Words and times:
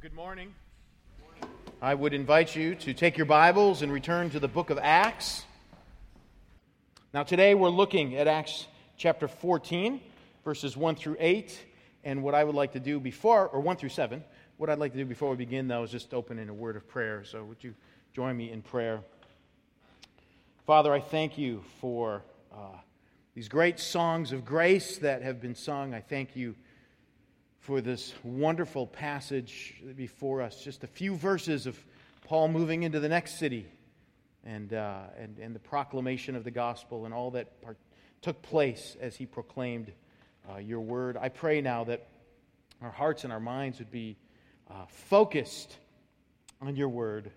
Good 0.00 0.14
morning. 0.14 0.54
I 1.82 1.92
would 1.92 2.14
invite 2.14 2.56
you 2.56 2.74
to 2.76 2.94
take 2.94 3.18
your 3.18 3.26
Bibles 3.26 3.82
and 3.82 3.92
return 3.92 4.30
to 4.30 4.40
the 4.40 4.48
book 4.48 4.70
of 4.70 4.78
Acts. 4.78 5.44
Now, 7.12 7.22
today 7.22 7.54
we're 7.54 7.68
looking 7.68 8.16
at 8.16 8.26
Acts 8.26 8.66
chapter 8.96 9.28
14, 9.28 10.00
verses 10.42 10.74
1 10.74 10.94
through 10.94 11.16
8. 11.20 11.66
And 12.02 12.22
what 12.22 12.34
I 12.34 12.44
would 12.44 12.54
like 12.54 12.72
to 12.72 12.80
do 12.80 12.98
before, 12.98 13.46
or 13.48 13.60
1 13.60 13.76
through 13.76 13.90
7, 13.90 14.24
what 14.56 14.70
I'd 14.70 14.78
like 14.78 14.92
to 14.92 14.98
do 14.98 15.04
before 15.04 15.32
we 15.32 15.36
begin, 15.36 15.68
though, 15.68 15.82
is 15.82 15.90
just 15.90 16.14
open 16.14 16.38
in 16.38 16.48
a 16.48 16.54
word 16.54 16.76
of 16.76 16.88
prayer. 16.88 17.22
So, 17.22 17.44
would 17.44 17.62
you 17.62 17.74
join 18.14 18.38
me 18.38 18.50
in 18.50 18.62
prayer? 18.62 19.02
Father, 20.66 20.94
I 20.94 21.00
thank 21.00 21.36
you 21.36 21.62
for 21.78 22.22
uh, 22.50 22.78
these 23.34 23.50
great 23.50 23.78
songs 23.78 24.32
of 24.32 24.46
grace 24.46 24.96
that 24.96 25.20
have 25.20 25.42
been 25.42 25.54
sung. 25.54 25.92
I 25.92 26.00
thank 26.00 26.36
you 26.36 26.54
for 27.60 27.80
this 27.80 28.14
wonderful 28.24 28.86
passage 28.86 29.82
before 29.96 30.42
us. 30.42 30.62
Just 30.64 30.82
a 30.82 30.86
few 30.86 31.14
verses 31.14 31.66
of 31.66 31.78
Paul 32.24 32.48
moving 32.48 32.82
into 32.82 33.00
the 33.00 33.08
next 33.08 33.38
city 33.38 33.66
and, 34.44 34.72
uh, 34.72 35.02
and, 35.18 35.38
and 35.38 35.54
the 35.54 35.60
proclamation 35.60 36.34
of 36.36 36.44
the 36.44 36.50
gospel 36.50 37.04
and 37.04 37.12
all 37.12 37.30
that 37.32 37.60
part- 37.62 37.76
took 38.22 38.40
place 38.42 38.96
as 39.00 39.16
he 39.16 39.26
proclaimed 39.26 39.92
uh, 40.50 40.58
your 40.58 40.80
word. 40.80 41.16
I 41.20 41.28
pray 41.28 41.60
now 41.60 41.84
that 41.84 42.06
our 42.82 42.90
hearts 42.90 43.24
and 43.24 43.32
our 43.32 43.40
minds 43.40 43.78
would 43.78 43.90
be 43.90 44.16
uh, 44.70 44.86
focused 44.88 45.76
on 46.62 46.76
your 46.76 46.88
word, 46.88 47.30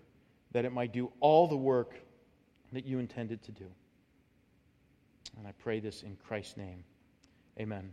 that 0.52 0.64
it 0.64 0.72
might 0.72 0.92
do 0.92 1.10
all 1.20 1.48
the 1.48 1.56
work 1.56 1.94
that 2.72 2.86
you 2.86 2.98
intended 2.98 3.42
to 3.42 3.52
do. 3.52 3.66
And 5.36 5.46
I 5.46 5.52
pray 5.52 5.80
this 5.80 6.02
in 6.02 6.16
Christ's 6.16 6.56
name. 6.56 6.84
Amen. 7.58 7.92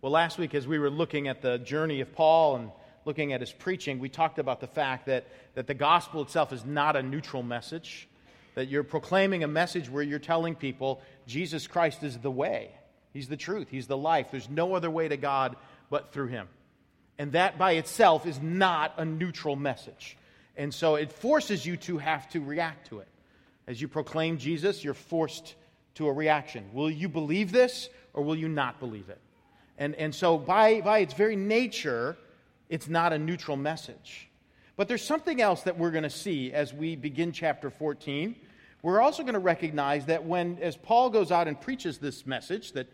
Well, 0.00 0.12
last 0.12 0.38
week, 0.38 0.54
as 0.54 0.64
we 0.64 0.78
were 0.78 0.90
looking 0.90 1.26
at 1.26 1.42
the 1.42 1.58
journey 1.58 2.00
of 2.02 2.12
Paul 2.12 2.54
and 2.54 2.70
looking 3.04 3.32
at 3.32 3.40
his 3.40 3.50
preaching, 3.50 3.98
we 3.98 4.08
talked 4.08 4.38
about 4.38 4.60
the 4.60 4.68
fact 4.68 5.06
that, 5.06 5.26
that 5.54 5.66
the 5.66 5.74
gospel 5.74 6.22
itself 6.22 6.52
is 6.52 6.64
not 6.64 6.94
a 6.94 7.02
neutral 7.02 7.42
message, 7.42 8.08
that 8.54 8.68
you're 8.68 8.84
proclaiming 8.84 9.42
a 9.42 9.48
message 9.48 9.90
where 9.90 10.04
you're 10.04 10.20
telling 10.20 10.54
people 10.54 11.02
Jesus 11.26 11.66
Christ 11.66 12.04
is 12.04 12.16
the 12.16 12.30
way, 12.30 12.70
He's 13.12 13.26
the 13.26 13.36
truth, 13.36 13.70
He's 13.70 13.88
the 13.88 13.96
life. 13.96 14.28
There's 14.30 14.48
no 14.48 14.76
other 14.76 14.88
way 14.88 15.08
to 15.08 15.16
God 15.16 15.56
but 15.90 16.12
through 16.12 16.28
Him. 16.28 16.46
And 17.18 17.32
that 17.32 17.58
by 17.58 17.72
itself 17.72 18.24
is 18.24 18.40
not 18.40 18.94
a 18.98 19.04
neutral 19.04 19.56
message. 19.56 20.16
And 20.56 20.72
so 20.72 20.94
it 20.94 21.12
forces 21.12 21.66
you 21.66 21.76
to 21.78 21.98
have 21.98 22.28
to 22.30 22.40
react 22.40 22.90
to 22.90 23.00
it. 23.00 23.08
As 23.66 23.80
you 23.82 23.88
proclaim 23.88 24.38
Jesus, 24.38 24.84
you're 24.84 24.94
forced 24.94 25.56
to 25.96 26.06
a 26.06 26.12
reaction. 26.12 26.70
Will 26.72 26.88
you 26.88 27.08
believe 27.08 27.50
this 27.50 27.88
or 28.14 28.22
will 28.22 28.36
you 28.36 28.48
not 28.48 28.78
believe 28.78 29.08
it? 29.08 29.18
And, 29.78 29.94
and 29.94 30.14
so, 30.14 30.36
by, 30.36 30.80
by 30.80 30.98
its 30.98 31.14
very 31.14 31.36
nature, 31.36 32.18
it's 32.68 32.88
not 32.88 33.12
a 33.12 33.18
neutral 33.18 33.56
message. 33.56 34.28
But 34.76 34.88
there's 34.88 35.04
something 35.04 35.40
else 35.40 35.62
that 35.62 35.78
we're 35.78 35.92
going 35.92 36.02
to 36.02 36.10
see 36.10 36.52
as 36.52 36.74
we 36.74 36.96
begin 36.96 37.32
chapter 37.32 37.70
14. 37.70 38.36
We're 38.82 39.00
also 39.00 39.22
going 39.22 39.34
to 39.34 39.40
recognize 39.40 40.06
that 40.06 40.24
when, 40.24 40.58
as 40.60 40.76
Paul 40.76 41.10
goes 41.10 41.32
out 41.32 41.48
and 41.48 41.60
preaches 41.60 41.98
this 41.98 42.26
message 42.26 42.72
that 42.72 42.88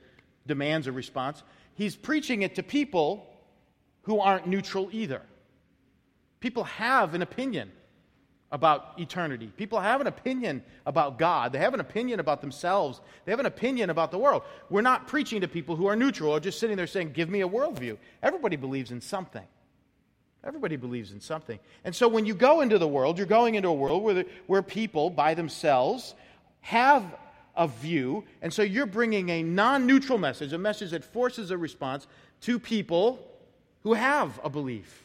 demands 0.47 0.87
a 0.87 0.93
response, 0.93 1.43
he's 1.75 1.97
preaching 1.97 2.43
it 2.43 2.55
to 2.55 2.63
people 2.63 3.27
who 4.03 4.21
aren't 4.21 4.47
neutral 4.47 4.89
either. 4.93 5.23
People 6.41 6.65
have 6.65 7.15
an 7.15 7.23
opinion 7.23 7.73
about 8.53 8.99
eternity. 8.99 9.51
People 9.57 9.81
have 9.81 10.01
an 10.01 10.07
opinion 10.07 10.63
about 10.87 11.19
God. 11.19 11.53
They 11.53 11.59
have 11.59 11.75
an 11.75 11.81
opinion 11.81 12.21
about 12.21 12.41
themselves. 12.41 13.01
They 13.25 13.33
have 13.33 13.41
an 13.41 13.47
opinion 13.47 13.91
about 13.91 14.11
the 14.11 14.19
world. 14.19 14.43
We're 14.71 14.83
not 14.83 15.09
preaching 15.09 15.41
to 15.41 15.49
people 15.49 15.77
who 15.77 15.87
are 15.87 15.97
neutral 15.97 16.31
or 16.31 16.41
just 16.41 16.61
sitting 16.61 16.77
there 16.77 16.87
saying, 16.87 17.13
Give 17.13 17.29
me 17.29 17.41
a 17.41 17.49
worldview. 17.49 17.97
Everybody 18.23 18.57
believes 18.57 18.91
in 18.91 19.01
something. 19.01 19.43
Everybody 20.45 20.77
believes 20.77 21.11
in 21.11 21.21
something. 21.21 21.59
And 21.85 21.95
so 21.97 22.07
when 22.07 22.27
you 22.27 22.35
go 22.35 22.61
into 22.61 22.79
the 22.79 22.87
world, 22.87 23.17
you're 23.17 23.27
going 23.27 23.55
into 23.55 23.69
a 23.69 23.75
world 23.75 24.03
where, 24.03 24.15
the, 24.15 24.27
where 24.47 24.63
people 24.63 25.09
by 25.09 25.35
themselves 25.35 26.15
have 26.61 27.03
a 27.57 27.67
view. 27.67 28.25
And 28.43 28.53
so 28.53 28.63
you're 28.63 28.87
bringing 28.87 29.31
a 29.31 29.43
non 29.43 29.87
neutral 29.87 30.19
message, 30.19 30.53
a 30.53 30.59
message 30.59 30.91
that 30.91 31.05
forces 31.05 31.51
a 31.51 31.57
response 31.57 32.07
to 32.43 32.59
people 32.59 33.27
who 33.83 33.95
have 33.95 34.39
a 34.45 34.51
belief. 34.51 35.04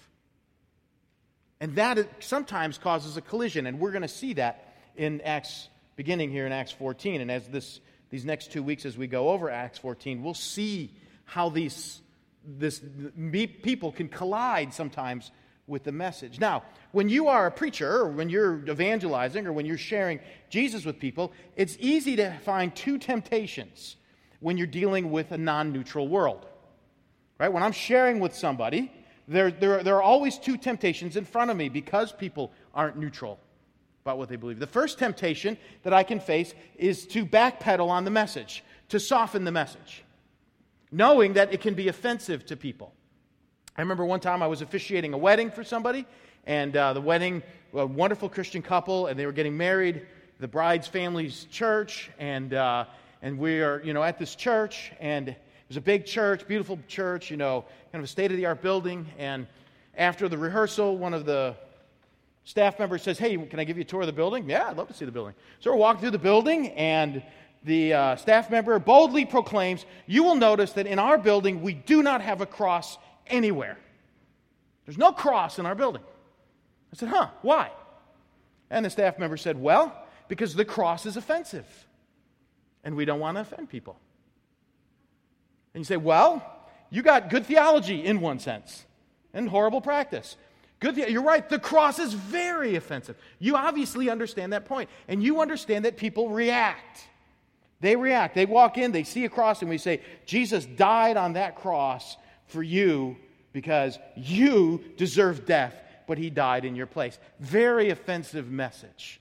And 1.62 1.75
that 1.75 2.24
sometimes 2.24 2.78
causes 2.78 3.18
a 3.18 3.22
collision, 3.22 3.68
and 3.68 3.80
we're 3.80 3.92
going 3.92 4.02
to 4.02 4.08
see 4.08 4.34
that 4.34 4.75
in 4.96 5.22
Acts, 5.22 5.68
beginning 5.96 6.31
here 6.31 6.46
in 6.46 6.52
Acts 6.52 6.72
14. 6.72 7.22
And 7.22 7.30
as 7.30 7.47
this, 7.47 7.80
these 8.09 8.24
next 8.24 8.52
two 8.52 8.64
weeks, 8.64 8.86
as 8.86 8.97
we 8.97 9.08
go 9.08 9.30
over 9.30 9.50
Acts 9.50 9.80
14, 9.80 10.24
we'll 10.24 10.34
see 10.34 10.92
how 11.25 11.50
these 11.50 12.02
this, 12.46 12.81
people 13.62 13.92
can 13.92 14.08
collide 14.08 14.74
sometimes 14.74 15.31
with 15.68 15.84
the 15.84 15.92
message. 15.92 16.40
Now, 16.40 16.64
when 16.92 17.09
you 17.09 17.28
are 17.28 17.46
a 17.46 17.52
preacher, 17.52 17.97
or 17.97 18.08
when 18.08 18.30
you're 18.30 18.58
evangelizing, 18.68 19.46
or 19.46 19.53
when 19.53 19.66
you're 19.66 19.78
sharing 19.78 20.20
Jesus 20.50 20.86
with 20.86 21.00
people, 21.00 21.31
it's 21.56 21.78
easy 21.80 22.16
to 22.16 22.31
find 22.40 22.76
two 22.76 22.97
temptations 22.97 23.96
when 24.40 24.58
you're 24.58 24.68
dealing 24.68 25.12
with 25.12 25.31
a 25.31 25.38
non 25.38 25.72
neutral 25.72 26.08
world. 26.08 26.46
Right? 27.38 27.53
When 27.53 27.64
I'm 27.64 27.72
sharing 27.72 28.20
with 28.20 28.36
somebody, 28.36 28.91
there, 29.29 29.51
there, 29.51 29.84
there 29.84 29.95
are 29.95 30.01
always 30.01 30.38
two 30.38 30.57
temptations 30.57 31.16
in 31.16 31.23
front 31.23 31.51
of 31.51 31.57
me 31.57 31.69
because 31.69 32.12
people 32.12 32.51
aren't 32.73 32.97
neutral 32.97 33.40
about 34.03 34.17
what 34.17 34.28
they 34.28 34.35
believe. 34.35 34.59
The 34.59 34.67
first 34.67 34.97
temptation 34.97 35.57
that 35.84 35.94
I 35.94 36.03
can 36.03 36.19
face 36.19 36.53
is 36.75 37.06
to 37.07 37.25
backpedal 37.25 37.90
on 37.90 38.06
the 38.06 38.12
message, 38.12 38.63
to 38.90 39.00
soften 39.00 39.44
the 39.44 39.51
message, 39.51 40.03
knowing 40.91 41.34
that 41.34 41.53
it 41.53 41.62
can 41.62 41.75
be 41.75 41.90
offensive 41.90 42.45
to 42.47 42.57
people. 42.57 42.91
I 43.78 43.81
remember 43.81 44.03
one 44.03 44.19
time 44.19 44.41
I 44.41 44.47
was 44.47 44.62
officiating 44.62 45.13
a 45.13 45.17
wedding 45.17 45.51
for 45.51 45.63
somebody, 45.63 46.06
and 46.47 46.75
uh, 46.75 46.94
the 46.94 47.01
wedding, 47.01 47.44
a 47.73 47.85
wonderful 47.85 48.29
Christian 48.29 48.63
couple, 48.63 49.07
and 49.07 49.19
they 49.19 49.28
were 49.28 49.31
getting 49.31 49.56
married. 49.56 50.07
The 50.40 50.47
bride's 50.47 50.88
family's 50.88 51.46
church, 51.51 52.09
and 52.17 52.53
uh, 52.53 52.85
and 53.22 53.38
we 53.38 53.61
are, 53.61 53.81
you 53.84 53.94
know, 53.94 54.01
at 54.01 54.17
this 54.17 54.34
church, 54.35 54.91
and 55.00 55.35
was 55.69 55.78
a 55.78 55.81
big 55.81 56.06
church, 56.06 56.47
beautiful 56.47 56.80
church, 56.88 57.31
you 57.31 57.38
know, 57.38 57.63
kind 57.91 58.02
of 58.02 58.03
a 58.03 58.12
state 58.12 58.31
of 58.31 58.38
the 58.38 58.47
art 58.47 58.62
building. 58.62 59.06
And 59.18 59.47
after 59.96 60.28
the 60.28 60.38
rehearsal, 60.38 60.97
one 60.97 61.13
of 61.13 61.25
the 61.25 61.56
staff 62.44 62.80
members 62.80 63.03
says, 63.03 63.19
Hey, 63.19 63.38
can 63.38 63.59
I 63.59 63.63
give 63.63 63.78
you 63.78 63.81
a 63.81 63.85
tour 63.85 64.02
of 64.02 64.08
the 64.08 64.13
building? 64.13 64.50
Yeah, 64.50 64.68
I'd 64.68 64.78
love 64.78 64.88
to 64.88 64.94
see 64.94 65.06
the 65.06 65.12
building. 65.12 65.35
So 65.59 65.72
we're 65.72 65.78
walking 65.78 66.02
through 66.02 66.12
the 66.12 66.18
building, 66.18 66.69
and 66.69 67.22
the 67.63 67.94
uh, 67.94 68.16
staff 68.16 68.50
member 68.50 68.78
boldly 68.79 69.25
proclaims, 69.25 69.85
You 70.08 70.24
will 70.24 70.35
notice 70.35 70.74
that 70.74 70.88
in 70.88 70.97
our 70.97 71.19
building, 71.19 71.62
we 71.62 71.75
do 71.75 72.02
not 72.02 72.22
have 72.22 72.41
a 72.41 72.47
cross 72.47 72.97
anywhere. 73.28 73.78
There's 74.85 74.97
no 74.97 75.12
cross 75.12 75.59
in 75.59 75.68
our 75.68 75.75
building. 75.75 76.02
I 76.91 76.96
said, 76.96 77.09
Huh, 77.09 77.28
why? 77.44 77.72
And 78.72 78.84
the 78.84 78.90
staff 78.90 79.19
member 79.19 79.38
said, 79.38 79.62
Well, 79.62 79.96
because 80.28 80.56
the 80.56 80.66
cross 80.66 81.06
is 81.06 81.16
offensive, 81.16 81.68
and 82.84 82.96
we 82.96 83.06
don't 83.06 83.19
want 83.19 83.38
to 83.38 83.41
offend 83.41 83.69
people. 83.69 84.00
And 85.74 85.81
you 85.81 85.85
say, 85.85 85.97
well, 85.97 86.44
you 86.90 87.02
got 87.02 87.30
good 87.30 87.46
theology 87.46 88.03
in 88.03 88.22
one 88.22 88.40
sense 88.40 88.85
and 89.34 89.47
horrible 89.47 89.81
practice. 89.81 90.35
Good, 90.80 90.96
the- 90.96 91.12
you're 91.12 91.24
right. 91.24 91.47
The 91.47 91.59
cross 91.59 92.00
is 92.00 92.13
very 92.13 92.75
offensive. 92.75 93.18
You 93.38 93.56
obviously 93.56 94.09
understand 94.09 94.53
that 94.53 94.66
point, 94.66 94.90
and 95.08 95.22
you 95.22 95.41
understand 95.41 95.85
that 95.85 95.97
people 95.97 96.29
react. 96.29 97.08
They 97.81 97.96
react. 97.96 98.35
They 98.35 98.46
walk 98.46 98.78
in, 98.78 98.91
they 98.91 99.03
see 99.03 99.25
a 99.25 99.29
cross, 99.29 99.62
and 99.62 99.69
we 99.69 99.78
say, 99.78 100.02
Jesus 100.25 100.66
died 100.66 101.18
on 101.18 101.34
that 101.34 101.56
cross 101.56 102.18
for 102.47 102.63
you 102.63 103.18
because 103.53 104.00
you 104.16 104.84
deserve 104.97 105.46
death, 105.46 105.75
but 106.08 106.18
he 106.18 106.29
died 106.29 106.66
in 106.66 106.75
your 106.75 106.88
place. 106.88 107.19
Very 107.40 107.90
offensive 107.90 108.50
message. 108.50 109.19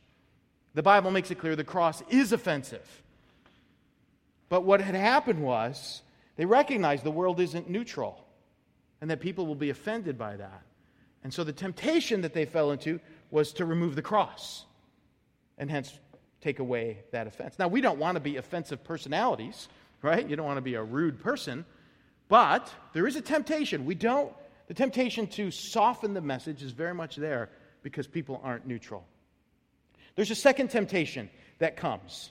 The 0.74 0.82
Bible 0.82 1.10
makes 1.10 1.30
it 1.30 1.36
clear 1.36 1.56
the 1.56 1.64
cross 1.64 2.02
is 2.08 2.32
offensive. 2.32 3.02
But 4.48 4.62
what 4.62 4.80
had 4.80 4.94
happened 4.94 5.42
was 5.42 6.02
they 6.38 6.46
recognize 6.46 7.02
the 7.02 7.10
world 7.10 7.40
isn't 7.40 7.68
neutral 7.68 8.24
and 9.00 9.10
that 9.10 9.20
people 9.20 9.44
will 9.44 9.56
be 9.56 9.70
offended 9.70 10.16
by 10.16 10.36
that. 10.36 10.62
And 11.24 11.34
so 11.34 11.42
the 11.42 11.52
temptation 11.52 12.22
that 12.22 12.32
they 12.32 12.44
fell 12.44 12.70
into 12.70 13.00
was 13.32 13.52
to 13.54 13.66
remove 13.66 13.96
the 13.96 14.02
cross 14.02 14.64
and 15.58 15.68
hence 15.68 15.98
take 16.40 16.60
away 16.60 16.98
that 17.10 17.26
offense. 17.26 17.58
Now, 17.58 17.66
we 17.66 17.80
don't 17.80 17.98
want 17.98 18.14
to 18.14 18.20
be 18.20 18.36
offensive 18.36 18.84
personalities, 18.84 19.68
right? 20.00 20.26
You 20.26 20.36
don't 20.36 20.46
want 20.46 20.58
to 20.58 20.62
be 20.62 20.74
a 20.74 20.82
rude 20.82 21.18
person, 21.18 21.66
but 22.28 22.72
there 22.92 23.08
is 23.08 23.16
a 23.16 23.20
temptation. 23.20 23.84
We 23.84 23.96
don't, 23.96 24.32
the 24.68 24.74
temptation 24.74 25.26
to 25.28 25.50
soften 25.50 26.14
the 26.14 26.20
message 26.20 26.62
is 26.62 26.70
very 26.70 26.94
much 26.94 27.16
there 27.16 27.50
because 27.82 28.06
people 28.06 28.40
aren't 28.44 28.64
neutral. 28.64 29.04
There's 30.14 30.30
a 30.30 30.36
second 30.36 30.68
temptation 30.68 31.30
that 31.58 31.76
comes. 31.76 32.30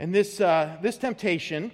And 0.00 0.12
this, 0.12 0.40
uh, 0.40 0.76
this 0.82 0.98
temptation 0.98 1.70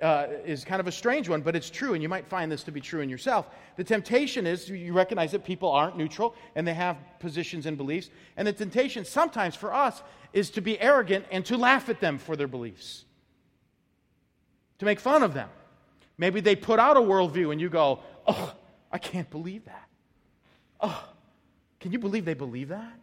uh, 0.00 0.26
is 0.44 0.64
kind 0.64 0.80
of 0.80 0.86
a 0.86 0.92
strange 0.92 1.28
one, 1.28 1.40
but 1.40 1.56
it's 1.56 1.70
true, 1.70 1.94
and 1.94 2.02
you 2.02 2.08
might 2.08 2.26
find 2.26 2.52
this 2.52 2.62
to 2.64 2.70
be 2.70 2.80
true 2.80 3.00
in 3.00 3.08
yourself. 3.08 3.46
The 3.76 3.84
temptation 3.84 4.46
is 4.46 4.68
you 4.68 4.92
recognize 4.92 5.32
that 5.32 5.44
people 5.44 5.70
aren't 5.70 5.96
neutral 5.96 6.34
and 6.54 6.66
they 6.66 6.74
have 6.74 6.98
positions 7.18 7.66
and 7.66 7.76
beliefs. 7.76 8.10
And 8.36 8.46
the 8.46 8.52
temptation, 8.52 9.04
sometimes 9.04 9.54
for 9.54 9.72
us, 9.72 10.02
is 10.32 10.50
to 10.50 10.60
be 10.60 10.78
arrogant 10.80 11.24
and 11.30 11.44
to 11.46 11.56
laugh 11.56 11.88
at 11.88 12.00
them 12.00 12.18
for 12.18 12.36
their 12.36 12.48
beliefs, 12.48 13.04
to 14.78 14.84
make 14.84 15.00
fun 15.00 15.22
of 15.22 15.32
them. 15.32 15.48
Maybe 16.18 16.40
they 16.40 16.56
put 16.56 16.78
out 16.78 16.96
a 16.96 17.00
worldview 17.00 17.52
and 17.52 17.60
you 17.60 17.68
go, 17.68 18.00
oh, 18.26 18.54
I 18.92 18.98
can't 18.98 19.30
believe 19.30 19.64
that. 19.64 19.88
oh, 20.80 21.08
can 21.80 21.92
you 21.92 21.98
believe 21.98 22.24
they 22.24 22.34
believe 22.34 22.68
that? 22.68 22.98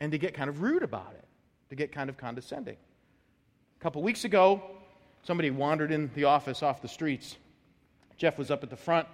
And 0.00 0.12
to 0.12 0.18
get 0.18 0.34
kind 0.34 0.50
of 0.50 0.62
rude 0.62 0.82
about 0.82 1.14
it, 1.16 1.24
to 1.70 1.76
get 1.76 1.92
kind 1.92 2.10
of 2.10 2.16
condescending. 2.16 2.76
A 2.76 3.82
couple 3.82 4.02
weeks 4.02 4.24
ago, 4.24 4.62
somebody 5.22 5.50
wandered 5.50 5.92
in 5.92 6.10
the 6.14 6.24
office 6.24 6.62
off 6.62 6.82
the 6.82 6.88
streets. 6.88 7.36
Jeff 8.16 8.38
was 8.38 8.50
up 8.50 8.62
at 8.62 8.70
the 8.70 8.76
front, 8.76 9.08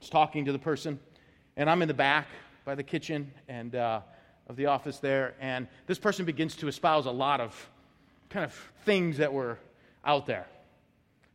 was 0.00 0.08
talking 0.08 0.46
to 0.46 0.52
the 0.52 0.58
person, 0.58 0.98
and 1.56 1.68
I'm 1.68 1.82
in 1.82 1.88
the 1.88 1.94
back 1.94 2.28
by 2.64 2.74
the 2.74 2.82
kitchen 2.82 3.32
and 3.48 3.74
uh, 3.74 4.00
of 4.48 4.56
the 4.56 4.66
office 4.66 4.98
there. 4.98 5.34
And 5.40 5.68
this 5.86 5.98
person 5.98 6.24
begins 6.24 6.56
to 6.56 6.68
espouse 6.68 7.06
a 7.06 7.10
lot 7.10 7.40
of 7.40 7.70
kind 8.30 8.44
of 8.44 8.52
things 8.84 9.18
that 9.18 9.32
were 9.32 9.58
out 10.04 10.26
there, 10.26 10.46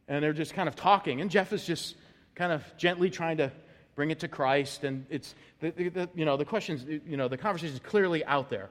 and 0.08 0.24
they're 0.24 0.34
just 0.34 0.54
kind 0.54 0.68
of 0.68 0.76
talking. 0.76 1.22
And 1.22 1.30
Jeff 1.30 1.54
is 1.54 1.66
just 1.66 1.96
kind 2.36 2.52
of 2.52 2.64
gently 2.78 3.10
trying 3.10 3.38
to 3.38 3.52
bring 3.96 4.12
it 4.12 4.20
to 4.20 4.28
Christ. 4.28 4.84
And 4.84 5.06
it's 5.10 5.36
the, 5.60 5.72
the, 5.72 5.90
the 5.90 6.10
you 6.16 6.26
know 6.26 6.38
the 6.38 6.46
questions 6.46 6.86
you 7.06 7.18
know 7.18 7.28
the 7.28 7.38
conversation 7.38 7.76
is 7.76 7.82
clearly 7.82 8.24
out 8.26 8.50
there. 8.50 8.70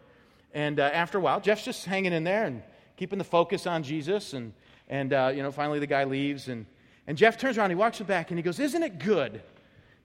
And 0.55 0.81
uh, 0.81 0.85
after 0.85 1.19
a 1.19 1.21
while, 1.21 1.41
Jeff's 1.41 1.65
just 1.65 1.85
hanging 1.85 2.13
in 2.13 2.25
there 2.25 2.45
and 2.45 2.63
keeping 2.97 3.19
the 3.19 3.25
focus 3.25 3.67
on 3.67 3.83
Jesus. 3.83 4.33
And 4.33 4.55
and 4.89 5.13
uh, 5.13 5.33
you 5.35 5.43
know 5.43 5.53
finally 5.53 5.79
the 5.79 5.87
guy 5.87 6.05
leaves 6.05 6.49
and 6.49 6.67
and 7.07 7.17
Jeff 7.17 7.39
turns 7.39 7.57
around, 7.57 7.71
he 7.71 7.77
walks 7.77 7.99
back, 8.01 8.31
and 8.31 8.39
he 8.39 8.43
goes, 8.43 8.61
"Isn't 8.61 8.83
it 8.83 8.99
good 8.99 9.41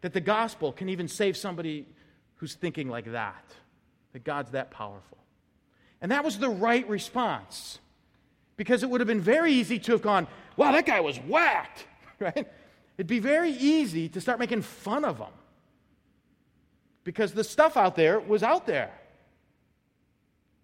that 0.01 0.13
the 0.13 0.21
gospel 0.21 0.71
can 0.71 0.87
even 0.87 1.07
save 1.09 1.35
somebody 1.35 1.85
who's 2.35 2.55
thinking 2.55 2.87
like 2.87 3.11
that? 3.11 3.43
That 4.13 4.23
God's 4.23 4.51
that 4.51 4.71
powerful." 4.71 5.17
And 6.03 6.11
that 6.11 6.23
was 6.23 6.37
the 6.37 6.49
right 6.49 6.87
response. 6.87 7.79
Because 8.55 8.83
it 8.83 8.89
would 8.89 9.01
have 9.01 9.07
been 9.07 9.21
very 9.21 9.51
easy 9.51 9.79
to 9.79 9.93
have 9.93 10.01
gone, 10.01 10.27
wow, 10.57 10.71
that 10.73 10.85
guy 10.85 10.99
was 10.99 11.17
whacked, 11.17 11.87
right? 12.19 12.47
It'd 12.97 13.07
be 13.07 13.19
very 13.19 13.51
easy 13.51 14.09
to 14.09 14.21
start 14.21 14.37
making 14.37 14.61
fun 14.61 15.05
of 15.05 15.17
him. 15.17 15.33
Because 17.03 17.33
the 17.33 17.43
stuff 17.43 17.75
out 17.77 17.95
there 17.95 18.19
was 18.19 18.43
out 18.43 18.67
there. 18.67 18.91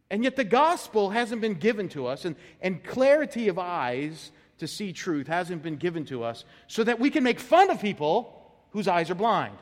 And 0.09 0.23
yet 0.23 0.35
the 0.35 0.43
gospel 0.43 1.11
hasn't 1.11 1.41
been 1.41 1.53
given 1.53 1.87
to 1.89 2.07
us, 2.07 2.25
and, 2.25 2.35
and 2.61 2.83
clarity 2.83 3.47
of 3.47 3.59
eyes 3.59 4.31
to 4.57 4.67
see 4.67 4.91
truth 4.91 5.27
hasn't 5.27 5.63
been 5.63 5.77
given 5.77 6.05
to 6.05 6.23
us 6.23 6.45
so 6.67 6.83
that 6.83 6.99
we 6.99 7.09
can 7.09 7.23
make 7.23 7.39
fun 7.39 7.69
of 7.69 7.79
people 7.79 8.35
whose 8.71 8.87
eyes 8.87 9.09
are 9.09 9.15
blind. 9.15 9.57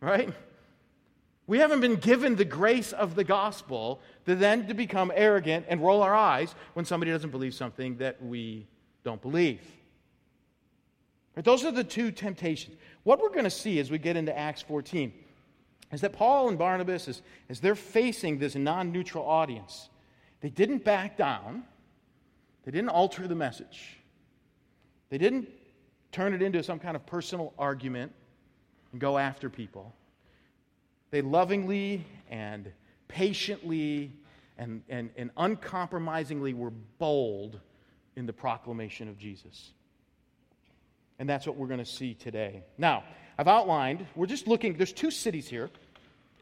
Right? 0.00 0.32
We 1.46 1.58
haven't 1.58 1.80
been 1.80 1.96
given 1.96 2.36
the 2.36 2.44
grace 2.44 2.92
of 2.92 3.14
the 3.14 3.24
gospel 3.24 4.00
to 4.24 4.34
then 4.34 4.66
to 4.68 4.74
become 4.74 5.12
arrogant 5.14 5.66
and 5.68 5.80
roll 5.80 6.02
our 6.02 6.14
eyes 6.14 6.54
when 6.74 6.84
somebody 6.84 7.12
doesn't 7.12 7.30
believe 7.30 7.54
something 7.54 7.98
that 7.98 8.22
we 8.22 8.66
don't 9.04 9.22
believe. 9.22 9.60
Those 11.36 11.64
are 11.64 11.70
the 11.70 11.84
two 11.84 12.10
temptations. 12.10 12.76
What 13.04 13.20
we're 13.20 13.28
going 13.28 13.44
to 13.44 13.50
see 13.50 13.78
as 13.78 13.90
we 13.90 13.98
get 13.98 14.16
into 14.16 14.36
Acts 14.36 14.62
14 14.62 15.12
is 15.92 16.00
that 16.00 16.12
Paul 16.12 16.48
and 16.48 16.58
Barnabas, 16.58 17.08
as, 17.08 17.22
as 17.48 17.60
they're 17.60 17.74
facing 17.74 18.38
this 18.38 18.54
non 18.54 18.92
neutral 18.92 19.24
audience, 19.24 19.88
they 20.40 20.50
didn't 20.50 20.84
back 20.84 21.16
down, 21.16 21.62
they 22.64 22.72
didn't 22.72 22.90
alter 22.90 23.28
the 23.28 23.34
message, 23.34 23.98
they 25.10 25.18
didn't 25.18 25.48
turn 26.12 26.34
it 26.34 26.42
into 26.42 26.62
some 26.62 26.78
kind 26.78 26.96
of 26.96 27.04
personal 27.06 27.52
argument 27.58 28.12
and 28.92 29.00
go 29.00 29.18
after 29.18 29.50
people. 29.50 29.94
They 31.10 31.22
lovingly 31.22 32.04
and 32.30 32.72
patiently 33.08 34.12
and, 34.58 34.82
and, 34.88 35.10
and 35.16 35.30
uncompromisingly 35.36 36.54
were 36.54 36.72
bold 36.98 37.60
in 38.16 38.26
the 38.26 38.32
proclamation 38.32 39.08
of 39.08 39.18
Jesus. 39.18 39.72
And 41.18 41.28
that's 41.28 41.46
what 41.46 41.56
we're 41.56 41.66
going 41.66 41.78
to 41.78 41.84
see 41.84 42.14
today. 42.14 42.62
Now, 42.78 43.04
I've 43.38 43.48
outlined, 43.48 44.06
we're 44.14 44.26
just 44.26 44.46
looking, 44.46 44.76
there's 44.76 44.92
two 44.92 45.10
cities 45.10 45.48
here. 45.48 45.70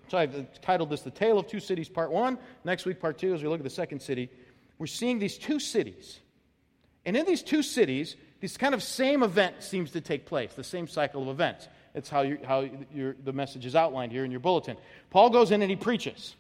So 0.09 0.19
I've 0.19 0.61
titled 0.61 0.91
this 0.91 1.01
The 1.01 1.11
Tale 1.11 1.39
of 1.39 1.49
Two 1.49 1.61
Cities, 1.61 1.89
Part 1.89 2.11
One. 2.11 2.39
Next 2.65 2.85
week, 2.85 3.01
Part 3.01 3.19
Two, 3.19 3.35
as 3.35 3.43
we 3.43 3.49
look 3.49 3.59
at 3.59 3.65
the 3.65 3.71
second 3.71 4.01
city. 4.01 4.31
We're 4.79 4.87
seeing 4.87 5.19
these 5.19 5.39
two 5.39 5.59
cities. 5.59 6.21
And 7.07 7.17
in 7.17 7.27
these 7.27 7.43
two 7.43 7.63
cities, 7.63 8.17
this 8.41 8.57
kind 8.57 8.75
of 8.75 8.83
same 8.83 9.23
event 9.23 9.63
seems 9.63 9.93
to 9.93 10.01
take 10.01 10.27
place, 10.27 10.55
the 10.55 10.65
same 10.65 10.87
cycle 10.87 11.23
of 11.23 11.29
events. 11.29 11.69
It's 11.95 12.11
how, 12.11 12.23
you, 12.23 12.39
how 12.45 12.69
the 13.25 13.33
message 13.33 13.67
is 13.67 13.75
outlined 13.75 14.13
here 14.13 14.25
in 14.25 14.31
your 14.31 14.41
bulletin. 14.41 14.77
Paul 15.11 15.31
goes 15.31 15.51
in 15.51 15.63
and 15.63 15.71
he 15.71 15.77
preaches. 15.77 16.35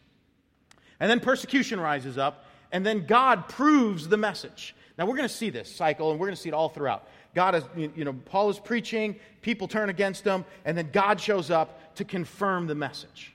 And 1.01 1.11
then 1.11 1.21
persecution 1.21 1.81
rises 1.81 2.19
up, 2.19 2.47
and 2.73 2.85
then 2.85 3.06
God 3.06 3.49
proves 3.49 4.09
the 4.09 4.17
message. 4.17 4.75
Now, 4.99 5.06
we're 5.06 5.17
going 5.17 5.29
to 5.29 5.35
see 5.35 5.51
this 5.51 5.75
cycle, 5.75 6.11
and 6.11 6.21
we're 6.21 6.27
going 6.27 6.37
to 6.37 6.43
see 6.43 6.49
it 6.49 6.55
all 6.55 6.69
throughout. 6.69 7.09
God 7.35 7.55
is, 7.55 7.65
you 7.77 8.05
know, 8.05 8.13
Paul 8.13 8.51
is 8.51 8.59
preaching, 8.59 9.17
people 9.43 9.67
turn 9.69 9.89
against 9.89 10.25
him, 10.25 10.45
and 10.65 10.79
then 10.79 10.91
God 10.93 11.21
shows 11.21 11.51
up 11.51 11.95
to 11.97 12.05
confirm 12.05 12.67
the 12.67 12.75
message. 12.75 13.35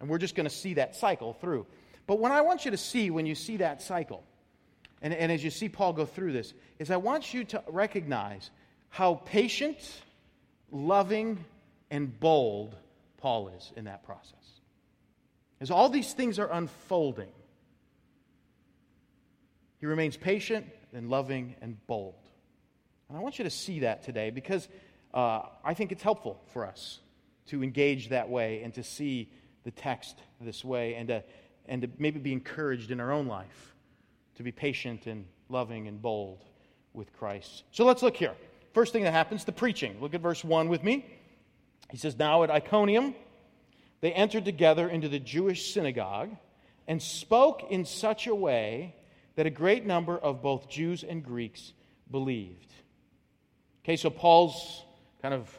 And 0.00 0.08
we're 0.08 0.18
just 0.18 0.34
going 0.34 0.48
to 0.48 0.54
see 0.54 0.74
that 0.74 0.96
cycle 0.96 1.32
through. 1.34 1.66
But 2.06 2.18
what 2.18 2.32
I 2.32 2.40
want 2.40 2.64
you 2.64 2.70
to 2.72 2.76
see 2.76 3.10
when 3.10 3.26
you 3.26 3.34
see 3.34 3.58
that 3.58 3.82
cycle, 3.82 4.22
and, 5.00 5.14
and 5.14 5.30
as 5.30 5.42
you 5.42 5.50
see 5.50 5.68
Paul 5.68 5.92
go 5.92 6.04
through 6.04 6.32
this, 6.32 6.54
is 6.78 6.90
I 6.90 6.96
want 6.96 7.32
you 7.32 7.44
to 7.44 7.62
recognize 7.68 8.50
how 8.88 9.14
patient, 9.24 9.78
loving, 10.70 11.44
and 11.90 12.18
bold 12.18 12.76
Paul 13.18 13.48
is 13.48 13.72
in 13.76 13.84
that 13.84 14.04
process. 14.04 14.32
As 15.60 15.70
all 15.70 15.88
these 15.88 16.12
things 16.12 16.38
are 16.38 16.50
unfolding, 16.50 17.32
he 19.78 19.86
remains 19.86 20.16
patient 20.16 20.66
and 20.92 21.08
loving 21.08 21.54
and 21.60 21.76
bold. 21.86 22.14
And 23.08 23.16
I 23.16 23.20
want 23.20 23.38
you 23.38 23.44
to 23.44 23.50
see 23.50 23.80
that 23.80 24.02
today 24.02 24.30
because 24.30 24.68
uh, 25.14 25.42
I 25.64 25.74
think 25.74 25.92
it's 25.92 26.02
helpful 26.02 26.42
for 26.52 26.66
us 26.66 27.00
to 27.46 27.62
engage 27.62 28.08
that 28.08 28.28
way 28.28 28.62
and 28.62 28.74
to 28.74 28.82
see 28.82 29.30
the 29.64 29.70
text 29.70 30.16
this 30.40 30.64
way 30.64 30.94
and 30.94 31.08
to, 31.08 31.24
and 31.66 31.82
to 31.82 31.88
maybe 31.98 32.18
be 32.18 32.32
encouraged 32.32 32.90
in 32.90 33.00
our 33.00 33.12
own 33.12 33.26
life 33.26 33.74
to 34.36 34.42
be 34.42 34.52
patient 34.52 35.06
and 35.06 35.26
loving 35.48 35.88
and 35.88 36.00
bold 36.00 36.44
with 36.92 37.12
Christ. 37.12 37.64
So 37.72 37.84
let's 37.84 38.02
look 38.02 38.16
here. 38.16 38.34
First 38.74 38.92
thing 38.92 39.04
that 39.04 39.12
happens, 39.12 39.44
the 39.44 39.52
preaching. 39.52 39.96
Look 40.00 40.14
at 40.14 40.20
verse 40.20 40.44
1 40.44 40.68
with 40.68 40.82
me. 40.82 41.06
He 41.90 41.96
says, 41.96 42.18
Now 42.18 42.42
at 42.42 42.50
Iconium, 42.50 43.14
they 44.00 44.12
entered 44.12 44.44
together 44.44 44.88
into 44.88 45.08
the 45.08 45.18
Jewish 45.18 45.72
synagogue 45.72 46.30
and 46.86 47.02
spoke 47.02 47.70
in 47.70 47.84
such 47.84 48.26
a 48.26 48.34
way 48.34 48.94
that 49.36 49.46
a 49.46 49.50
great 49.50 49.86
number 49.86 50.18
of 50.18 50.42
both 50.42 50.68
Jews 50.68 51.04
and 51.04 51.24
Greeks 51.24 51.72
believed. 52.10 52.72
Okay, 53.86 53.94
so 53.94 54.10
Paul's 54.10 54.82
kind 55.22 55.32
of 55.32 55.58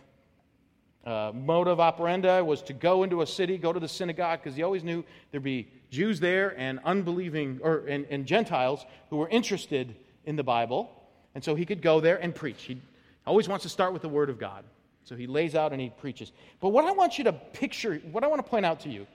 uh, 1.06 1.32
motive 1.34 1.80
operandi 1.80 2.42
was 2.42 2.62
to 2.64 2.74
go 2.74 3.04
into 3.04 3.22
a 3.22 3.26
city, 3.26 3.58
go 3.58 3.72
to 3.72 3.80
the 3.80 3.88
synagogue, 3.88 4.42
because 4.44 4.54
he 4.54 4.64
always 4.64 4.84
knew 4.84 5.06
there'd 5.32 5.42
be 5.42 5.70
Jews 5.92 6.20
there 6.20 6.54
and 6.60 6.82
unbelieving, 6.84 7.62
or 7.64 7.86
and, 7.88 8.06
and 8.10 8.26
Gentiles 8.26 8.86
who 9.10 9.16
were 9.16 9.30
interested 9.30 9.96
in 10.26 10.36
the 10.36 10.44
Bible. 10.44 10.92
And 11.36 11.42
so 11.42 11.56
he 11.56 11.66
could 11.66 11.82
go 11.82 12.02
there 12.02 12.18
and 12.18 12.36
preach. 12.36 12.64
He 12.64 12.82
always 13.26 13.48
wants 13.48 13.64
to 13.64 13.70
start 13.70 13.94
with 13.94 14.02
the 14.02 14.10
Word 14.10 14.30
of 14.30 14.38
God. 14.38 14.66
So 15.06 15.16
he 15.16 15.26
lays 15.26 15.56
out 15.56 15.72
and 15.72 15.80
he 15.80 15.90
preaches. 15.90 16.34
But 16.60 16.72
what 16.72 16.84
I 16.84 16.92
want 16.92 17.18
you 17.18 17.24
to 17.24 17.32
picture, 17.32 18.02
what 18.12 18.26
I 18.26 18.28
want 18.28 18.44
to 18.44 18.50
point 18.50 18.66
out 18.66 18.82
to 18.82 18.90
you, 18.90 19.08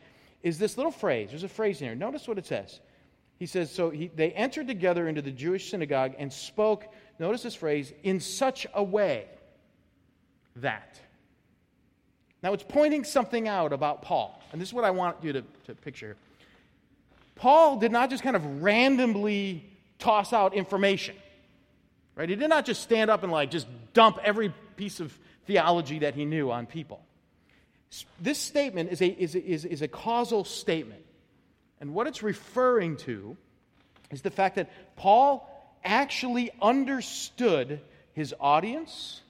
is 0.43 0.59
this 0.59 0.79
little 0.79 0.91
phrase. 0.91 1.29
There's 1.29 1.45
a 1.45 1.49
phrase 1.49 1.83
in 1.83 1.89
here. 1.89 1.95
Notice 1.95 2.27
what 2.27 2.39
it 2.39 2.47
says. 2.47 2.81
He 3.39 3.45
says, 3.45 3.71
So 3.71 3.91
he, 3.91 4.09
they 4.09 4.31
entered 4.33 4.69
together 4.69 5.07
into 5.07 5.21
the 5.21 5.33
Jewish 5.33 5.71
synagogue 5.71 6.15
and 6.17 6.33
spoke, 6.33 6.87
notice 7.23 7.43
this 7.43 7.55
phrase, 7.55 7.93
in 8.03 8.21
such 8.21 8.67
a 8.75 8.83
way 8.83 9.27
that. 10.57 11.01
Now 12.43 12.53
it's 12.53 12.65
pointing 12.65 13.05
something 13.05 13.47
out 13.49 13.73
about 13.73 14.03
Paul. 14.03 14.43
And 14.51 14.61
this 14.61 14.69
is 14.69 14.75
what 14.75 14.85
I 14.85 14.91
want 14.91 15.17
you 15.23 15.33
to, 15.33 15.45
to 15.67 15.75
picture. 15.77 16.17
Paul 17.37 17.79
did 17.79 17.93
not 17.93 18.11
just 18.11 18.23
kind 18.23 18.37
of 18.37 18.63
randomly 18.63 19.65
toss 19.99 20.33
out 20.33 20.53
information. 20.53 21.15
Right? 22.17 22.29
He 22.29 22.35
did 22.35 22.51
not 22.51 22.67
just 22.67 22.83
stand 22.83 23.09
up 23.09 23.23
and 23.23 23.33
like 23.33 23.51
just 23.51 23.69
dump 23.95 24.19
every 24.23 24.53
piece 24.77 25.01
of 25.01 25.17
theology 25.47 26.01
that 26.01 26.15
he 26.15 26.25
knew 26.25 26.51
on 26.51 26.67
people. 26.67 27.05
This 28.21 28.39
statement 28.39 28.91
is 28.91 29.01
a, 29.01 29.07
is 29.07 29.35
a, 29.35 29.45
is, 29.45 29.65
is 29.65 29.83
a 29.83 29.89
causal 29.89 30.45
statement. 30.45 31.05
And 31.81 31.95
what 31.95 32.07
it's 32.07 32.23
referring 32.23 32.97
to 32.99 33.37
is 34.11 34.23
the 34.23 34.31
fact 34.31 34.57
that 34.57 34.71
Paul 34.97 35.49
actually 35.85 36.51
understood 36.61 37.81
his 38.13 38.35
audience 38.41 39.21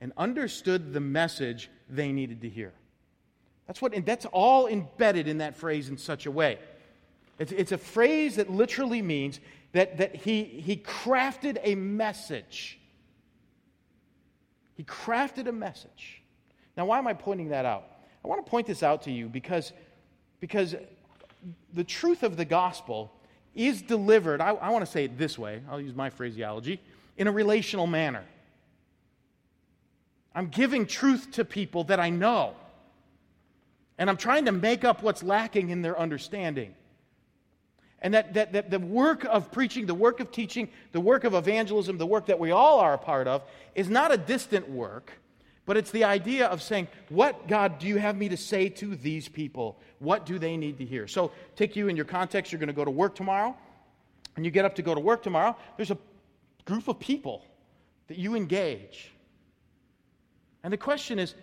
and 0.00 0.12
understood 0.16 0.92
the 0.92 1.00
message 1.00 1.70
they 1.88 2.12
needed 2.12 2.42
to 2.42 2.48
hear. 2.48 2.72
That's, 3.66 3.80
what, 3.80 3.94
and 3.94 4.04
that's 4.04 4.26
all 4.26 4.66
embedded 4.66 5.28
in 5.28 5.38
that 5.38 5.56
phrase 5.56 5.88
in 5.88 5.96
such 5.96 6.26
a 6.26 6.30
way. 6.30 6.58
It's, 7.38 7.52
it's 7.52 7.72
a 7.72 7.78
phrase 7.78 8.36
that 8.36 8.50
literally 8.50 9.02
means 9.02 9.40
that, 9.72 9.98
that 9.98 10.16
he, 10.16 10.44
he 10.44 10.76
crafted 10.76 11.58
a 11.62 11.74
message 11.74 12.78
he 14.82 14.84
crafted 14.84 15.46
a 15.46 15.52
message. 15.52 16.22
Now, 16.76 16.86
why 16.86 16.98
am 16.98 17.06
I 17.06 17.14
pointing 17.14 17.50
that 17.50 17.64
out? 17.64 17.84
I 18.24 18.28
want 18.28 18.44
to 18.44 18.50
point 18.50 18.66
this 18.66 18.82
out 18.82 19.02
to 19.02 19.12
you 19.12 19.28
because, 19.28 19.72
because 20.40 20.74
the 21.72 21.84
truth 21.84 22.22
of 22.22 22.36
the 22.36 22.44
gospel 22.44 23.12
is 23.54 23.82
delivered, 23.82 24.40
I, 24.40 24.50
I 24.50 24.70
want 24.70 24.84
to 24.84 24.90
say 24.90 25.04
it 25.04 25.18
this 25.18 25.38
way, 25.38 25.62
I'll 25.70 25.80
use 25.80 25.94
my 25.94 26.10
phraseology, 26.10 26.80
in 27.16 27.26
a 27.26 27.32
relational 27.32 27.86
manner. 27.86 28.24
I'm 30.34 30.48
giving 30.48 30.86
truth 30.86 31.32
to 31.32 31.44
people 31.44 31.84
that 31.84 32.00
I 32.00 32.10
know. 32.10 32.54
And 33.98 34.08
I'm 34.08 34.16
trying 34.16 34.46
to 34.46 34.52
make 34.52 34.84
up 34.84 35.02
what's 35.02 35.22
lacking 35.22 35.68
in 35.68 35.82
their 35.82 35.98
understanding. 35.98 36.74
And 38.00 38.14
that, 38.14 38.34
that, 38.34 38.52
that 38.54 38.70
the 38.70 38.80
work 38.80 39.24
of 39.24 39.52
preaching, 39.52 39.86
the 39.86 39.94
work 39.94 40.18
of 40.20 40.32
teaching, 40.32 40.68
the 40.90 41.00
work 41.00 41.24
of 41.24 41.34
evangelism, 41.34 41.98
the 41.98 42.06
work 42.06 42.26
that 42.26 42.38
we 42.38 42.50
all 42.50 42.80
are 42.80 42.94
a 42.94 42.98
part 42.98 43.28
of, 43.28 43.42
is 43.74 43.88
not 43.88 44.10
a 44.10 44.16
distant 44.16 44.68
work, 44.68 45.12
but 45.64 45.76
it's 45.76 45.90
the 45.90 46.04
idea 46.04 46.46
of 46.46 46.62
saying, 46.62 46.88
What, 47.08 47.48
God, 47.48 47.78
do 47.78 47.86
you 47.86 47.96
have 47.98 48.16
me 48.16 48.28
to 48.28 48.36
say 48.36 48.68
to 48.68 48.96
these 48.96 49.28
people? 49.28 49.78
What 49.98 50.26
do 50.26 50.38
they 50.38 50.56
need 50.56 50.78
to 50.78 50.84
hear? 50.84 51.06
So, 51.06 51.32
take 51.56 51.76
you 51.76 51.88
in 51.88 51.96
your 51.96 52.04
context. 52.04 52.52
You're 52.52 52.58
going 52.58 52.68
to 52.68 52.72
go 52.72 52.84
to 52.84 52.90
work 52.90 53.14
tomorrow, 53.14 53.56
and 54.36 54.44
you 54.44 54.50
get 54.50 54.64
up 54.64 54.74
to 54.76 54.82
go 54.82 54.94
to 54.94 55.00
work 55.00 55.22
tomorrow. 55.22 55.56
There's 55.76 55.90
a 55.90 55.98
group 56.64 56.88
of 56.88 56.98
people 56.98 57.44
that 58.08 58.18
you 58.18 58.34
engage. 58.34 59.12
And 60.64 60.72
the 60.72 60.78
question 60.78 61.18
is, 61.18 61.34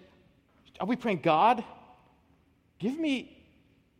are 0.79 0.87
we 0.87 0.95
praying, 0.95 1.19
God, 1.21 1.63
give 2.77 2.97
me 2.97 3.35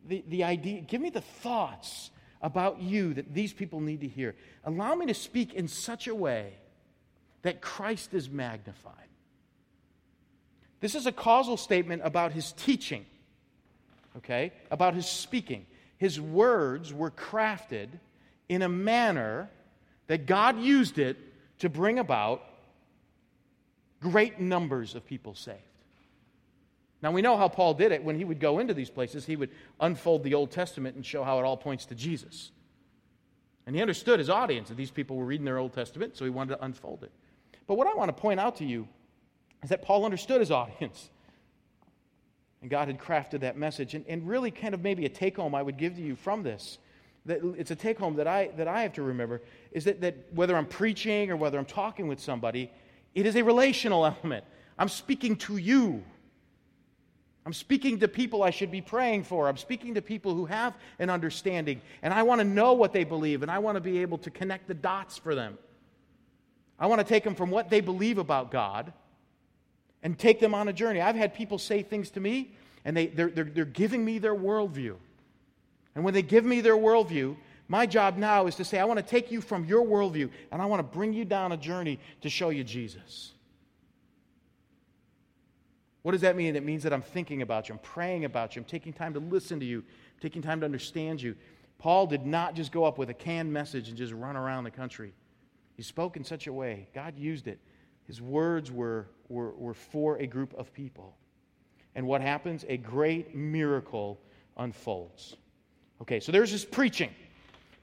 the, 0.06 0.24
the 0.28 0.44
idea, 0.44 0.80
give 0.80 1.00
me 1.00 1.10
the 1.10 1.20
thoughts 1.20 2.10
about 2.42 2.80
you 2.80 3.14
that 3.14 3.34
these 3.34 3.52
people 3.52 3.80
need 3.80 4.00
to 4.00 4.08
hear. 4.08 4.34
Allow 4.64 4.94
me 4.94 5.06
to 5.06 5.14
speak 5.14 5.54
in 5.54 5.68
such 5.68 6.06
a 6.08 6.14
way 6.14 6.54
that 7.42 7.60
Christ 7.60 8.14
is 8.14 8.30
magnified. 8.30 8.94
This 10.80 10.94
is 10.94 11.06
a 11.06 11.12
causal 11.12 11.56
statement 11.56 12.02
about 12.04 12.32
his 12.32 12.52
teaching, 12.52 13.04
okay? 14.16 14.52
About 14.70 14.94
his 14.94 15.06
speaking. 15.06 15.66
His 15.98 16.20
words 16.20 16.92
were 16.92 17.10
crafted 17.10 17.88
in 18.48 18.62
a 18.62 18.68
manner 18.68 19.50
that 20.06 20.26
God 20.26 20.58
used 20.58 20.98
it 20.98 21.18
to 21.58 21.68
bring 21.68 21.98
about 21.98 22.42
great 24.00 24.40
numbers 24.40 24.94
of 24.94 25.06
people 25.06 25.34
saved. 25.34 25.58
Now, 27.02 27.12
we 27.12 27.22
know 27.22 27.36
how 27.36 27.48
Paul 27.48 27.74
did 27.74 27.92
it. 27.92 28.02
When 28.02 28.16
he 28.16 28.24
would 28.24 28.40
go 28.40 28.58
into 28.58 28.74
these 28.74 28.90
places, 28.90 29.24
he 29.24 29.36
would 29.36 29.50
unfold 29.80 30.22
the 30.22 30.34
Old 30.34 30.50
Testament 30.50 30.96
and 30.96 31.04
show 31.04 31.22
how 31.24 31.38
it 31.38 31.44
all 31.44 31.56
points 31.56 31.86
to 31.86 31.94
Jesus. 31.94 32.50
And 33.66 33.76
he 33.76 33.82
understood 33.82 34.18
his 34.18 34.28
audience, 34.28 34.68
that 34.68 34.76
these 34.76 34.90
people 34.90 35.16
were 35.16 35.24
reading 35.24 35.44
their 35.44 35.58
Old 35.58 35.72
Testament, 35.72 36.16
so 36.16 36.24
he 36.24 36.30
wanted 36.30 36.56
to 36.56 36.64
unfold 36.64 37.02
it. 37.02 37.12
But 37.66 37.76
what 37.76 37.86
I 37.86 37.94
want 37.94 38.08
to 38.08 38.20
point 38.20 38.40
out 38.40 38.56
to 38.56 38.64
you 38.64 38.88
is 39.62 39.70
that 39.70 39.82
Paul 39.82 40.04
understood 40.04 40.40
his 40.40 40.50
audience. 40.50 41.10
And 42.62 42.70
God 42.70 42.88
had 42.88 42.98
crafted 42.98 43.40
that 43.40 43.56
message. 43.56 43.94
And, 43.94 44.04
and 44.06 44.28
really, 44.28 44.50
kind 44.50 44.74
of 44.74 44.82
maybe 44.82 45.06
a 45.06 45.08
take 45.08 45.36
home 45.36 45.54
I 45.54 45.62
would 45.62 45.78
give 45.78 45.96
to 45.96 46.02
you 46.02 46.16
from 46.16 46.42
this 46.42 46.78
that 47.26 47.40
it's 47.58 47.70
a 47.70 47.76
take 47.76 47.98
home 47.98 48.16
that 48.16 48.26
I, 48.26 48.50
that 48.56 48.68
I 48.68 48.82
have 48.82 48.94
to 48.94 49.02
remember 49.02 49.42
is 49.72 49.84
that, 49.84 50.00
that 50.00 50.16
whether 50.34 50.56
I'm 50.56 50.66
preaching 50.66 51.30
or 51.30 51.36
whether 51.36 51.58
I'm 51.58 51.66
talking 51.66 52.08
with 52.08 52.20
somebody, 52.20 52.70
it 53.14 53.26
is 53.26 53.36
a 53.36 53.42
relational 53.42 54.06
element. 54.06 54.44
I'm 54.78 54.88
speaking 54.88 55.36
to 55.36 55.56
you. 55.56 56.02
I'm 57.44 57.52
speaking 57.52 57.98
to 58.00 58.08
people 58.08 58.42
I 58.42 58.50
should 58.50 58.70
be 58.70 58.80
praying 58.80 59.24
for. 59.24 59.48
I'm 59.48 59.56
speaking 59.56 59.94
to 59.94 60.02
people 60.02 60.34
who 60.34 60.46
have 60.46 60.74
an 60.98 61.10
understanding, 61.10 61.80
and 62.02 62.12
I 62.12 62.22
want 62.22 62.40
to 62.40 62.44
know 62.44 62.74
what 62.74 62.92
they 62.92 63.04
believe, 63.04 63.42
and 63.42 63.50
I 63.50 63.58
want 63.58 63.76
to 63.76 63.80
be 63.80 63.98
able 63.98 64.18
to 64.18 64.30
connect 64.30 64.68
the 64.68 64.74
dots 64.74 65.16
for 65.16 65.34
them. 65.34 65.58
I 66.78 66.86
want 66.86 67.00
to 67.00 67.06
take 67.06 67.24
them 67.24 67.34
from 67.34 67.50
what 67.50 67.70
they 67.70 67.80
believe 67.80 68.18
about 68.18 68.50
God 68.50 68.92
and 70.02 70.18
take 70.18 70.40
them 70.40 70.54
on 70.54 70.68
a 70.68 70.72
journey. 70.72 71.00
I've 71.00 71.16
had 71.16 71.34
people 71.34 71.58
say 71.58 71.82
things 71.82 72.10
to 72.10 72.20
me, 72.20 72.52
and 72.84 72.96
they, 72.96 73.08
they're, 73.08 73.30
they're, 73.30 73.44
they're 73.44 73.64
giving 73.64 74.04
me 74.04 74.18
their 74.18 74.34
worldview. 74.34 74.96
And 75.94 76.04
when 76.04 76.14
they 76.14 76.22
give 76.22 76.44
me 76.44 76.60
their 76.60 76.76
worldview, 76.76 77.36
my 77.68 77.86
job 77.86 78.16
now 78.16 78.46
is 78.46 78.56
to 78.56 78.64
say, 78.64 78.78
I 78.78 78.84
want 78.84 78.98
to 78.98 79.04
take 79.04 79.30
you 79.30 79.40
from 79.40 79.64
your 79.64 79.84
worldview, 79.84 80.30
and 80.50 80.60
I 80.60 80.66
want 80.66 80.80
to 80.80 80.96
bring 80.96 81.12
you 81.12 81.24
down 81.24 81.52
a 81.52 81.56
journey 81.56 82.00
to 82.22 82.30
show 82.30 82.50
you 82.50 82.64
Jesus. 82.64 83.32
What 86.02 86.12
does 86.12 86.22
that 86.22 86.34
mean? 86.34 86.56
It 86.56 86.64
means 86.64 86.82
that 86.82 86.92
I'm 86.92 87.02
thinking 87.02 87.42
about 87.42 87.68
you, 87.68 87.74
I'm 87.74 87.80
praying 87.80 88.24
about 88.24 88.56
you, 88.56 88.62
I'm 88.62 88.66
taking 88.66 88.92
time 88.92 89.12
to 89.14 89.20
listen 89.20 89.60
to 89.60 89.66
you, 89.66 89.84
taking 90.20 90.40
time 90.42 90.60
to 90.60 90.64
understand 90.64 91.20
you. 91.20 91.36
Paul 91.78 92.06
did 92.06 92.26
not 92.26 92.54
just 92.54 92.72
go 92.72 92.84
up 92.84 92.98
with 92.98 93.10
a 93.10 93.14
canned 93.14 93.52
message 93.52 93.88
and 93.88 93.96
just 93.96 94.12
run 94.12 94.36
around 94.36 94.64
the 94.64 94.70
country. 94.70 95.12
He 95.76 95.82
spoke 95.82 96.16
in 96.16 96.24
such 96.24 96.46
a 96.46 96.52
way, 96.52 96.88
God 96.94 97.18
used 97.18 97.46
it. 97.46 97.58
His 98.10 98.20
words 98.20 98.72
were, 98.72 99.06
were, 99.28 99.52
were 99.52 99.72
for 99.72 100.16
a 100.16 100.26
group 100.26 100.52
of 100.54 100.74
people. 100.74 101.14
And 101.94 102.04
what 102.08 102.20
happens? 102.20 102.64
A 102.66 102.76
great 102.76 103.36
miracle 103.36 104.20
unfolds. 104.56 105.36
Okay, 106.02 106.18
so 106.18 106.32
there's 106.32 106.50
his 106.50 106.64
preaching. 106.64 107.10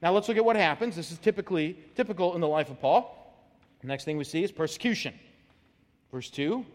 Now 0.01 0.11
let's 0.11 0.27
look 0.27 0.35
at 0.35 0.43
what 0.43 0.57
happens. 0.57 0.97
This 0.97 1.13
is 1.13 1.17
typically 1.17 1.79
typical 1.95 2.35
in 2.35 2.41
the 2.41 2.47
life 2.47 2.69
of 2.69 2.81
Paul. 2.81 3.47
The 3.79 3.87
next 3.87 4.03
thing 4.03 4.17
we 4.17 4.25
see 4.25 4.43
is 4.43 4.51
persecution. 4.51 5.13
Verse 6.11 6.29
2 6.29 6.65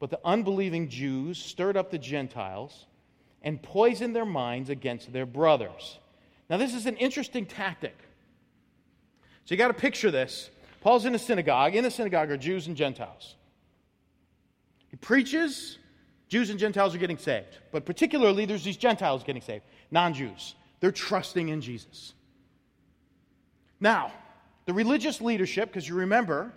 but 0.00 0.10
the 0.10 0.18
unbelieving 0.24 0.88
Jews 0.88 1.38
stirred 1.38 1.76
up 1.76 1.92
the 1.92 1.98
Gentiles 1.98 2.86
and 3.42 3.62
poisoned 3.62 4.16
their 4.16 4.26
minds 4.26 4.70
against 4.70 5.12
their 5.12 5.26
brothers. 5.26 6.00
Now, 6.50 6.56
this 6.56 6.74
is 6.74 6.86
an 6.86 6.96
interesting 6.96 7.46
tactic. 7.46 7.96
So 9.44 9.54
you 9.54 9.56
got 9.56 9.68
to 9.68 9.74
picture 9.74 10.10
this. 10.10 10.50
Paul's 10.88 11.04
in 11.04 11.14
a 11.14 11.18
synagogue. 11.18 11.74
In 11.74 11.84
the 11.84 11.90
synagogue 11.90 12.30
are 12.30 12.38
Jews 12.38 12.66
and 12.66 12.74
Gentiles. 12.74 13.34
He 14.88 14.96
preaches, 14.96 15.76
Jews 16.30 16.48
and 16.48 16.58
Gentiles 16.58 16.94
are 16.94 16.98
getting 16.98 17.18
saved. 17.18 17.58
But 17.72 17.84
particularly, 17.84 18.46
there's 18.46 18.64
these 18.64 18.78
Gentiles 18.78 19.22
getting 19.22 19.42
saved, 19.42 19.64
non 19.90 20.14
Jews. 20.14 20.54
They're 20.80 20.90
trusting 20.90 21.50
in 21.50 21.60
Jesus. 21.60 22.14
Now, 23.78 24.12
the 24.64 24.72
religious 24.72 25.20
leadership, 25.20 25.68
because 25.68 25.86
you 25.86 25.94
remember, 25.94 26.54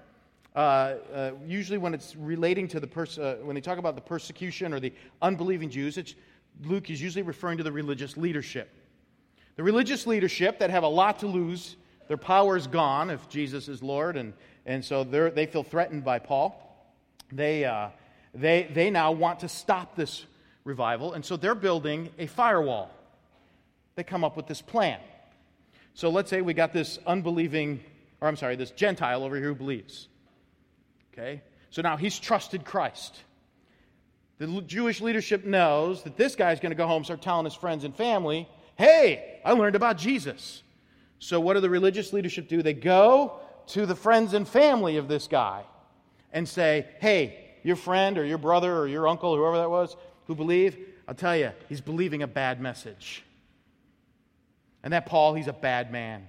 uh, 0.56 0.60
uh, 0.60 1.32
usually 1.46 1.78
when 1.78 1.94
it's 1.94 2.16
relating 2.16 2.70
to 2.70 2.80
the 2.80 2.88
pers- 2.88 3.20
uh, 3.20 3.40
when 3.44 3.56
they 3.56 3.62
talk 3.62 3.80
about 3.80 3.96
the 3.96 4.02
persecution 4.02 4.74
or 4.74 4.80
the 4.80 4.94
unbelieving 5.22 5.70
Jews, 5.70 5.98
it's, 5.98 6.16
Luke 6.64 6.90
is 6.90 7.02
usually 7.02 7.24
referring 7.24 7.58
to 7.58 7.66
the 7.66 7.72
religious 7.74 8.16
leadership. 8.16 8.70
The 9.58 9.64
religious 9.64 10.08
leadership 10.08 10.58
that 10.60 10.70
have 10.70 10.84
a 10.84 10.88
lot 10.88 11.20
to 11.20 11.28
lose, 11.28 11.76
their 12.12 12.18
power 12.18 12.58
is 12.58 12.68
gone 12.68 13.10
if 13.10 13.30
Jesus 13.30 13.70
is 13.70 13.82
Lord, 13.82 14.18
and, 14.18 14.34
and 14.66 14.84
so 14.84 15.06
they 15.06 15.46
feel 15.46 15.64
threatened 15.64 16.04
by 16.04 16.20
Paul. 16.20 16.54
They, 17.32 17.64
uh, 17.64 17.88
they, 18.34 18.70
they 18.70 18.90
now 18.90 19.14
want 19.14 19.40
to 19.40 19.48
stop 19.48 19.96
this 19.96 20.26
revival, 20.66 21.14
and 21.14 21.24
so 21.24 21.38
they're 21.38 21.56
building 21.56 22.10
a 22.20 22.28
firewall. 22.28 22.92
They 23.96 24.04
come 24.04 24.26
up 24.26 24.36
with 24.36 24.46
this 24.46 24.62
plan. 24.62 25.00
So 25.94 26.10
let's 26.10 26.30
say 26.30 26.42
we 26.42 26.54
got 26.54 26.74
this 26.74 27.00
unbelieving, 27.08 27.82
or 28.20 28.28
I'm 28.28 28.36
sorry, 28.36 28.58
this 28.58 28.72
Gentile 28.72 29.24
over 29.24 29.38
here 29.38 29.46
who 29.46 29.56
believes. 29.56 30.10
Okay? 31.14 31.42
So 31.70 31.82
now 31.82 31.96
he's 31.96 32.20
trusted 32.20 32.66
Christ. 32.66 33.16
The 34.38 34.48
Jewish 34.64 35.00
leadership 35.00 35.46
knows 35.46 36.04
that 36.04 36.18
this 36.18 36.36
guy's 36.36 36.60
going 36.60 36.72
to 36.72 36.76
go 36.76 36.88
home, 36.88 36.98
and 36.98 37.06
start 37.06 37.22
telling 37.22 37.46
his 37.46 37.56
friends 37.56 37.86
and 37.86 37.96
family, 37.96 38.50
hey, 38.76 39.40
I 39.46 39.54
learned 39.54 39.78
about 39.78 39.98
Jesus. 39.98 40.62
So 41.22 41.40
what 41.40 41.54
do 41.54 41.60
the 41.60 41.70
religious 41.70 42.14
leadership 42.14 42.48
do? 42.48 42.64
They 42.64 42.74
go 42.74 43.40
to 43.68 43.86
the 43.86 43.96
friends 43.96 44.34
and 44.34 44.46
family 44.48 44.98
of 44.98 45.08
this 45.08 45.28
guy 45.28 45.64
and 46.34 46.50
say, 46.50 46.88
hey, 47.00 47.52
your 47.64 47.76
friend 47.76 48.18
or 48.18 48.26
your 48.26 48.40
brother 48.40 48.76
or 48.76 48.88
your 48.88 49.08
uncle, 49.08 49.36
whoever 49.36 49.58
that 49.58 49.70
was, 49.70 49.96
who 50.26 50.34
believe, 50.34 50.78
I'll 51.08 51.14
tell 51.14 51.38
you, 51.38 51.52
he's 51.70 51.80
believing 51.80 52.24
a 52.24 52.28
bad 52.28 52.60
message. 52.60 53.24
And 54.82 54.94
that 54.94 55.06
Paul, 55.06 55.36
he's 55.36 55.48
a 55.48 55.54
bad 55.54 55.92
man. 55.92 56.28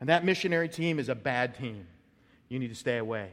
And 0.00 0.08
that 0.10 0.24
missionary 0.24 0.68
team 0.68 1.00
is 1.00 1.08
a 1.08 1.16
bad 1.16 1.56
team. 1.56 1.84
You 2.48 2.60
need 2.60 2.68
to 2.68 2.76
stay 2.76 2.98
away. 2.98 3.30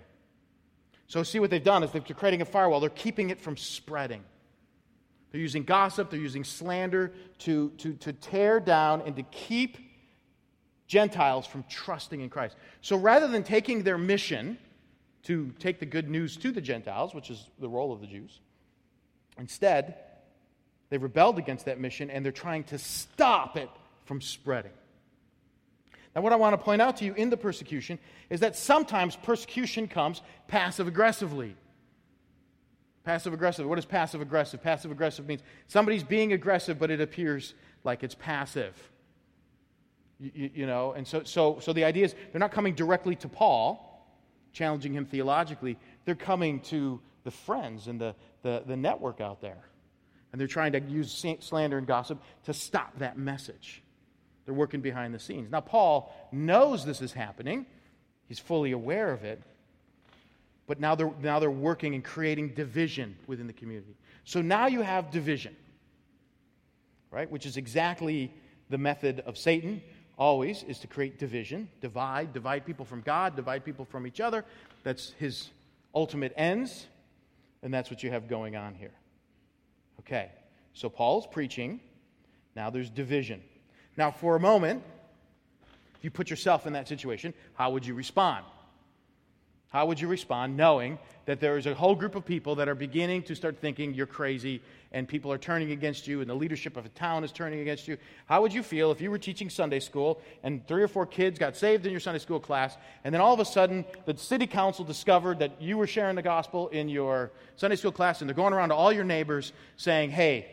So, 1.08 1.22
see 1.22 1.40
what 1.40 1.52
they've 1.52 1.64
done 1.64 1.84
is 1.84 1.92
they're 1.92 2.02
creating 2.02 2.42
a 2.42 2.46
firewall. 2.46 2.80
They're 2.80 2.90
keeping 2.90 3.30
it 3.30 3.40
from 3.40 3.56
spreading. 3.56 4.24
They're 5.32 5.42
using 5.42 5.64
gossip, 5.64 6.10
they're 6.10 6.20
using 6.20 6.44
slander 6.44 7.14
to, 7.40 7.70
to, 7.78 7.94
to 7.94 8.14
tear 8.14 8.60
down 8.60 9.02
and 9.02 9.16
to 9.18 9.24
keep 9.24 9.78
Gentiles 10.88 11.48
from 11.48 11.64
trusting 11.70 12.22
in 12.22 12.30
Christ. 12.30 12.56
So, 12.82 12.96
rather 12.96 13.28
than 13.28 13.44
taking 13.44 13.84
their 13.84 13.98
mission 13.98 14.58
to 15.24 15.52
take 15.60 15.80
the 15.80 15.86
good 15.86 16.10
news 16.10 16.38
to 16.38 16.52
the 16.52 16.62
Gentiles, 16.62 17.14
which 17.14 17.30
is 17.30 17.48
the 17.60 17.70
role 17.70 17.92
of 17.92 18.02
the 18.02 18.08
Jews, 18.08 18.40
instead, 19.38 19.96
they've 20.90 21.02
rebelled 21.02 21.40
against 21.40 21.66
that 21.66 21.80
mission 21.80 22.12
and 22.12 22.24
they're 22.24 22.32
trying 22.32 22.64
to 22.66 22.78
stop 22.78 23.58
it 23.58 23.70
from 24.06 24.22
spreading. 24.22 24.72
Now, 26.16 26.22
what 26.22 26.32
I 26.32 26.38
want 26.38 26.54
to 26.54 26.64
point 26.64 26.82
out 26.82 26.98
to 26.98 27.06
you 27.06 27.14
in 27.14 27.30
the 27.30 27.38
persecution 27.38 28.00
is 28.30 28.40
that 28.40 28.56
sometimes 28.56 29.16
persecution 29.16 29.88
comes 29.88 30.22
passive 30.48 30.88
aggressively. 30.88 31.56
Passive 33.04 33.34
aggressive. 33.34 33.68
What 33.68 33.78
is 33.78 33.86
passive 33.86 34.22
aggressive? 34.22 34.64
Passive 34.64 34.92
aggressive 34.92 35.28
means 35.28 35.42
somebody's 35.68 36.04
being 36.04 36.32
aggressive, 36.32 36.80
but 36.80 36.90
it 36.90 37.02
appears 37.02 37.54
like 37.84 38.04
it's 38.04 38.16
passive. 38.16 38.74
You, 40.20 40.50
you, 40.54 40.66
know, 40.66 40.94
and 40.94 41.08
so, 41.08 41.24
so, 41.24 41.60
so 41.60 41.74
the 41.74 41.84
idea 41.84 42.06
is 42.06 42.16
they're 42.32 42.40
not 42.40 42.52
coming 42.52 42.74
directly 42.74 43.16
to 43.18 43.28
Paul, 43.28 44.08
challenging 44.54 44.94
him 44.94 45.06
theologically. 45.06 45.78
They're 46.06 46.16
coming 46.16 46.62
to 46.62 47.02
the 47.24 47.32
friends 47.32 47.88
and 47.88 48.00
the, 48.00 48.16
the, 48.42 48.64
the 48.66 48.78
network 48.78 49.20
out 49.20 49.42
there. 49.42 49.64
And 50.32 50.40
they're 50.40 50.48
trying 50.48 50.74
to 50.74 50.80
use 50.80 51.26
slander 51.40 51.78
and 51.78 51.88
gossip 51.88 52.22
to 52.46 52.54
stop 52.54 53.00
that 53.00 53.18
message. 53.18 53.82
They're 54.46 54.54
working 54.54 54.82
behind 54.82 55.14
the 55.14 55.20
scenes. 55.20 55.52
Now, 55.52 55.62
Paul 55.62 56.14
knows 56.32 56.86
this 56.86 57.02
is 57.02 57.14
happening, 57.14 57.66
he's 58.28 58.40
fully 58.40 58.72
aware 58.72 59.12
of 59.12 59.24
it. 59.24 59.42
But 60.68 60.80
now 60.80 60.96
they're, 60.96 61.12
now 61.22 61.40
they're 61.40 61.52
working 61.52 61.94
and 61.94 62.04
creating 62.04 62.50
division 62.50 63.18
within 63.28 63.48
the 63.48 63.54
community. 63.54 63.96
So 64.24 64.42
now 64.42 64.68
you 64.68 64.82
have 64.82 65.12
division. 65.12 65.56
right? 67.12 67.32
Which 67.32 67.46
is 67.46 67.56
exactly 67.56 68.34
the 68.70 68.78
method 68.78 69.22
of 69.22 69.38
Satan, 69.38 69.82
always, 70.18 70.64
is 70.64 70.80
to 70.80 70.88
create 70.88 71.20
division, 71.20 71.68
divide, 71.82 72.34
divide 72.34 72.66
people 72.66 72.86
from 72.86 73.02
God, 73.02 73.36
divide 73.36 73.66
people 73.66 73.86
from 73.86 74.08
each 74.08 74.20
other. 74.20 74.46
That's 74.84 75.14
his 75.20 75.50
ultimate 75.94 76.34
ends, 76.36 76.88
and 77.64 77.74
that's 77.74 77.90
what 77.90 78.04
you 78.04 78.12
have 78.12 78.28
going 78.28 78.56
on 78.56 78.76
here. 78.76 78.94
Okay, 80.02 80.32
so 80.74 80.90
Paul's 80.90 81.28
preaching. 81.28 81.80
Now 82.56 82.70
there's 82.70 82.90
division. 82.90 83.42
Now, 83.98 84.12
for 84.12 84.36
a 84.36 84.40
moment, 84.40 84.84
if 85.98 86.04
you 86.04 86.12
put 86.12 86.30
yourself 86.30 86.68
in 86.68 86.74
that 86.74 86.88
situation, 86.88 87.34
how 87.54 87.72
would 87.72 87.86
you 87.86 87.94
respond? 87.94 88.46
How 89.76 89.86
would 89.88 90.00
you 90.00 90.08
respond 90.08 90.56
knowing 90.56 90.98
that 91.26 91.42
there 91.42 91.58
is 91.58 91.66
a 91.66 91.76
whole 91.76 91.96
group 91.96 92.16
of 92.16 92.24
people 92.24 92.56
that 92.56 92.70
are 92.70 92.76
beginning 92.76 93.24
to 93.24 93.36
start 93.36 93.58
thinking 93.60 93.94
you're 93.94 94.06
crazy 94.06 94.62
and 94.94 95.06
people 95.06 95.30
are 95.34 95.38
turning 95.38 95.72
against 95.72 96.08
you 96.08 96.22
and 96.22 96.30
the 96.30 96.34
leadership 96.34 96.78
of 96.78 96.86
a 96.86 96.90
town 96.90 97.26
is 97.26 97.34
turning 97.34 97.60
against 97.60 97.86
you? 97.86 97.98
How 98.26 98.42
would 98.42 98.54
you 98.54 98.64
feel 98.64 98.90
if 98.92 99.02
you 99.02 99.12
were 99.12 99.18
teaching 99.18 99.50
Sunday 99.50 99.82
school 99.82 100.22
and 100.44 100.66
three 100.66 100.82
or 100.82 100.88
four 100.88 101.06
kids 101.06 101.38
got 101.38 101.58
saved 101.58 101.86
in 101.86 101.92
your 101.92 102.00
Sunday 102.00 102.20
school 102.20 102.40
class 102.40 102.78
and 103.04 103.14
then 103.14 103.20
all 103.20 103.34
of 103.34 103.42
a 103.42 103.44
sudden 103.44 103.84
the 104.06 104.16
city 104.16 104.48
council 104.48 104.86
discovered 104.86 105.40
that 105.40 105.62
you 105.62 105.78
were 105.78 105.88
sharing 105.88 106.16
the 106.16 106.22
gospel 106.22 106.70
in 106.70 106.88
your 106.88 107.34
Sunday 107.58 107.76
school 107.76 107.92
class 107.92 108.22
and 108.22 108.30
they're 108.30 108.34
going 108.34 108.54
around 108.54 108.70
to 108.70 108.76
all 108.76 108.94
your 108.94 109.04
neighbors 109.04 109.52
saying, 109.76 110.10
hey, 110.10 110.48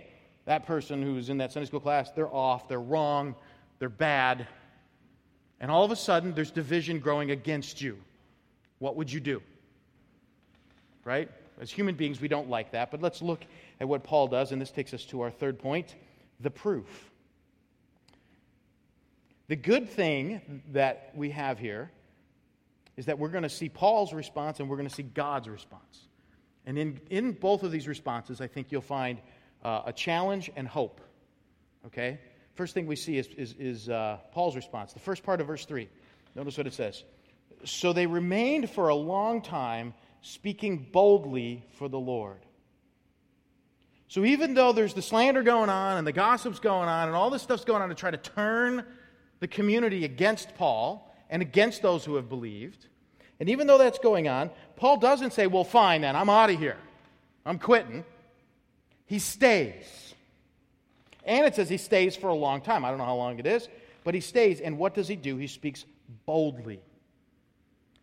that 0.47 0.67
person 0.67 1.01
who's 1.01 1.29
in 1.29 1.39
that 1.39 1.53
Sunday 1.53 1.69
school 1.69 1.79
class, 1.79 2.11
they're 2.11 2.35
off, 2.35 2.67
they're 2.67 2.81
wrong, 2.81 3.37
they're 3.79 3.89
bad. 3.89 4.49
And 5.61 5.71
all 5.71 5.85
of 5.85 5.93
a 5.93 5.97
sudden 5.97 6.35
there's 6.35 6.51
division 6.51 6.99
growing 6.99 7.31
against 7.31 7.81
you 7.81 7.99
what 8.83 8.97
would 8.97 9.13
you 9.13 9.21
do? 9.21 9.41
Right? 11.05 11.31
As 11.61 11.71
human 11.71 11.95
beings, 11.95 12.21
we 12.21 12.27
don't 12.27 12.51
like 12.51 12.73
that, 12.73 12.91
but 12.91 13.01
let's 13.01 13.23
look 13.23 13.45
at 13.81 13.87
what 13.87 14.03
Paul 14.03 14.27
does, 14.27 14.51
and 14.51 14.61
this 14.61 14.73
takes 14.73 14.93
us 14.93 15.05
to 15.07 15.21
our 15.21 15.31
third 15.31 15.61
point 15.61 15.95
the 16.41 16.51
proof. 16.51 17.11
The 19.47 19.55
good 19.55 19.89
thing 19.89 20.63
that 20.73 21.13
we 21.15 21.31
have 21.31 21.61
here 21.61 21.93
is 22.97 23.07
that 23.07 23.21
we're 23.21 23.29
going 23.29 23.45
to 23.45 23.49
see 23.49 23.69
Paul's 23.69 24.13
response 24.13 24.59
and 24.59 24.69
we're 24.69 24.77
going 24.77 24.89
to 24.89 24.95
see 24.95 25.05
God's 25.05 25.49
response. 25.49 26.09
And 26.67 26.77
in, 26.77 27.01
in 27.09 27.33
both 27.33 27.63
of 27.63 27.71
these 27.71 27.87
responses, 27.87 28.41
I 28.41 28.49
think 28.49 28.73
you'll 28.73 28.81
find 28.81 29.21
uh, 29.65 29.83
a 29.87 29.93
challenge 29.93 30.51
and 30.57 30.67
hope. 30.67 31.01
Okay? 31.87 32.19
First 32.55 32.75
thing 32.75 32.89
we 32.89 32.97
see 32.97 33.19
is, 33.19 33.29
is, 33.37 33.55
is 33.59 33.89
uh, 33.89 34.19
Paul's 34.33 34.57
response. 34.57 34.93
The 34.93 35.01
first 35.01 35.23
part 35.23 35.41
of 35.41 35.47
verse 35.47 35.65
3. 35.67 35.89
Notice 36.35 36.59
what 36.59 36.67
it 36.67 36.75
says. 36.75 37.05
So 37.65 37.93
they 37.93 38.07
remained 38.07 38.71
for 38.71 38.89
a 38.89 38.95
long 38.95 39.43
time, 39.43 39.95
speaking 40.21 40.89
boldly 40.93 41.65
for 41.73 41.89
the 41.89 41.99
Lord. 41.99 42.41
So 44.09 44.25
even 44.25 44.55
though 44.55 44.73
there's 44.73 44.95
the 44.95 45.03
slander 45.03 45.43
going 45.43 45.71
on 45.71 45.97
and 45.97 46.07
the 46.07 46.13
gossip's 46.13 46.59
going 46.59 46.89
on 46.89 47.09
and 47.09 47.17
all 47.17 47.31
this 47.31 47.43
stuff's 47.43 47.65
going 47.65 47.81
on 47.81 47.89
to 47.89 47.95
try 47.95 48.11
to 48.11 48.19
turn 48.19 48.85
the 49.41 49.49
community 49.49 50.05
against 50.05 50.55
Paul 50.57 51.11
and 51.31 51.41
against 51.41 51.81
those 51.81 52.05
who 52.05 52.17
have 52.17 52.29
believed, 52.29 52.87
and 53.41 53.49
even 53.49 53.67
though 53.67 53.79
that's 53.79 53.99
going 53.99 54.29
on, 54.29 54.51
Paul 54.77 54.99
doesn't 54.99 55.33
say, 55.33 55.47
Well, 55.47 55.65
fine 55.65 56.03
then, 56.03 56.15
I'm 56.15 56.29
out 56.29 56.51
of 56.51 56.59
here. 56.59 56.77
I'm 57.45 57.59
quitting. 57.59 58.05
He 59.07 59.19
stays. 59.19 60.15
And 61.25 61.47
it 61.47 61.55
says 61.55 61.69
he 61.69 61.77
stays 61.77 62.17
for 62.17 62.29
a 62.29 62.35
long 62.35 62.61
time. 62.61 62.85
I 62.85 62.91
don't 62.91 62.99
know 62.99 63.05
how 63.05 63.17
long 63.17 63.39
it 63.39 63.47
is, 63.47 63.69
but 64.05 64.15
he 64.15 64.21
stays. 64.21 64.61
And 64.61 64.79
what 64.79 64.95
does 64.95 65.09
he 65.09 65.17
do? 65.17 65.37
He 65.37 65.47
speaks 65.47 65.85
boldly. 66.27 66.81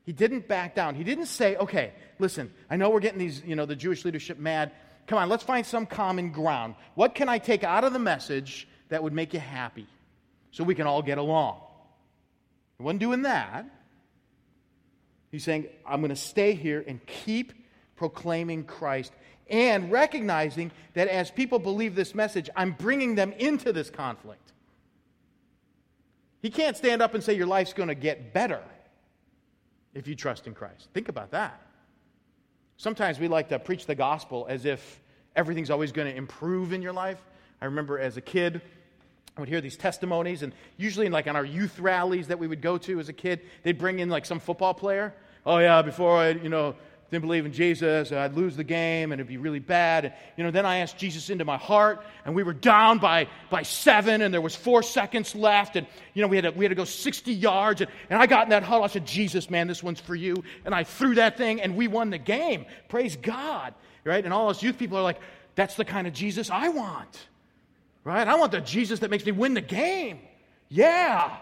He 0.10 0.14
didn't 0.14 0.48
back 0.48 0.74
down. 0.74 0.96
He 0.96 1.04
didn't 1.04 1.28
say, 1.28 1.56
okay, 1.58 1.94
listen, 2.18 2.52
I 2.68 2.78
know 2.78 2.90
we're 2.90 3.00
getting 3.00 3.20
these, 3.20 3.44
you 3.46 3.56
know, 3.56 3.68
the 3.68 3.76
Jewish 3.76 4.04
leadership 4.04 4.40
mad. 4.40 4.72
Come 5.06 5.20
on, 5.20 5.30
let's 5.30 5.44
find 5.44 5.64
some 5.64 5.86
common 5.86 6.32
ground. 6.32 6.74
What 6.96 7.14
can 7.14 7.30
I 7.30 7.38
take 7.38 7.64
out 7.64 7.84
of 7.84 7.94
the 7.94 8.00
message 8.00 8.68
that 8.88 9.04
would 9.04 9.14
make 9.14 9.36
you 9.36 9.40
happy 9.40 9.86
so 10.50 10.64
we 10.64 10.74
can 10.74 10.88
all 10.88 11.04
get 11.04 11.20
along? 11.20 11.62
He 12.80 12.84
wasn't 12.86 13.02
doing 13.02 13.22
that. 13.22 13.68
He's 15.32 15.44
saying, 15.44 15.68
I'm 15.86 16.02
going 16.02 16.10
to 16.10 16.16
stay 16.16 16.56
here 16.56 16.84
and 16.88 17.06
keep 17.06 17.54
proclaiming 17.96 18.64
Christ 18.64 19.14
and 19.48 19.92
recognizing 19.92 20.72
that 20.96 21.08
as 21.08 21.30
people 21.30 21.60
believe 21.60 21.94
this 21.94 22.16
message, 22.16 22.50
I'm 22.56 22.72
bringing 22.72 23.14
them 23.14 23.32
into 23.34 23.72
this 23.72 23.92
conflict. 23.92 24.54
He 26.42 26.50
can't 26.50 26.76
stand 26.76 27.04
up 27.04 27.14
and 27.14 27.24
say 27.24 27.36
your 27.36 27.46
life's 27.46 27.74
going 27.74 27.90
to 27.90 27.96
get 27.96 28.34
better 28.34 28.64
if 30.00 30.08
you 30.08 30.16
trust 30.16 30.48
in 30.48 30.56
Christ. 30.56 30.88
Think 30.94 31.10
about 31.10 31.32
that. 31.32 31.62
Sometimes 32.78 33.20
we 33.20 33.28
like 33.28 33.50
to 33.50 33.60
preach 33.60 33.86
the 33.86 33.96
gospel 33.96 34.48
as 34.50 34.64
if 34.66 35.02
everything's 35.36 35.70
always 35.70 35.92
going 35.92 36.10
to 36.10 36.16
improve 36.16 36.72
in 36.72 36.82
your 36.82 36.94
life. 36.94 37.22
I 37.62 37.66
remember 37.66 38.00
as 38.00 38.16
a 38.16 38.22
kid, 38.22 38.62
I 39.36 39.42
would 39.42 39.50
hear 39.50 39.60
these 39.60 39.76
testimonies, 39.76 40.42
and 40.42 40.54
usually, 40.78 41.06
in 41.06 41.12
like 41.12 41.28
on 41.28 41.36
our 41.36 41.44
youth 41.44 41.80
rallies 41.80 42.28
that 42.28 42.40
we 42.40 42.48
would 42.48 42.62
go 42.62 42.78
to 42.78 43.00
as 43.00 43.10
a 43.10 43.14
kid, 43.14 43.42
they'd 43.64 43.78
bring 43.78 44.00
in 44.00 44.10
like 44.10 44.26
some 44.26 44.40
football 44.40 44.74
player. 44.74 45.14
Oh 45.46 45.58
yeah, 45.58 45.82
before 45.82 46.18
I, 46.18 46.30
you 46.30 46.50
know, 46.50 46.76
didn't 47.12 47.24
believe 47.24 47.46
in 47.46 47.54
Jesus, 47.54 48.12
uh, 48.12 48.20
I'd 48.20 48.36
lose 48.36 48.56
the 48.56 48.64
game 48.64 49.12
and 49.12 49.20
it'd 49.20 49.28
be 49.28 49.38
really 49.38 49.60
bad. 49.60 50.06
And, 50.06 50.14
you 50.38 50.44
know, 50.44 50.52
then 50.52 50.66
I 50.66 50.78
asked 50.78 50.98
Jesus 50.98 51.32
into 51.32 51.44
my 51.44 51.58
heart 51.58 52.04
and 52.24 52.36
we 52.36 52.44
were 52.44 52.54
down 52.54 53.00
by, 53.00 53.28
by 53.50 53.64
seven 53.64 54.22
and 54.22 54.32
there 54.32 54.42
was 54.42 54.56
four 54.56 54.84
seconds 54.84 55.34
left 55.34 55.76
and, 55.76 55.88
you 56.14 56.22
know, 56.22 56.28
we 56.28 56.36
had 56.36 56.44
to, 56.46 56.52
we 56.52 56.66
had 56.66 56.70
to 56.70 56.76
go 56.76 56.86
60 56.86 57.34
yards 57.34 57.82
and, 57.82 57.90
and 58.12 58.22
I 58.22 58.28
got 58.28 58.44
in 58.44 58.50
that 58.50 58.62
huddle. 58.62 58.84
I 58.84 58.88
said, 58.88 59.08
Jesus, 59.08 59.50
man, 59.50 59.68
this 59.68 59.82
one's 59.82 60.00
for 60.00 60.14
you. 60.14 60.44
And 60.66 60.76
I 60.76 60.84
threw 60.84 61.16
that 61.16 61.38
thing 61.38 61.62
and 61.62 61.76
we 61.76 61.88
won 61.88 62.12
the 62.12 62.20
game. 62.20 62.66
Praise 62.90 63.16
God. 63.16 63.74
Right? 64.04 64.24
And 64.24 64.34
all 64.34 64.50
us 64.50 64.62
youth 64.62 64.78
people 64.78 64.98
are 64.98 65.04
like, 65.04 65.20
that's 65.56 65.76
the 65.76 65.86
kind 65.86 66.06
of 66.06 66.14
Jesus 66.14 66.52
I 66.52 66.70
want. 66.70 67.28
Right? 68.04 68.28
I 68.28 68.36
want 68.36 68.52
the 68.52 68.62
Jesus 68.62 69.00
that 69.00 69.10
makes 69.10 69.26
me 69.26 69.32
win 69.32 69.56
the 69.56 69.62
game. 69.62 70.20
Yeah. 70.70 71.38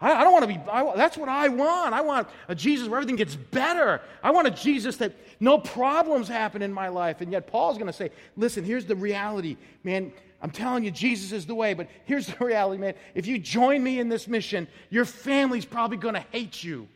I, 0.00 0.12
I 0.12 0.24
don't 0.24 0.32
want 0.32 0.42
to 0.42 0.48
be, 0.48 0.60
I, 0.70 0.96
that's 0.96 1.16
what 1.16 1.28
I 1.28 1.48
want. 1.48 1.94
I 1.94 2.00
want 2.00 2.28
a 2.48 2.54
Jesus 2.54 2.88
where 2.88 2.98
everything 2.98 3.16
gets 3.16 3.36
better. 3.36 4.00
I 4.22 4.30
want 4.30 4.46
a 4.46 4.50
Jesus 4.50 4.96
that 4.98 5.14
no 5.40 5.58
problems 5.58 6.28
happen 6.28 6.62
in 6.62 6.72
my 6.72 6.88
life. 6.88 7.20
And 7.20 7.32
yet, 7.32 7.46
Paul's 7.46 7.78
going 7.78 7.86
to 7.86 7.92
say, 7.92 8.10
listen, 8.36 8.64
here's 8.64 8.84
the 8.84 8.96
reality, 8.96 9.56
man. 9.82 10.12
I'm 10.42 10.50
telling 10.50 10.84
you, 10.84 10.90
Jesus 10.90 11.32
is 11.32 11.46
the 11.46 11.54
way, 11.54 11.72
but 11.72 11.88
here's 12.04 12.26
the 12.38 12.44
reality, 12.44 12.80
man. 12.80 12.94
If 13.14 13.26
you 13.26 13.38
join 13.38 13.82
me 13.82 13.98
in 13.98 14.08
this 14.08 14.28
mission, 14.28 14.68
your 14.90 15.04
family's 15.04 15.64
probably 15.64 15.96
going 15.96 16.14
to 16.14 16.24
hate 16.32 16.62
you. 16.62 16.88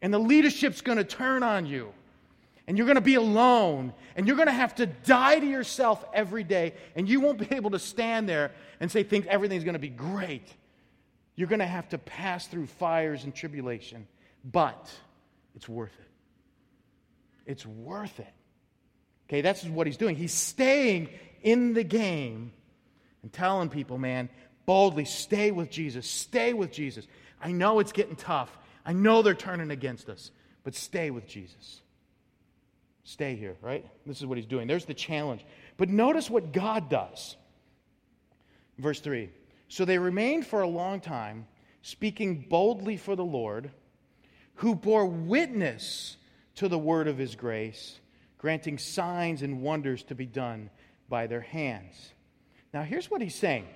And 0.00 0.12
the 0.12 0.18
leadership's 0.18 0.80
going 0.80 0.98
to 0.98 1.04
turn 1.04 1.42
on 1.42 1.66
you. 1.66 1.92
And 2.66 2.78
you're 2.78 2.86
going 2.86 2.96
to 2.96 3.00
be 3.00 3.16
alone. 3.16 3.92
And 4.16 4.26
you're 4.26 4.36
going 4.36 4.48
to 4.48 4.52
have 4.52 4.74
to 4.76 4.86
die 4.86 5.38
to 5.38 5.46
yourself 5.46 6.04
every 6.14 6.44
day. 6.44 6.74
And 6.96 7.08
you 7.08 7.20
won't 7.20 7.38
be 7.38 7.54
able 7.54 7.70
to 7.72 7.78
stand 7.78 8.28
there 8.28 8.52
and 8.80 8.90
say, 8.90 9.02
think 9.02 9.26
everything's 9.26 9.64
going 9.64 9.74
to 9.74 9.80
be 9.80 9.88
great. 9.88 10.48
You're 11.34 11.48
going 11.48 11.60
to 11.60 11.66
have 11.66 11.88
to 11.90 11.98
pass 11.98 12.46
through 12.46 12.66
fires 12.66 13.24
and 13.24 13.34
tribulation, 13.34 14.06
but 14.44 14.90
it's 15.54 15.68
worth 15.68 15.92
it. 15.98 17.50
It's 17.50 17.66
worth 17.66 18.20
it. 18.20 18.32
Okay, 19.28 19.40
that's 19.40 19.64
what 19.64 19.86
he's 19.86 19.96
doing. 19.96 20.16
He's 20.16 20.34
staying 20.34 21.08
in 21.42 21.72
the 21.72 21.84
game 21.84 22.52
and 23.22 23.32
telling 23.32 23.68
people, 23.68 23.98
man, 23.98 24.28
boldly 24.66 25.04
stay 25.04 25.50
with 25.50 25.70
Jesus. 25.70 26.06
Stay 26.06 26.52
with 26.52 26.70
Jesus. 26.70 27.06
I 27.40 27.52
know 27.52 27.78
it's 27.78 27.92
getting 27.92 28.16
tough. 28.16 28.56
I 28.84 28.92
know 28.92 29.22
they're 29.22 29.34
turning 29.34 29.70
against 29.70 30.08
us, 30.08 30.30
but 30.64 30.74
stay 30.74 31.10
with 31.10 31.26
Jesus. 31.26 31.80
Stay 33.04 33.34
here, 33.34 33.56
right? 33.60 33.84
This 34.06 34.20
is 34.20 34.26
what 34.26 34.38
he's 34.38 34.46
doing. 34.46 34.68
There's 34.68 34.84
the 34.84 34.94
challenge. 34.94 35.44
But 35.76 35.88
notice 35.88 36.30
what 36.30 36.52
God 36.52 36.88
does. 36.88 37.36
Verse 38.78 39.00
3 39.00 39.30
so 39.72 39.86
they 39.86 39.96
remained 39.96 40.46
for 40.46 40.60
a 40.60 40.68
long 40.68 41.00
time, 41.00 41.46
speaking 41.80 42.44
boldly 42.50 42.98
for 42.98 43.16
the 43.16 43.24
Lord, 43.24 43.70
who 44.56 44.74
bore 44.74 45.06
witness 45.06 46.18
to 46.56 46.68
the 46.68 46.78
word 46.78 47.08
of 47.08 47.16
his 47.16 47.36
grace, 47.36 47.98
granting 48.36 48.76
signs 48.76 49.40
and 49.40 49.62
wonders 49.62 50.02
to 50.02 50.14
be 50.14 50.26
done 50.26 50.68
by 51.08 51.26
their 51.26 51.40
hands. 51.40 52.12
Now, 52.74 52.82
here's 52.82 53.10
what 53.10 53.22
he's 53.22 53.34
saying 53.34 53.66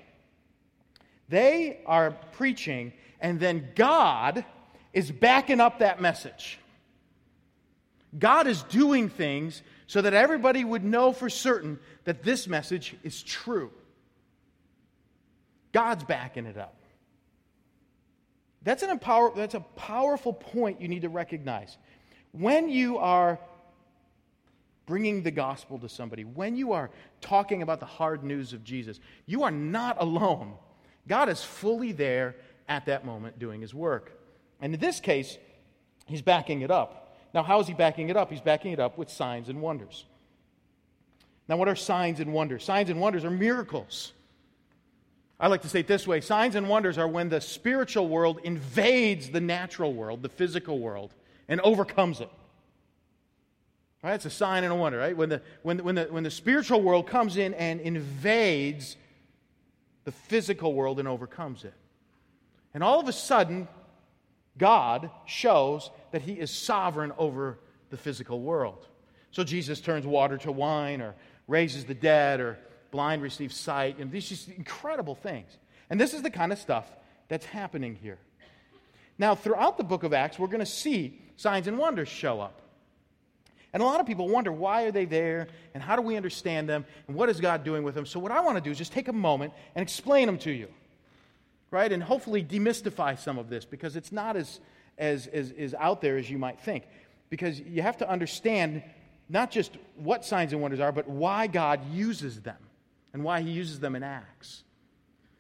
they 1.31 1.81
are 1.87 2.11
preaching, 2.33 2.93
and 3.19 3.41
then 3.41 3.71
God 3.75 4.45
is 4.93 5.11
backing 5.11 5.61
up 5.61 5.79
that 5.79 5.99
message. 5.99 6.59
God 8.19 8.47
is 8.47 8.63
doing 8.65 9.09
things 9.09 9.63
so 9.87 10.03
that 10.03 10.13
everybody 10.13 10.63
would 10.63 10.85
know 10.85 11.15
for 11.15 11.31
certain 11.31 11.79
that 12.05 12.23
this 12.23 12.47
message 12.47 12.95
is 13.03 13.23
true. 13.23 13.71
God's 15.77 16.05
backing 16.05 16.47
it 16.47 16.57
up. 16.57 16.75
That's, 18.63 18.83
an 18.83 18.89
empower, 18.89 19.31
that's 19.37 19.53
a 19.53 19.61
powerful 19.61 20.33
point 20.33 20.81
you 20.81 20.89
need 20.89 21.03
to 21.03 21.11
recognize. 21.11 21.77
When 22.33 22.71
you 22.71 22.97
are 22.97 23.39
bringing 24.87 25.23
the 25.23 25.31
gospel 25.31 25.79
to 25.81 25.89
somebody, 25.91 26.25
when 26.25 26.57
you 26.57 26.73
are 26.73 26.89
talking 27.21 27.61
about 27.61 27.81
the 27.81 27.85
hard 27.85 28.25
news 28.25 28.55
of 28.55 28.65
Jesus, 28.65 29.01
you 29.27 29.43
are 29.43 29.51
not 29.51 29.99
alone. 30.01 30.55
God 31.09 31.29
is 31.29 31.45
fully 31.45 31.93
there 31.93 32.37
at 32.71 32.87
that 32.87 33.05
moment 33.05 33.39
doing 33.39 33.61
his 33.61 33.75
work. 33.75 34.19
And 34.63 34.73
in 34.73 34.81
this 34.81 34.99
case, 34.99 35.37
he's 36.07 36.23
backing 36.23 36.63
it 36.63 36.71
up. 36.71 37.19
Now, 37.35 37.43
how 37.43 37.61
is 37.61 37.67
he 37.67 37.75
backing 37.75 38.09
it 38.09 38.17
up? 38.17 38.31
He's 38.31 38.41
backing 38.41 38.73
it 38.73 38.81
up 38.81 38.97
with 38.97 39.11
signs 39.11 39.51
and 39.51 39.61
wonders. 39.61 40.07
Now, 41.51 41.59
what 41.59 41.69
are 41.69 41.77
signs 41.77 42.19
and 42.19 42.33
wonders? 42.33 42.65
Signs 42.65 42.89
and 42.89 42.99
wonders 42.99 43.27
are 43.27 43.31
miracles. 43.31 44.15
I 45.39 45.49
like 45.49 45.63
to 45.63 45.69
say 45.69 45.81
it 45.81 45.87
this 45.87 46.07
way 46.07 46.21
signs 46.21 46.55
and 46.55 46.69
wonders 46.69 46.99
are 46.99 47.09
when 47.09 47.29
the 47.29 47.41
spiritual 47.41 48.09
world 48.09 48.41
invades 48.43 49.31
the 49.31 49.41
natural 49.41 49.93
world, 49.93 50.23
the 50.23 50.29
physical 50.29 50.79
world, 50.79 51.13
and 51.49 51.61
overcomes 51.61 52.21
it. 52.21 52.31
Right? 54.03 54.15
It's 54.15 54.25
a 54.25 54.31
sign 54.31 54.65
and 54.65 54.73
a 54.73 54.77
wonder, 54.77 54.99
right? 54.99 55.17
When 55.17 55.29
the, 55.29 55.43
when, 55.63 55.79
when, 55.79 55.95
the, 55.97 56.05
when 56.05 56.23
the 56.23 56.31
spiritual 56.31 56.81
world 56.81 57.07
comes 57.09 57.37
in 57.37 57.55
and 57.55 57.81
invades 57.81 58.97
the 60.05 60.13
physical 60.13 60.73
world 60.75 61.01
and 61.01 61.09
overcomes 61.09 61.65
it. 61.65 61.75
And 62.73 62.85
all 62.85 63.01
of 63.01 63.09
a 63.09 63.13
sudden, 63.13 63.67
God 64.59 65.11
shows 65.27 65.91
that 66.13 66.23
He 66.23 66.35
is 66.35 66.51
sovereign 66.51 67.13
over 67.19 67.59
the 67.91 67.97
physical 67.97 68.41
world. 68.41 68.87
So 69.33 69.43
Jesus 69.45 69.81
turns 69.81 70.07
water 70.07 70.39
to 70.39 70.53
wine, 70.53 71.01
or 71.01 71.15
raises 71.49 71.85
the 71.85 71.95
dead, 71.95 72.41
or 72.41 72.59
blind 72.97 73.21
receives 73.21 73.55
sight, 73.55 73.99
and 73.99 74.11
these 74.11 74.27
just 74.27 74.49
incredible 74.49 75.15
things. 75.15 75.59
And 75.91 76.01
this 76.01 76.15
is 76.15 76.23
the 76.23 76.31
kind 76.31 76.51
of 76.51 76.59
stuff 76.59 76.87
that's 77.29 77.45
happening 77.45 77.95
here. 77.95 78.17
Now, 79.19 79.35
throughout 79.35 79.77
the 79.77 79.85
book 79.85 80.03
of 80.03 80.15
Acts, 80.15 80.39
we're 80.39 80.47
going 80.47 80.61
to 80.61 80.67
see 80.67 81.21
signs 81.37 81.67
and 81.67 81.77
wonders 81.77 82.09
show 82.09 82.41
up. 82.41 82.63
And 83.75 83.83
a 83.83 83.87
lot 83.87 84.01
of 84.01 84.07
people 84.07 84.31
wonder 84.31 84.51
why 84.51 84.85
are 84.85 84.93
they 84.93 85.05
there 85.05 85.49
and 85.75 85.83
how 85.83 85.95
do 85.95 86.01
we 86.01 86.17
understand 86.17 86.71
them 86.71 86.87
and 87.07 87.15
what 87.15 87.29
is 87.29 87.39
God 87.39 87.65
doing 87.65 87.83
with 87.83 87.95
them. 87.95 88.07
So, 88.07 88.19
what 88.19 88.33
I 88.33 88.41
want 88.41 88.57
to 88.57 88.63
do 88.63 88.71
is 88.71 88.79
just 88.79 88.93
take 88.93 89.09
a 89.09 89.13
moment 89.13 89.53
and 89.75 89.83
explain 89.83 90.25
them 90.25 90.39
to 90.39 90.51
you, 90.51 90.69
right? 91.71 91.93
And 91.93 92.03
hopefully 92.03 92.43
demystify 92.43 93.19
some 93.19 93.37
of 93.37 93.51
this 93.51 93.67
because 93.67 93.95
it's 93.95 94.11
not 94.11 94.39
as, 94.39 94.59
as, 94.97 95.27
as, 95.27 95.53
as 95.59 95.75
out 95.75 96.01
there 96.01 96.17
as 96.17 96.31
you 96.31 96.39
might 96.39 96.61
think. 96.61 96.85
Because 97.29 97.61
you 97.61 97.83
have 97.83 97.99
to 97.99 98.09
understand 98.09 98.83
not 99.29 99.51
just 99.51 99.77
what 99.97 100.25
signs 100.25 100.55
and 100.55 100.63
wonders 100.63 100.81
are, 100.81 100.93
but 100.93 101.07
why 101.07 101.47
God 101.47 101.81
uses 101.93 102.41
them 102.41 102.57
and 103.17 103.25
why 103.25 103.41
He 103.41 103.51
uses 103.51 103.81
them 103.81 103.97
in 103.97 104.03
Acts. 104.03 104.63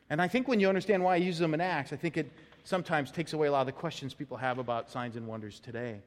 And 0.09 0.23
I 0.23 0.29
think 0.29 0.49
when 0.49 0.61
you 0.61 0.69
understand 0.71 1.05
why 1.05 1.19
He 1.19 1.27
uses 1.27 1.41
them 1.41 1.53
in 1.53 1.61
Acts, 1.61 1.93
I 1.93 1.97
think 1.97 2.17
it 2.17 2.33
sometimes 2.65 3.11
takes 3.11 3.35
away 3.35 3.49
a 3.49 3.53
lot 3.53 3.61
of 3.61 3.67
the 3.67 3.73
questions 3.73 4.15
people 4.15 4.39
have 4.39 4.57
about 4.57 4.91
signs 4.91 5.15
and 5.15 5.27
wonders 5.27 5.61
today. 5.61 6.01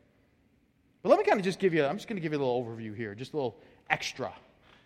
But 1.03 1.09
let 1.09 1.19
me 1.19 1.25
kind 1.25 1.39
of 1.39 1.45
just 1.45 1.59
give 1.59 1.75
you, 1.75 1.85
I'm 1.85 1.97
just 1.97 2.07
going 2.07 2.17
to 2.17 2.21
give 2.21 2.31
you 2.31 2.39
a 2.39 2.43
little 2.43 2.65
overview 2.65 2.95
here, 2.95 3.13
just 3.13 3.33
a 3.33 3.35
little 3.35 3.55
extra, 3.87 4.33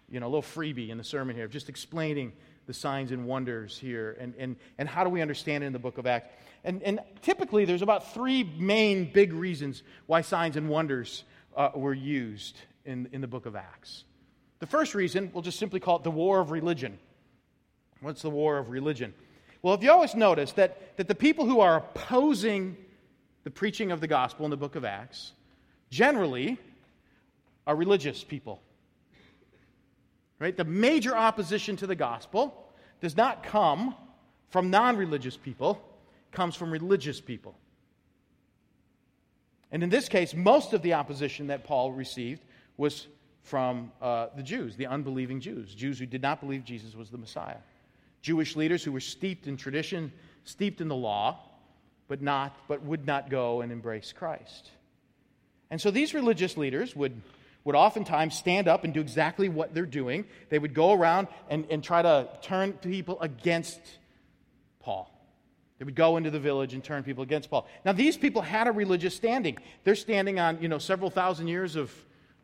you 0.09 0.19
know, 0.19 0.25
a 0.25 0.27
little 0.27 0.41
freebie 0.41 0.89
in 0.89 0.97
the 0.97 1.05
sermon 1.05 1.37
here, 1.37 1.47
just 1.47 1.69
explaining 1.69 2.33
the 2.67 2.73
signs 2.73 3.13
and 3.13 3.25
wonders 3.27 3.77
here 3.77 4.17
and, 4.19 4.33
and, 4.37 4.57
and 4.77 4.89
how 4.89 5.05
do 5.05 5.09
we 5.09 5.21
understand 5.21 5.63
it 5.63 5.67
in 5.67 5.73
the 5.73 5.79
book 5.79 5.97
of 5.97 6.05
Acts. 6.05 6.33
And, 6.65 6.83
and 6.83 6.99
typically, 7.21 7.63
there's 7.63 7.81
about 7.81 8.13
three 8.13 8.43
main 8.43 9.09
big 9.09 9.31
reasons 9.31 9.83
why 10.05 10.19
signs 10.19 10.57
and 10.57 10.67
wonders 10.67 11.23
uh, 11.55 11.69
were 11.75 11.93
used 11.93 12.57
in, 12.83 13.07
in 13.13 13.21
the 13.21 13.27
book 13.27 13.45
of 13.45 13.55
Acts. 13.55 14.03
The 14.63 14.67
first 14.67 14.95
reason, 14.95 15.29
we'll 15.33 15.43
just 15.43 15.59
simply 15.59 15.81
call 15.81 15.97
it 15.97 16.03
the 16.03 16.09
war 16.09 16.39
of 16.39 16.49
religion. 16.49 16.97
What's 17.99 18.21
the 18.21 18.29
war 18.29 18.57
of 18.57 18.69
religion? 18.69 19.13
Well, 19.61 19.73
if 19.73 19.83
you 19.83 19.91
always 19.91 20.15
notice 20.15 20.53
that, 20.53 20.95
that 20.95 21.09
the 21.09 21.15
people 21.15 21.45
who 21.45 21.59
are 21.59 21.75
opposing 21.75 22.77
the 23.43 23.51
preaching 23.51 23.91
of 23.91 23.99
the 23.99 24.07
gospel 24.07 24.45
in 24.45 24.51
the 24.51 24.55
book 24.55 24.77
of 24.77 24.85
Acts 24.85 25.33
generally 25.89 26.57
are 27.67 27.75
religious 27.75 28.23
people. 28.23 28.61
Right? 30.39 30.55
The 30.55 30.63
major 30.63 31.13
opposition 31.13 31.75
to 31.75 31.85
the 31.85 31.95
gospel 31.95 32.71
does 33.01 33.17
not 33.17 33.43
come 33.43 33.93
from 34.47 34.69
non 34.69 34.95
religious 34.95 35.35
people, 35.35 35.83
comes 36.31 36.55
from 36.55 36.71
religious 36.71 37.19
people. 37.19 37.53
And 39.73 39.83
in 39.83 39.89
this 39.89 40.07
case, 40.07 40.33
most 40.33 40.71
of 40.71 40.81
the 40.81 40.93
opposition 40.93 41.47
that 41.47 41.65
Paul 41.65 41.91
received 41.91 42.45
was 42.77 43.07
from 43.43 43.91
uh, 44.01 44.27
the 44.35 44.43
Jews, 44.43 44.75
the 44.75 44.87
unbelieving 44.87 45.39
Jews, 45.39 45.75
Jews 45.75 45.99
who 45.99 46.05
did 46.05 46.21
not 46.21 46.39
believe 46.39 46.63
Jesus 46.63 46.95
was 46.95 47.09
the 47.09 47.17
Messiah. 47.17 47.57
Jewish 48.21 48.55
leaders 48.55 48.83
who 48.83 48.91
were 48.91 49.01
steeped 49.01 49.47
in 49.47 49.57
tradition, 49.57 50.11
steeped 50.45 50.79
in 50.81 50.87
the 50.87 50.95
law, 50.95 51.39
but 52.07 52.21
not 52.21 52.55
but 52.67 52.81
would 52.83 53.05
not 53.05 53.29
go 53.29 53.61
and 53.61 53.71
embrace 53.71 54.13
Christ. 54.13 54.71
And 55.69 55.81
so 55.81 55.91
these 55.91 56.13
religious 56.13 56.55
leaders 56.55 56.95
would, 56.95 57.19
would 57.63 57.75
oftentimes 57.75 58.37
stand 58.37 58.67
up 58.67 58.83
and 58.83 58.93
do 58.93 59.01
exactly 59.01 59.49
what 59.49 59.73
they're 59.73 59.85
doing. 59.85 60.25
They 60.49 60.59
would 60.59 60.73
go 60.73 60.93
around 60.93 61.27
and, 61.49 61.65
and 61.69 61.83
try 61.83 62.01
to 62.01 62.29
turn 62.41 62.73
people 62.73 63.19
against 63.19 63.79
Paul. 64.79 65.09
They 65.79 65.85
would 65.85 65.95
go 65.95 66.15
into 66.17 66.29
the 66.29 66.39
village 66.39 66.73
and 66.73 66.83
turn 66.83 67.03
people 67.03 67.23
against 67.23 67.49
Paul. 67.49 67.67
Now, 67.83 67.91
these 67.91 68.15
people 68.15 68.41
had 68.41 68.67
a 68.67 68.71
religious 68.71 69.15
standing. 69.15 69.57
They're 69.83 69.95
standing 69.95 70.39
on, 70.39 70.61
you 70.61 70.67
know, 70.67 70.77
several 70.77 71.09
thousand 71.09 71.47
years 71.47 71.75
of, 71.75 71.91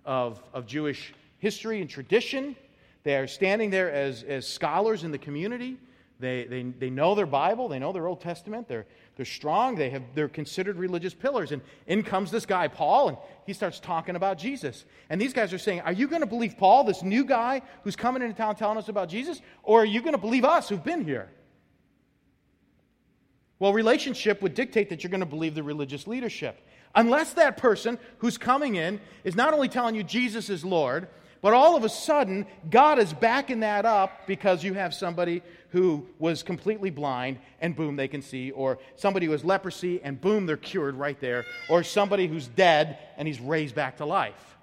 of, 0.10 0.42
of 0.56 0.66
Jewish 0.66 1.14
history 1.38 1.82
and 1.82 1.90
tradition. 1.90 2.56
They 3.04 3.16
are 3.16 3.28
standing 3.28 3.70
there 3.70 3.92
as, 3.92 4.24
as 4.24 4.48
scholars 4.48 5.04
in 5.04 5.12
the 5.12 5.20
community. 5.20 5.78
They, 6.20 6.46
they, 6.46 6.64
they 6.64 6.90
know 6.90 7.14
their 7.14 7.28
Bible, 7.28 7.70
they 7.70 7.78
know 7.78 7.94
their 7.94 8.08
Old 8.08 8.20
Testament, 8.20 8.68
they're, 8.68 8.88
they're 9.16 9.26
strong, 9.26 9.76
they 9.76 9.90
have, 9.92 10.02
they're 10.16 10.28
considered 10.28 10.78
religious 10.78 11.14
pillars. 11.14 11.52
And 11.54 11.62
in 11.86 12.04
comes 12.04 12.30
this 12.32 12.46
guy, 12.46 12.68
Paul, 12.68 13.10
and 13.10 13.18
he 13.46 13.54
starts 13.54 13.80
talking 13.80 14.18
about 14.18 14.38
Jesus. 14.38 14.84
And 15.12 15.22
these 15.22 15.32
guys 15.32 15.54
are 15.54 15.60
saying, 15.60 15.82
Are 15.82 15.94
you 15.94 16.08
going 16.08 16.22
to 16.22 16.28
believe 16.28 16.58
Paul, 16.58 16.84
this 16.84 17.04
new 17.04 17.24
guy 17.24 17.62
who's 17.84 17.96
coming 17.96 18.24
into 18.24 18.36
town 18.36 18.56
telling 18.56 18.80
us 18.80 18.90
about 18.90 19.10
Jesus? 19.10 19.42
Or 19.64 19.84
are 19.84 19.86
you 19.86 20.02
going 20.02 20.16
to 20.16 20.20
believe 20.20 20.44
us 20.44 20.68
who've 20.68 20.84
been 20.84 21.06
here? 21.06 21.30
Well, 23.60 23.74
relationship 23.74 24.42
would 24.42 24.56
dictate 24.56 24.90
that 24.90 25.04
you're 25.04 25.12
going 25.12 25.20
to 25.20 25.26
believe 25.26 25.54
the 25.54 25.64
religious 25.64 26.08
leadership. 26.08 26.66
Unless 26.96 27.34
that 27.34 27.58
person 27.58 28.00
who's 28.20 28.38
coming 28.38 28.76
in 28.76 29.00
is 29.24 29.36
not 29.36 29.54
only 29.54 29.70
telling 29.70 29.96
you 29.96 30.04
Jesus 30.04 30.50
is 30.50 30.66
Lord, 30.66 31.08
but 31.42 31.54
all 31.54 31.78
of 31.78 31.84
a 31.84 31.90
sudden, 31.90 32.46
God 32.70 33.00
is 33.00 33.14
backing 33.14 33.62
that 33.62 33.86
up 33.86 34.28
because 34.28 34.64
you 34.64 34.74
have 34.74 34.94
somebody 34.94 35.42
who 35.70 36.06
was 36.18 36.44
completely 36.44 36.90
blind 36.90 37.40
and 37.62 37.76
boom, 37.76 37.96
they 37.96 38.08
can 38.08 38.22
see, 38.22 38.52
or 38.52 38.80
somebody 38.96 39.26
who 39.26 39.32
has 39.32 39.46
leprosy 39.46 40.02
and 40.04 40.20
boom, 40.20 40.46
they're 40.46 40.58
cured 40.58 40.96
right 40.96 41.20
there, 41.22 41.46
or 41.70 41.84
somebody 41.84 42.28
who's 42.28 42.48
dead 42.48 42.98
and 43.18 43.28
he's 43.28 43.40
raised 43.40 43.76
back 43.76 43.98
to 43.98 44.06
life. 44.06 44.58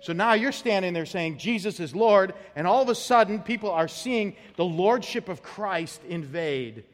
So 0.00 0.12
now 0.12 0.34
you're 0.34 0.52
standing 0.52 0.92
there 0.92 1.06
saying 1.06 1.38
Jesus 1.38 1.80
is 1.80 1.94
Lord, 1.94 2.34
and 2.54 2.66
all 2.66 2.82
of 2.82 2.88
a 2.88 2.94
sudden 2.94 3.40
people 3.40 3.70
are 3.70 3.88
seeing 3.88 4.36
the 4.56 4.64
lordship 4.64 5.28
of 5.28 5.42
Christ 5.42 6.00
invade 6.08 6.84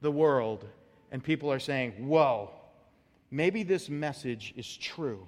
the 0.00 0.10
world, 0.10 0.66
and 1.10 1.22
people 1.22 1.52
are 1.52 1.58
saying, 1.58 1.92
Whoa, 2.08 2.50
maybe 3.32 3.62
this 3.62 3.88
message 3.88 4.54
is 4.56 4.76
true. 4.76 5.26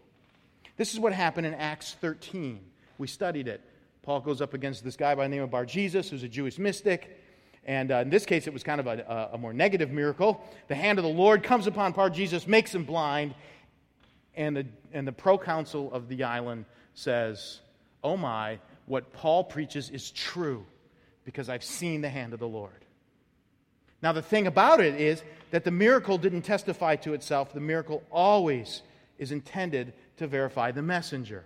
This 0.76 0.92
is 0.92 1.00
what 1.00 1.12
happened 1.12 1.46
in 1.46 1.54
Acts 1.54 1.96
13. 2.00 2.60
We 2.98 3.06
studied 3.06 3.48
it. 3.48 3.60
Paul 4.02 4.20
goes 4.20 4.42
up 4.42 4.54
against 4.54 4.84
this 4.84 4.96
guy 4.96 5.14
by 5.14 5.24
the 5.24 5.30
name 5.30 5.42
of 5.42 5.50
Bar 5.50 5.64
Jesus, 5.64 6.10
who's 6.10 6.22
a 6.22 6.28
Jewish 6.28 6.58
mystic. 6.58 7.18
And 7.64 7.90
uh, 7.90 7.96
in 7.96 8.10
this 8.10 8.26
case, 8.26 8.46
it 8.46 8.52
was 8.52 8.62
kind 8.62 8.78
of 8.78 8.86
a, 8.86 9.30
a, 9.32 9.38
more 9.38 9.54
negative 9.54 9.90
miracle. 9.90 10.44
The 10.68 10.74
hand 10.74 10.98
of 10.98 11.04
the 11.04 11.10
Lord 11.10 11.42
comes 11.42 11.66
upon 11.66 11.92
Bar 11.92 12.10
Jesus, 12.10 12.46
makes 12.46 12.74
him 12.74 12.84
blind, 12.84 13.34
and 14.36 14.56
the, 14.56 14.66
and 14.92 15.08
the 15.08 15.12
proconsul 15.12 15.90
of 15.92 16.08
the 16.08 16.24
island 16.24 16.66
says, 16.92 17.60
Oh 18.02 18.18
my, 18.18 18.58
what 18.84 19.14
Paul 19.14 19.44
preaches 19.44 19.88
is 19.88 20.10
true 20.10 20.66
because 21.24 21.48
I've 21.48 21.64
seen 21.64 22.02
the 22.02 22.10
hand 22.10 22.34
of 22.34 22.40
the 22.40 22.48
Lord. 22.48 22.84
Now, 24.02 24.12
the 24.12 24.20
thing 24.20 24.46
about 24.46 24.80
it 24.80 25.00
is 25.00 25.22
that 25.54 25.62
the 25.62 25.70
miracle 25.70 26.18
didn't 26.18 26.42
testify 26.42 26.96
to 26.96 27.14
itself, 27.14 27.52
the 27.52 27.60
miracle 27.60 28.02
always 28.10 28.82
is 29.18 29.30
intended 29.30 29.92
to 30.16 30.26
verify 30.26 30.72
the 30.72 30.82
messenger. 30.82 31.44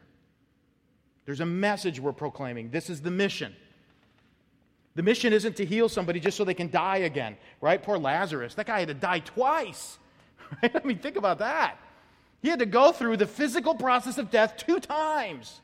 There's 1.26 1.40
a 1.40 1.46
message 1.46 2.00
we're 2.00 2.14
proclaiming. 2.14 2.70
This 2.70 2.88
is 2.88 3.02
the 3.02 3.10
mission. 3.10 3.54
The 4.94 5.02
mission 5.02 5.34
isn't 5.34 5.56
to 5.56 5.66
heal 5.66 5.90
somebody 5.90 6.20
just 6.20 6.38
so 6.38 6.44
they 6.44 6.54
can 6.54 6.70
die 6.70 6.98
again, 6.98 7.36
right? 7.60 7.82
Poor 7.82 7.98
Lazarus. 7.98 8.54
That 8.54 8.64
guy 8.64 8.78
had 8.78 8.88
to 8.88 8.94
die 8.94 9.18
twice. 9.18 9.98
Right? 10.62 10.74
I 10.74 10.86
mean, 10.86 11.00
think 11.00 11.16
about 11.16 11.40
that. 11.40 11.76
He 12.40 12.48
had 12.48 12.60
to 12.60 12.66
go 12.66 12.90
through 12.92 13.18
the 13.18 13.26
physical 13.26 13.74
process 13.74 14.16
of 14.16 14.30
death 14.30 14.56
two 14.56 14.80
times. 14.80 15.60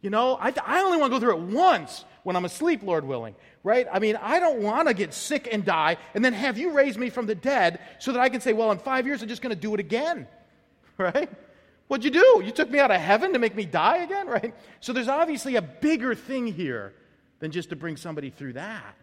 You 0.00 0.08
know, 0.08 0.38
I, 0.40 0.54
I 0.64 0.80
only 0.80 0.96
want 0.96 1.12
to 1.12 1.16
go 1.18 1.20
through 1.20 1.36
it 1.36 1.54
once 1.54 2.06
when 2.22 2.36
I'm 2.36 2.46
asleep, 2.46 2.82
Lord 2.82 3.04
willing, 3.04 3.34
right? 3.68 3.86
I 3.92 3.98
mean, 3.98 4.16
I 4.16 4.40
don't 4.40 4.60
want 4.60 4.88
to 4.88 4.94
get 4.94 5.12
sick 5.12 5.46
and 5.52 5.62
die 5.62 5.98
and 6.14 6.24
then 6.24 6.32
have 6.32 6.56
you 6.56 6.72
raise 6.72 6.96
me 6.96 7.10
from 7.10 7.26
the 7.26 7.34
dead 7.34 7.80
so 7.98 8.12
that 8.12 8.20
I 8.20 8.30
can 8.30 8.40
say, 8.40 8.54
well, 8.54 8.72
in 8.72 8.78
five 8.78 9.06
years, 9.06 9.20
I'm 9.20 9.28
just 9.28 9.42
going 9.42 9.54
to 9.54 9.60
do 9.60 9.74
it 9.74 9.80
again. 9.80 10.26
right? 10.98 11.30
What'd 11.86 12.02
you 12.02 12.10
do? 12.10 12.42
You 12.42 12.50
took 12.50 12.70
me 12.70 12.78
out 12.78 12.90
of 12.90 12.98
heaven 12.98 13.34
to 13.34 13.38
make 13.38 13.54
me 13.54 13.66
die 13.66 13.98
again, 13.98 14.26
right? 14.38 14.54
So 14.80 14.94
there's 14.94 15.08
obviously 15.08 15.56
a 15.56 15.62
bigger 15.62 16.14
thing 16.14 16.46
here 16.46 16.94
than 17.40 17.50
just 17.50 17.68
to 17.68 17.76
bring 17.76 17.98
somebody 17.98 18.30
through 18.30 18.54
that. 18.54 18.94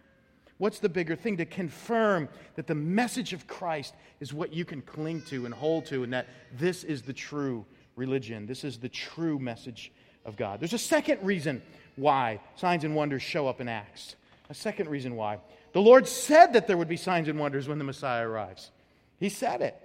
What's 0.57 0.79
the 0.79 0.89
bigger 0.89 1.15
thing? 1.15 1.37
To 1.37 1.45
confirm 1.45 2.27
that 2.55 2.65
the 2.65 2.75
message 2.75 3.33
of 3.33 3.45
Christ 3.45 3.93
is 4.19 4.33
what 4.33 4.51
you 4.51 4.65
can 4.65 4.81
cling 4.81 5.21
to 5.23 5.45
and 5.45 5.53
hold 5.53 5.85
to, 5.87 6.03
and 6.03 6.11
that 6.13 6.27
this 6.57 6.83
is 6.83 7.03
the 7.03 7.13
true 7.13 7.65
religion. 7.95 8.47
This 8.47 8.63
is 8.63 8.79
the 8.79 8.89
true 8.89 9.37
message 9.37 9.91
of 10.25 10.37
God. 10.37 10.59
There's 10.59 10.73
a 10.73 10.79
second 10.79 11.19
reason 11.21 11.61
why 11.97 12.39
signs 12.55 12.83
and 12.83 12.95
wonders 12.95 13.21
show 13.21 13.47
up 13.47 13.61
in 13.61 13.67
Acts. 13.67 14.15
A 14.49 14.53
second 14.53 14.89
reason 14.89 15.15
why. 15.15 15.39
The 15.73 15.81
Lord 15.81 16.07
said 16.07 16.53
that 16.53 16.67
there 16.67 16.77
would 16.77 16.87
be 16.87 16.97
signs 16.97 17.27
and 17.27 17.39
wonders 17.39 17.67
when 17.67 17.77
the 17.77 17.83
Messiah 17.83 18.27
arrives. 18.27 18.71
He 19.17 19.29
said 19.29 19.61
it. 19.61 19.75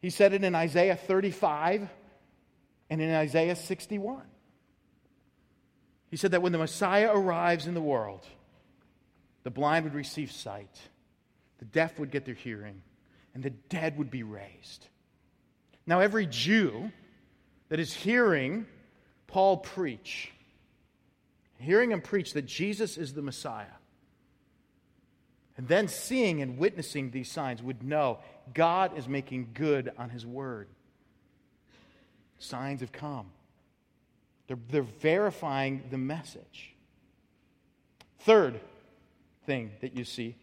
He 0.00 0.10
said 0.10 0.32
it 0.32 0.42
in 0.42 0.54
Isaiah 0.54 0.96
35 0.96 1.88
and 2.88 3.00
in 3.00 3.10
Isaiah 3.14 3.56
61. 3.56 4.22
He 6.10 6.16
said 6.16 6.32
that 6.32 6.42
when 6.42 6.52
the 6.52 6.58
Messiah 6.58 7.10
arrives 7.14 7.66
in 7.66 7.74
the 7.74 7.80
world, 7.80 8.26
the 9.42 9.50
blind 9.50 9.84
would 9.84 9.94
receive 9.94 10.32
sight, 10.32 10.76
the 11.58 11.64
deaf 11.66 11.98
would 11.98 12.10
get 12.10 12.24
their 12.24 12.34
hearing, 12.34 12.82
and 13.34 13.42
the 13.42 13.50
dead 13.50 13.96
would 13.98 14.10
be 14.10 14.22
raised. 14.22 14.86
Now, 15.86 16.00
every 16.00 16.26
Jew 16.26 16.90
that 17.68 17.78
is 17.78 17.92
hearing 17.92 18.66
Paul 19.26 19.58
preach, 19.58 20.32
hearing 21.58 21.92
him 21.92 22.00
preach 22.00 22.32
that 22.32 22.46
Jesus 22.46 22.98
is 22.98 23.14
the 23.14 23.22
Messiah, 23.22 23.66
and 25.60 25.68
then 25.68 25.88
seeing 25.88 26.40
and 26.40 26.56
witnessing 26.56 27.10
these 27.10 27.30
signs 27.30 27.62
would 27.62 27.82
know 27.82 28.20
God 28.54 28.96
is 28.96 29.06
making 29.06 29.50
good 29.52 29.92
on 29.98 30.08
his 30.08 30.24
word. 30.24 30.68
Signs 32.38 32.80
have 32.80 32.92
come. 32.92 33.26
They're, 34.46 34.56
they're 34.70 34.80
verifying 34.80 35.82
the 35.90 35.98
message. 35.98 36.74
Third 38.20 38.58
thing 39.44 39.72
that 39.82 39.94
you 39.94 40.04
see, 40.04 40.34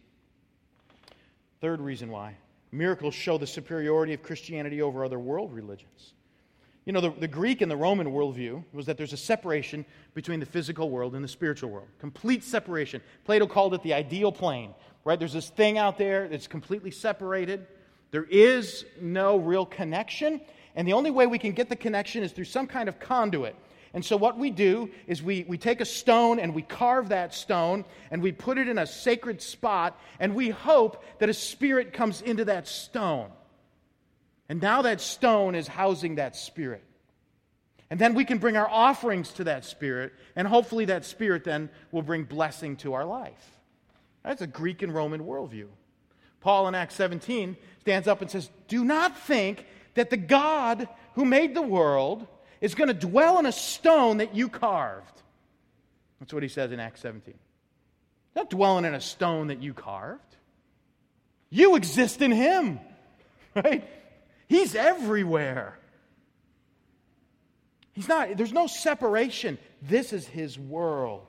third 1.60 1.80
reason 1.80 2.10
why 2.10 2.36
miracles 2.70 3.12
show 3.12 3.38
the 3.38 3.46
superiority 3.48 4.14
of 4.14 4.22
Christianity 4.22 4.82
over 4.82 5.04
other 5.04 5.18
world 5.18 5.52
religions. 5.52 6.14
You 6.88 6.92
know, 6.92 7.00
the, 7.00 7.10
the, 7.10 7.28
Greek 7.28 7.60
and 7.60 7.70
the 7.70 7.76
Roman 7.76 8.06
worldview 8.06 8.64
was 8.72 8.86
that 8.86 8.96
there's 8.96 9.12
a 9.12 9.18
separation 9.18 9.84
between 10.14 10.40
the 10.40 10.46
physical 10.46 10.88
world 10.88 11.14
and 11.14 11.22
the 11.22 11.28
spiritual 11.28 11.68
world. 11.68 11.88
Complete 11.98 12.42
separation. 12.42 13.02
Plato 13.26 13.46
called 13.46 13.74
it 13.74 13.82
the 13.82 13.92
ideal 13.92 14.32
plane, 14.32 14.72
right? 15.08 15.18
There's 15.18 15.32
this 15.32 15.48
thing 15.48 15.78
out 15.78 15.96
there 15.96 16.28
that's 16.28 16.46
completely 16.46 16.90
separated. 16.90 17.66
There 18.10 18.24
is 18.24 18.84
no 19.00 19.38
real 19.38 19.64
connection. 19.64 20.42
And 20.74 20.86
the 20.86 20.92
only 20.92 21.10
way 21.10 21.26
we 21.26 21.38
can 21.38 21.52
get 21.52 21.70
the 21.70 21.76
connection 21.76 22.22
is 22.22 22.32
through 22.32 22.44
some 22.44 22.66
kind 22.66 22.90
of 22.90 23.00
conduit. 23.00 23.56
And 23.94 24.04
so, 24.04 24.18
what 24.18 24.36
we 24.36 24.50
do 24.50 24.90
is 25.06 25.22
we, 25.22 25.46
we 25.48 25.56
take 25.56 25.80
a 25.80 25.86
stone 25.86 26.38
and 26.38 26.54
we 26.54 26.60
carve 26.60 27.08
that 27.08 27.32
stone 27.32 27.86
and 28.10 28.20
we 28.22 28.32
put 28.32 28.58
it 28.58 28.68
in 28.68 28.76
a 28.76 28.86
sacred 28.86 29.40
spot 29.40 29.98
and 30.20 30.34
we 30.34 30.50
hope 30.50 31.02
that 31.20 31.30
a 31.30 31.34
spirit 31.34 31.94
comes 31.94 32.20
into 32.20 32.44
that 32.44 32.68
stone. 32.68 33.30
And 34.50 34.60
now 34.60 34.82
that 34.82 35.00
stone 35.00 35.54
is 35.54 35.66
housing 35.66 36.16
that 36.16 36.36
spirit. 36.36 36.84
And 37.88 37.98
then 37.98 38.12
we 38.12 38.26
can 38.26 38.36
bring 38.36 38.58
our 38.58 38.68
offerings 38.68 39.32
to 39.32 39.44
that 39.44 39.64
spirit, 39.64 40.12
and 40.36 40.46
hopefully 40.46 40.84
that 40.84 41.06
spirit 41.06 41.44
then 41.44 41.70
will 41.92 42.02
bring 42.02 42.24
blessing 42.24 42.76
to 42.76 42.92
our 42.92 43.06
life. 43.06 43.57
That's 44.22 44.42
a 44.42 44.46
Greek 44.46 44.82
and 44.82 44.94
Roman 44.94 45.24
worldview. 45.24 45.68
Paul 46.40 46.68
in 46.68 46.74
Acts 46.74 46.94
17 46.94 47.56
stands 47.80 48.08
up 48.08 48.22
and 48.22 48.30
says, 48.30 48.50
Do 48.68 48.84
not 48.84 49.18
think 49.18 49.66
that 49.94 50.10
the 50.10 50.16
God 50.16 50.88
who 51.14 51.24
made 51.24 51.54
the 51.54 51.62
world 51.62 52.26
is 52.60 52.74
going 52.74 52.88
to 52.88 52.94
dwell 52.94 53.38
in 53.38 53.46
a 53.46 53.52
stone 53.52 54.18
that 54.18 54.34
you 54.34 54.48
carved. 54.48 55.22
That's 56.20 56.32
what 56.32 56.42
he 56.42 56.48
says 56.48 56.72
in 56.72 56.80
Acts 56.80 57.00
17. 57.00 57.34
Not 58.34 58.50
dwelling 58.50 58.84
in 58.84 58.94
a 58.94 59.00
stone 59.00 59.48
that 59.48 59.62
you 59.62 59.74
carved. 59.74 60.36
You 61.50 61.76
exist 61.76 62.20
in 62.20 62.30
him, 62.30 62.80
right? 63.54 63.88
He's 64.48 64.74
everywhere. 64.74 65.78
He's 67.92 68.08
not, 68.08 68.36
there's 68.36 68.52
no 68.52 68.66
separation. 68.66 69.58
This 69.82 70.12
is 70.12 70.26
his 70.26 70.58
world. 70.58 71.26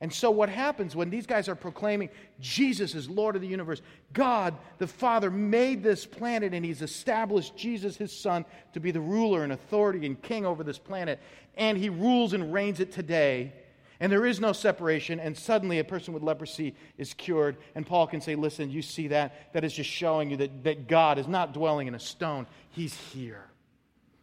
And 0.00 0.12
so, 0.12 0.30
what 0.30 0.48
happens 0.48 0.96
when 0.96 1.08
these 1.08 1.26
guys 1.26 1.48
are 1.48 1.54
proclaiming 1.54 2.10
Jesus 2.40 2.94
is 2.94 3.08
Lord 3.08 3.36
of 3.36 3.42
the 3.42 3.48
universe? 3.48 3.80
God, 4.12 4.54
the 4.78 4.86
Father, 4.86 5.30
made 5.30 5.82
this 5.82 6.04
planet 6.04 6.52
and 6.52 6.64
He's 6.64 6.82
established 6.82 7.56
Jesus, 7.56 7.96
His 7.96 8.14
Son, 8.14 8.44
to 8.72 8.80
be 8.80 8.90
the 8.90 9.00
ruler 9.00 9.44
and 9.44 9.52
authority 9.52 10.04
and 10.04 10.20
king 10.20 10.44
over 10.44 10.64
this 10.64 10.78
planet. 10.78 11.20
And 11.56 11.78
He 11.78 11.88
rules 11.88 12.32
and 12.32 12.52
reigns 12.52 12.80
it 12.80 12.92
today. 12.92 13.52
And 14.00 14.10
there 14.10 14.26
is 14.26 14.40
no 14.40 14.52
separation. 14.52 15.20
And 15.20 15.36
suddenly, 15.36 15.78
a 15.78 15.84
person 15.84 16.12
with 16.12 16.24
leprosy 16.24 16.74
is 16.98 17.14
cured. 17.14 17.56
And 17.76 17.86
Paul 17.86 18.08
can 18.08 18.20
say, 18.20 18.34
Listen, 18.34 18.70
you 18.70 18.82
see 18.82 19.08
that? 19.08 19.52
That 19.54 19.64
is 19.64 19.72
just 19.72 19.88
showing 19.88 20.30
you 20.30 20.36
that, 20.38 20.64
that 20.64 20.88
God 20.88 21.18
is 21.18 21.28
not 21.28 21.54
dwelling 21.54 21.86
in 21.86 21.94
a 21.94 22.00
stone, 22.00 22.46
He's 22.70 22.94
here. 22.94 23.44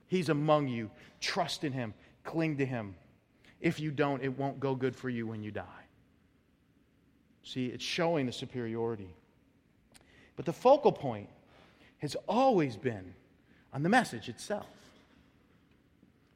He's 0.08 0.28
among 0.28 0.68
you. 0.68 0.92
Trust 1.22 1.64
in 1.64 1.72
Him, 1.72 1.94
cling 2.26 2.58
to 2.58 2.66
Him. 2.66 2.96
If 3.62 3.80
you 3.80 3.92
don't, 3.92 4.24
it 4.24 4.38
won't 4.38 4.60
go 4.60 4.76
good 4.76 4.96
for 4.96 5.10
you 5.10 5.28
when 5.28 5.44
you 5.44 5.52
die. 5.52 5.64
See, 7.44 7.68
it's 7.68 7.84
showing 7.84 8.26
the 8.26 8.32
superiority. 8.32 9.14
But 10.36 10.46
the 10.46 10.54
focal 10.54 10.92
point 10.92 11.30
has 12.00 12.16
always 12.28 12.76
been 12.76 13.14
on 13.74 13.84
the 13.84 13.90
message 13.90 14.28
itself. 14.28 14.68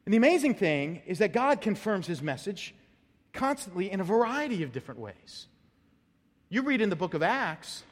And 0.04 0.12
the 0.12 0.16
amazing 0.16 0.54
thing 0.54 1.02
is 1.06 1.18
that 1.18 1.32
God 1.32 1.60
confirms 1.60 2.06
his 2.06 2.22
message 2.22 2.74
constantly 3.32 3.90
in 3.90 4.00
a 4.00 4.04
variety 4.04 4.62
of 4.62 4.72
different 4.72 5.00
ways. 5.00 5.48
You 6.48 6.62
read 6.62 6.80
in 6.80 6.90
the 6.90 6.96
book 6.96 7.14
of 7.14 7.22
Acts, 7.24 7.82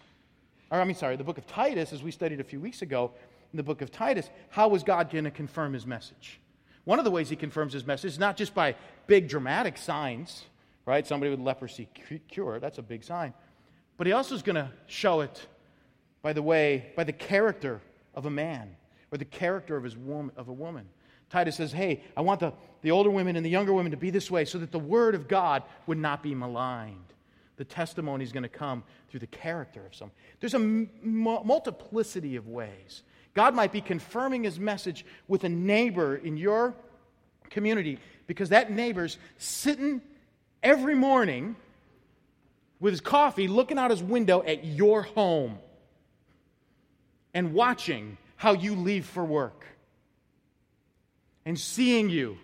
or 0.71 0.81
I 0.81 0.85
mean, 0.85 0.95
sorry, 0.95 1.17
the 1.17 1.25
book 1.25 1.39
of 1.39 1.47
Titus, 1.47 1.93
as 1.93 2.03
we 2.03 2.13
studied 2.13 2.39
a 2.39 2.45
few 2.45 2.61
weeks 2.61 2.83
ago, 2.83 3.11
in 3.53 3.57
the 3.57 3.65
book 3.65 3.83
of 3.83 3.91
Titus, 3.91 4.31
how 4.49 4.69
was 4.69 4.85
God 4.85 5.11
going 5.11 5.25
to 5.25 5.31
confirm 5.31 5.73
his 5.73 5.87
message? 5.87 6.41
One 6.85 6.99
of 6.99 7.05
the 7.05 7.11
ways 7.11 7.29
he 7.29 7.37
confirms 7.37 7.73
his 7.73 7.87
message 7.87 8.13
is 8.13 8.19
not 8.19 8.37
just 8.37 8.55
by 8.55 8.77
big 9.07 9.29
dramatic 9.29 9.77
signs, 9.79 10.45
right? 10.87 11.07
Somebody 11.07 11.31
with 11.31 11.41
leprosy 11.41 11.89
cured, 12.29 12.63
that's 12.63 12.79
a 12.79 12.83
big 12.83 13.05
sign. 13.05 13.33
But 13.97 14.07
he 14.07 14.13
also 14.13 14.35
is 14.35 14.43
going 14.43 14.57
to 14.57 14.71
show 14.87 15.21
it 15.21 15.47
by 16.25 16.33
the 16.33 16.43
way, 16.43 16.91
by 16.97 17.05
the 17.05 17.13
character 17.13 17.83
of 18.15 18.25
a 18.25 18.31
man 18.31 18.75
or 19.13 19.19
the 19.19 19.27
character 19.27 19.77
of, 19.77 19.85
his 19.85 19.95
woman, 19.95 20.35
of 20.39 20.49
a 20.49 20.53
woman. 20.53 20.89
Titus 21.29 21.57
says, 21.57 21.71
Hey, 21.71 22.03
I 22.17 22.23
want 22.23 22.41
the, 22.41 22.55
the 22.81 22.93
older 22.93 23.11
women 23.11 23.37
and 23.37 23.45
the 23.45 23.51
younger 23.51 23.75
women 23.75 23.91
to 23.91 23.99
be 23.99 24.09
this 24.09 24.31
way 24.31 24.47
so 24.47 24.57
that 24.57 24.73
the 24.73 24.79
word 24.79 25.15
of 25.15 25.29
God 25.29 25.65
would 25.87 25.99
not 25.99 26.23
be 26.23 26.35
maligned. 26.35 27.13
The 27.57 27.65
testimony 27.67 28.25
is 28.25 28.33
going 28.33 28.43
to 28.43 28.49
come 28.49 28.85
through 29.11 29.21
the 29.21 29.27
character 29.27 29.85
of 29.85 29.95
some. 29.95 30.11
There's 30.41 30.55
a 30.55 30.57
m- 30.57 30.89
multiplicity 31.03 32.37
of 32.37 32.49
ways 32.49 33.03
God 33.35 33.55
might 33.55 33.73
be 33.73 33.81
confirming 33.81 34.45
his 34.45 34.59
message 34.59 35.05
with 35.29 35.45
a 35.45 35.49
neighbor 35.49 36.17
in 36.17 36.37
your 36.37 36.75
community 37.51 37.99
because 38.27 38.51
that 38.51 38.71
neighbor's 38.71 39.19
sitting 39.39 40.01
every 40.63 40.95
morning 40.95 41.57
with 42.81 42.93
his 42.93 43.01
coffee 43.01 43.49
looking 43.49 43.79
out 43.79 43.91
his 43.91 44.03
window 44.03 44.43
at 44.43 44.65
your 44.65 45.03
home 45.03 45.59
and 47.33 47.53
watching 47.53 48.17
how 48.37 48.53
you 48.53 48.75
leave 48.77 49.05
for 49.05 49.25
work 49.25 49.65
and 51.45 51.59
seeing 51.59 52.09
you 52.09 52.37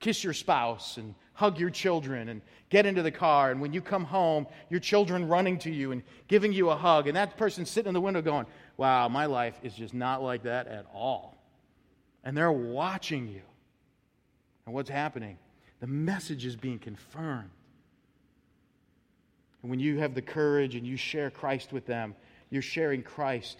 kiss 0.00 0.22
your 0.22 0.32
spouse 0.32 0.96
and 0.96 1.14
hug 1.34 1.58
your 1.58 1.70
children 1.70 2.28
and 2.28 2.42
get 2.68 2.86
into 2.86 3.02
the 3.02 3.10
car. 3.10 3.50
And 3.50 3.60
when 3.60 3.72
you 3.72 3.80
come 3.80 4.04
home 4.04 4.46
your 4.68 4.80
children 4.80 5.28
running 5.28 5.58
to 5.60 5.70
you 5.70 5.92
and 5.92 6.02
giving 6.26 6.52
you 6.52 6.70
a 6.70 6.76
hug. 6.76 7.06
And 7.06 7.16
that 7.16 7.36
person 7.36 7.64
sitting 7.64 7.88
in 7.88 7.94
the 7.94 8.00
window 8.00 8.22
going 8.22 8.46
wow, 8.78 9.08
my 9.08 9.26
life 9.26 9.58
is 9.62 9.74
just 9.74 9.92
not 9.92 10.22
like 10.22 10.44
that 10.44 10.66
at 10.68 10.86
all. 10.94 11.36
And 12.24 12.34
they're 12.34 12.50
watching 12.50 13.28
you. 13.28 13.42
And 14.64 14.74
what's 14.74 14.88
happening? 14.88 15.36
The 15.80 15.86
message 15.86 16.46
is 16.46 16.56
being 16.56 16.78
confirmed. 16.78 17.50
And 19.62 19.70
when 19.70 19.80
you 19.80 19.98
have 19.98 20.14
the 20.14 20.22
courage 20.22 20.76
and 20.76 20.86
you 20.86 20.96
share 20.96 21.30
Christ 21.30 21.72
with 21.72 21.84
them, 21.84 22.14
you're 22.50 22.62
sharing 22.62 23.02
Christ 23.02 23.58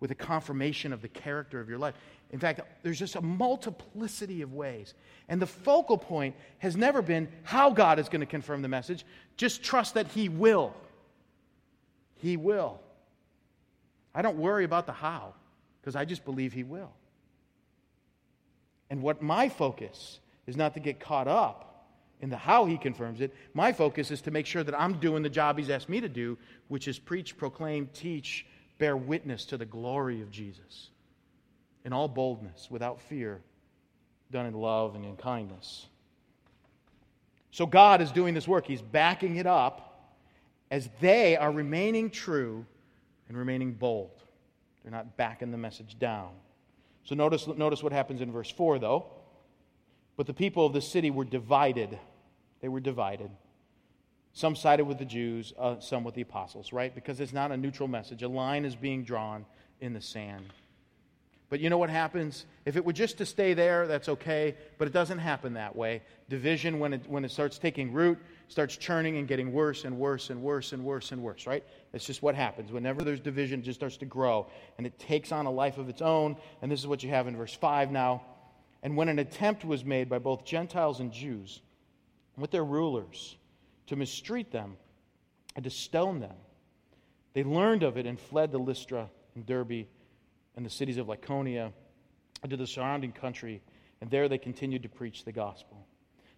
with 0.00 0.10
a 0.10 0.14
confirmation 0.14 0.92
of 0.92 1.02
the 1.02 1.08
character 1.08 1.60
of 1.60 1.68
your 1.68 1.78
life. 1.78 1.94
In 2.30 2.38
fact, 2.38 2.60
there's 2.82 2.98
just 2.98 3.16
a 3.16 3.20
multiplicity 3.20 4.42
of 4.42 4.54
ways. 4.54 4.94
And 5.28 5.40
the 5.40 5.46
focal 5.46 5.98
point 5.98 6.34
has 6.58 6.76
never 6.76 7.02
been 7.02 7.28
how 7.42 7.70
God 7.70 7.98
is 7.98 8.08
going 8.08 8.20
to 8.20 8.26
confirm 8.26 8.62
the 8.62 8.68
message. 8.68 9.04
Just 9.36 9.62
trust 9.62 9.94
that 9.94 10.08
He 10.08 10.28
will. 10.28 10.74
He 12.16 12.36
will. 12.36 12.80
I 14.14 14.22
don't 14.22 14.36
worry 14.36 14.64
about 14.64 14.86
the 14.86 14.92
how 14.92 15.34
because 15.80 15.96
I 15.96 16.04
just 16.04 16.24
believe 16.24 16.52
He 16.52 16.62
will. 16.62 16.92
And 18.90 19.02
what 19.02 19.22
my 19.22 19.48
focus 19.48 20.20
is 20.46 20.56
not 20.56 20.74
to 20.74 20.80
get 20.80 21.00
caught 21.00 21.26
up 21.26 21.86
in 22.20 22.30
the 22.30 22.36
how 22.36 22.64
He 22.64 22.78
confirms 22.78 23.20
it. 23.20 23.34
My 23.54 23.72
focus 23.72 24.10
is 24.10 24.20
to 24.22 24.30
make 24.30 24.46
sure 24.46 24.62
that 24.62 24.78
I'm 24.78 24.94
doing 24.94 25.22
the 25.22 25.28
job 25.28 25.58
He's 25.58 25.70
asked 25.70 25.88
me 25.88 26.00
to 26.00 26.08
do, 26.08 26.38
which 26.68 26.86
is 26.88 26.98
preach, 26.98 27.36
proclaim, 27.36 27.88
teach, 27.92 28.46
bear 28.78 28.96
witness 28.96 29.44
to 29.46 29.56
the 29.56 29.66
glory 29.66 30.22
of 30.22 30.30
Jesus 30.30 30.90
in 31.84 31.92
all 31.92 32.08
boldness, 32.08 32.68
without 32.70 33.00
fear, 33.02 33.42
done 34.30 34.46
in 34.46 34.54
love 34.54 34.94
and 34.94 35.04
in 35.04 35.16
kindness. 35.16 35.86
So 37.50 37.66
God 37.66 38.00
is 38.00 38.10
doing 38.10 38.34
this 38.34 38.48
work. 38.48 38.66
He's 38.66 38.82
backing 38.82 39.36
it 39.36 39.46
up 39.46 40.14
as 40.70 40.88
they 41.00 41.36
are 41.36 41.52
remaining 41.52 42.10
true 42.10 42.64
and 43.28 43.36
remaining 43.36 43.72
bold. 43.72 44.22
They're 44.82 44.92
not 44.92 45.16
backing 45.16 45.50
the 45.50 45.58
message 45.58 45.98
down. 45.98 46.30
So 47.04 47.14
notice, 47.14 47.46
notice 47.46 47.82
what 47.82 47.92
happens 47.92 48.20
in 48.20 48.32
verse 48.32 48.50
4, 48.50 48.78
though. 48.78 49.06
But 50.16 50.26
the 50.26 50.34
people 50.34 50.66
of 50.66 50.72
the 50.72 50.80
city 50.80 51.10
were 51.10 51.24
divided. 51.24 51.98
They 52.60 52.68
were 52.68 52.80
divided. 52.80 53.30
Some 54.32 54.56
sided 54.56 54.84
with 54.84 54.98
the 54.98 55.04
Jews, 55.04 55.52
uh, 55.58 55.80
some 55.80 56.02
with 56.04 56.14
the 56.14 56.22
apostles, 56.22 56.72
right? 56.72 56.94
Because 56.94 57.20
it's 57.20 57.32
not 57.32 57.52
a 57.52 57.56
neutral 57.56 57.88
message. 57.88 58.22
A 58.22 58.28
line 58.28 58.64
is 58.64 58.74
being 58.74 59.04
drawn 59.04 59.46
in 59.80 59.92
the 59.92 60.00
sand. 60.00 60.52
But 61.50 61.60
you 61.60 61.70
know 61.70 61.78
what 61.78 61.90
happens? 61.90 62.46
If 62.64 62.76
it 62.76 62.84
were 62.84 62.92
just 62.92 63.18
to 63.18 63.26
stay 63.26 63.54
there, 63.54 63.86
that's 63.86 64.08
okay, 64.08 64.56
but 64.78 64.88
it 64.88 64.92
doesn't 64.92 65.18
happen 65.18 65.54
that 65.54 65.76
way. 65.76 66.02
Division, 66.28 66.78
when 66.78 66.94
it, 66.94 67.02
when 67.06 67.24
it 67.24 67.30
starts 67.30 67.58
taking 67.58 67.92
root, 67.92 68.18
starts 68.48 68.76
churning 68.76 69.18
and 69.18 69.28
getting 69.28 69.52
worse 69.52 69.84
and 69.84 69.96
worse 69.96 70.30
and 70.30 70.42
worse 70.42 70.72
and 70.72 70.84
worse 70.84 71.12
and 71.12 71.22
worse, 71.22 71.46
right? 71.46 71.62
That's 71.94 72.06
just 72.06 72.22
what 72.22 72.34
happens. 72.34 72.72
Whenever 72.72 73.04
there's 73.04 73.20
division, 73.20 73.60
it 73.60 73.62
just 73.62 73.78
starts 73.78 73.98
to 73.98 74.04
grow 74.04 74.48
and 74.78 74.84
it 74.84 74.98
takes 74.98 75.30
on 75.30 75.46
a 75.46 75.50
life 75.52 75.78
of 75.78 75.88
its 75.88 76.02
own. 76.02 76.36
And 76.60 76.68
this 76.68 76.80
is 76.80 76.88
what 76.88 77.04
you 77.04 77.10
have 77.10 77.28
in 77.28 77.36
verse 77.36 77.54
5 77.54 77.92
now. 77.92 78.24
And 78.82 78.96
when 78.96 79.08
an 79.08 79.20
attempt 79.20 79.64
was 79.64 79.84
made 79.84 80.08
by 80.08 80.18
both 80.18 80.44
Gentiles 80.44 80.98
and 80.98 81.12
Jews 81.12 81.60
with 82.36 82.50
their 82.50 82.64
rulers 82.64 83.36
to 83.86 83.94
mistreat 83.94 84.50
them 84.50 84.76
and 85.54 85.62
to 85.62 85.70
stone 85.70 86.18
them, 86.18 86.34
they 87.32 87.44
learned 87.44 87.84
of 87.84 87.96
it 87.96 88.06
and 88.06 88.18
fled 88.18 88.50
to 88.50 88.58
Lystra 88.58 89.08
and 89.36 89.46
Derbe 89.46 89.86
and 90.56 90.66
the 90.66 90.70
cities 90.70 90.96
of 90.96 91.06
Lycaonia 91.06 91.70
and 92.42 92.50
to 92.50 92.56
the 92.56 92.66
surrounding 92.66 93.12
country. 93.12 93.62
And 94.00 94.10
there 94.10 94.28
they 94.28 94.38
continued 94.38 94.82
to 94.82 94.88
preach 94.88 95.24
the 95.24 95.30
gospel. 95.30 95.86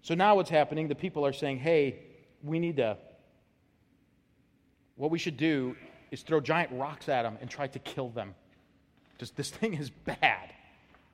So 0.03 0.15
now 0.15 0.35
what's 0.35 0.51
happening? 0.51 0.89
The 0.89 0.95
people 0.95 1.25
are 1.25 1.33
saying, 1.33 1.61
hey, 1.61 2.01
we 2.43 2.59
need 2.59 2.77
to, 2.77 2.99
what 4.97 5.11
we 5.11 5.19
should 5.19 5.37
do 5.37 5.77
is 6.11 6.23
throw 6.23 6.41
giant 6.41 6.73
rocks 6.73 7.09
at 7.09 7.23
them 7.23 7.39
and 7.41 7.49
try 7.49 7.67
to 7.67 7.79
kill 7.79 8.09
them. 8.09 8.35
Just 9.19 9.37
this 9.37 9.51
thing 9.51 9.75
is 9.75 9.91
bad. 9.91 10.53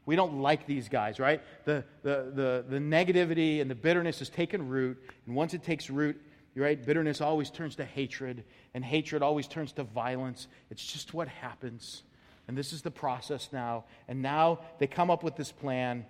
We 0.05 0.17
don't 0.17 0.41
like 0.41 0.67
these 0.67 0.89
guys, 0.89 1.21
right? 1.21 1.41
The, 1.65 1.85
the, 2.03 2.33
the, 2.35 2.65
the 2.69 2.79
negativity 2.79 3.61
and 3.61 3.71
the 3.71 3.75
bitterness 3.75 4.19
has 4.19 4.29
taken 4.29 4.69
root. 4.69 4.99
And 5.27 5.37
once 5.37 5.55
it 5.55 5.63
takes 5.63 5.89
root, 5.89 6.21
right, 6.57 6.85
bitterness 6.85 7.21
always 7.21 7.51
turns 7.51 7.77
to 7.77 7.85
hatred, 7.85 8.43
and 8.75 8.85
hatred 8.85 9.23
always 9.23 9.47
turns 9.47 9.73
to 9.73 9.85
violence. 9.85 10.49
It's 10.71 10.85
just 10.85 11.15
what 11.15 11.29
happens. 11.29 12.03
And 12.49 12.59
this 12.59 12.73
is 12.73 12.83
the 12.83 12.91
process 12.91 13.51
now. 13.53 13.85
And 14.09 14.23
now 14.23 14.59
they 14.79 14.89
come 14.89 15.11
up 15.11 15.23
with 15.23 15.37
this 15.37 15.53
plan. 15.53 16.05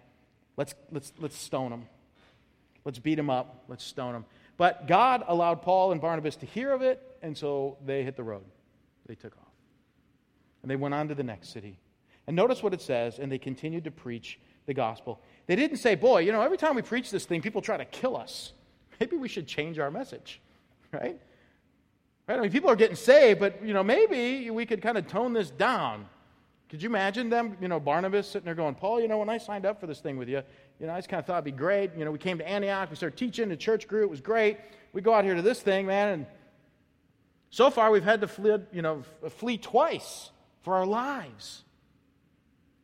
Let's, 0.56 0.74
let's, 0.90 1.12
let's 1.18 1.36
stone 1.36 1.70
them. 1.70 1.86
Let's 2.86 2.98
beat 2.98 3.16
them 3.16 3.28
up. 3.28 3.64
Let's 3.68 3.84
stone 3.84 4.14
them. 4.14 4.24
But 4.56 4.86
God 4.88 5.22
allowed 5.28 5.60
Paul 5.60 5.92
and 5.92 6.00
Barnabas 6.00 6.36
to 6.36 6.46
hear 6.46 6.72
of 6.72 6.80
it, 6.80 7.02
and 7.22 7.36
so 7.36 7.78
they 7.84 8.02
hit 8.02 8.16
the 8.16 8.24
road. 8.24 8.44
They 9.06 9.14
took 9.14 9.36
off. 9.38 9.52
And 10.62 10.70
they 10.70 10.76
went 10.76 10.94
on 10.94 11.08
to 11.08 11.14
the 11.14 11.22
next 11.22 11.50
city. 11.50 11.78
And 12.26 12.36
notice 12.36 12.62
what 12.62 12.72
it 12.72 12.80
says, 12.80 13.18
and 13.18 13.30
they 13.30 13.38
continued 13.38 13.84
to 13.84 13.90
preach 13.90 14.38
the 14.66 14.74
gospel. 14.74 15.20
They 15.46 15.56
didn't 15.56 15.78
say, 15.78 15.94
Boy, 15.94 16.20
you 16.20 16.32
know, 16.32 16.42
every 16.42 16.56
time 16.56 16.76
we 16.76 16.82
preach 16.82 17.10
this 17.10 17.24
thing, 17.24 17.42
people 17.42 17.62
try 17.62 17.76
to 17.76 17.84
kill 17.84 18.16
us. 18.16 18.52
Maybe 19.00 19.16
we 19.16 19.28
should 19.28 19.46
change 19.46 19.78
our 19.78 19.90
message, 19.90 20.40
right? 20.92 21.18
Right? 22.28 22.38
I 22.38 22.40
mean, 22.40 22.52
people 22.52 22.70
are 22.70 22.76
getting 22.76 22.96
saved, 22.96 23.40
but, 23.40 23.64
you 23.64 23.74
know, 23.74 23.82
maybe 23.82 24.48
we 24.50 24.64
could 24.64 24.80
kind 24.80 24.96
of 24.96 25.08
tone 25.08 25.32
this 25.32 25.50
down. 25.50 26.06
Could 26.68 26.80
you 26.80 26.88
imagine 26.88 27.28
them, 27.28 27.56
you 27.60 27.66
know, 27.66 27.80
Barnabas 27.80 28.28
sitting 28.28 28.44
there 28.44 28.54
going, 28.54 28.76
Paul, 28.76 29.00
you 29.00 29.08
know, 29.08 29.18
when 29.18 29.28
I 29.28 29.38
signed 29.38 29.66
up 29.66 29.80
for 29.80 29.88
this 29.88 29.98
thing 29.98 30.16
with 30.16 30.28
you, 30.28 30.40
you 30.78 30.86
know, 30.86 30.94
I 30.94 30.98
just 30.98 31.08
kind 31.08 31.18
of 31.18 31.26
thought 31.26 31.34
it'd 31.34 31.44
be 31.44 31.50
great. 31.50 31.90
You 31.96 32.04
know, 32.04 32.12
we 32.12 32.18
came 32.18 32.38
to 32.38 32.48
Antioch, 32.48 32.88
we 32.90 32.96
started 32.96 33.16
teaching, 33.16 33.48
the 33.48 33.56
church 33.56 33.88
grew, 33.88 34.04
it 34.04 34.08
was 34.08 34.20
great. 34.20 34.58
We 34.92 35.02
go 35.02 35.12
out 35.12 35.24
here 35.24 35.34
to 35.34 35.42
this 35.42 35.60
thing, 35.60 35.84
man, 35.84 36.08
and 36.10 36.26
so 37.52 37.70
far 37.70 37.90
we've 37.90 38.02
had 38.02 38.22
to 38.22 38.26
flee, 38.26 38.56
you 38.72 38.80
know, 38.80 39.02
flee 39.28 39.58
twice 39.58 40.30
for 40.62 40.74
our 40.74 40.86
lives. 40.86 41.64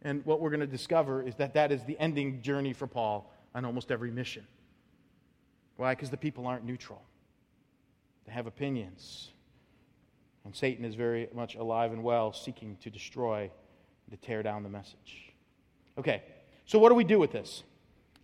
And 0.02 0.24
what 0.26 0.40
we're 0.40 0.50
going 0.50 0.60
to 0.60 0.66
discover 0.66 1.22
is 1.22 1.34
that 1.36 1.54
that 1.54 1.72
is 1.72 1.82
the 1.84 1.98
ending 1.98 2.42
journey 2.42 2.74
for 2.74 2.86
Paul 2.86 3.32
on 3.54 3.64
almost 3.64 3.90
every 3.90 4.10
mission. 4.10 4.46
Why? 5.76 5.94
Because 5.94 6.10
the 6.10 6.18
people 6.18 6.46
aren't 6.46 6.64
neutral, 6.64 7.02
they 8.26 8.32
have 8.32 8.46
opinions. 8.46 9.30
And 10.44 10.54
Satan 10.54 10.84
is 10.84 10.94
very 10.94 11.28
much 11.34 11.56
alive 11.56 11.92
and 11.92 12.02
well, 12.02 12.32
seeking 12.32 12.76
to 12.80 12.88
destroy 12.90 13.50
to 14.10 14.16
tear 14.16 14.42
down 14.42 14.62
the 14.62 14.68
message. 14.68 15.32
Okay, 15.98 16.22
so 16.64 16.78
what 16.78 16.88
do 16.88 16.94
we 16.94 17.04
do 17.04 17.18
with 17.18 17.32
this? 17.32 17.64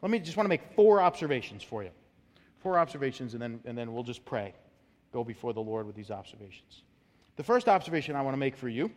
Let 0.00 0.10
me 0.10 0.18
just 0.20 0.36
want 0.36 0.46
to 0.46 0.48
make 0.48 0.74
four 0.74 1.02
observations 1.02 1.62
for 1.62 1.82
you. 1.82 1.90
Four 2.60 2.78
observations, 2.78 3.34
and 3.34 3.42
then, 3.42 3.60
and 3.66 3.76
then 3.76 3.92
we'll 3.92 4.04
just 4.04 4.24
pray. 4.24 4.54
Go 5.14 5.22
before 5.22 5.52
the 5.52 5.60
Lord 5.60 5.86
with 5.86 5.94
these 5.94 6.10
observations. 6.10 6.82
The 7.36 7.44
first 7.44 7.68
observation 7.68 8.16
I 8.16 8.22
want 8.22 8.34
to 8.34 8.38
make 8.38 8.56
for 8.56 8.68
you 8.68 8.90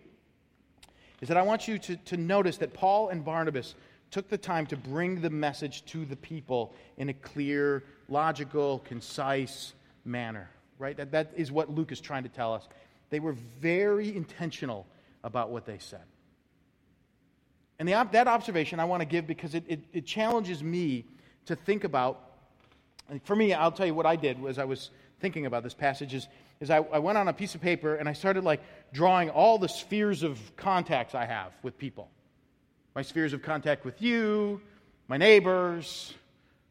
is 1.22 1.28
that 1.28 1.38
I 1.38 1.44
want 1.44 1.68
you 1.68 1.78
to, 1.78 1.96
to 1.96 2.18
notice 2.18 2.58
that 2.58 2.74
Paul 2.74 3.10
and 3.10 3.24
Barnabas 3.24 3.76
took 4.10 4.28
the 4.28 4.38
time 4.38 4.66
to 4.68 4.76
bring 4.76 5.22
the 5.22 5.30
message 5.30 5.86
to 5.86 6.06
the 6.06 6.16
people 6.16 6.74
in 6.98 7.10
a 7.10 7.14
clear, 7.14 7.84
logical, 8.10 8.80
concise 8.80 9.74
manner. 10.06 10.50
Right? 10.80 10.98
That, 10.98 11.12
that 11.12 11.34
is 11.36 11.52
what 11.52 11.70
Luke 11.70 11.92
is 11.92 12.02
trying 12.02 12.24
to 12.24 12.30
tell 12.30 12.52
us. 12.52 12.68
They 13.12 13.20
were 13.20 13.36
very 13.62 14.16
intentional 14.16 14.88
about 15.24 15.52
what 15.52 15.68
they 15.68 15.78
said. 15.78 16.02
And 17.78 17.88
the, 17.88 18.08
that 18.12 18.28
observation 18.28 18.80
I 18.80 18.86
want 18.86 19.02
to 19.02 19.06
give 19.06 19.28
because 19.28 19.54
it, 19.54 19.66
it, 19.68 19.82
it 19.94 20.06
challenges 20.08 20.64
me 20.64 21.06
to 21.46 21.56
think 21.56 21.84
about. 21.84 22.24
For 23.24 23.36
me, 23.36 23.54
I'll 23.54 23.72
tell 23.72 23.86
you 23.86 23.94
what 23.94 24.08
I 24.08 24.16
did 24.16 24.44
as 24.48 24.58
I 24.58 24.66
was 24.66 24.90
thinking 25.20 25.46
about 25.46 25.64
this 25.64 25.74
passage 25.74 26.14
is, 26.14 26.28
is 26.60 26.70
I, 26.70 26.78
I 26.78 27.00
went 27.00 27.18
on 27.18 27.28
a 27.28 27.34
piece 27.34 27.56
of 27.56 27.62
paper 27.62 27.96
and 27.96 28.08
I 28.08 28.14
started 28.14 28.44
like 28.44 28.62
drawing 28.94 29.30
all 29.30 29.58
the 29.58 29.70
spheres 29.70 30.24
of 30.24 30.40
contacts 30.56 31.16
I 31.16 31.26
have 31.26 31.54
with 31.64 31.78
people. 31.78 32.10
My 32.96 33.02
spheres 33.02 33.34
of 33.34 33.42
contact 33.42 33.86
with 33.86 34.02
you, 34.02 34.62
my 35.08 35.18
neighbors, 35.18 36.14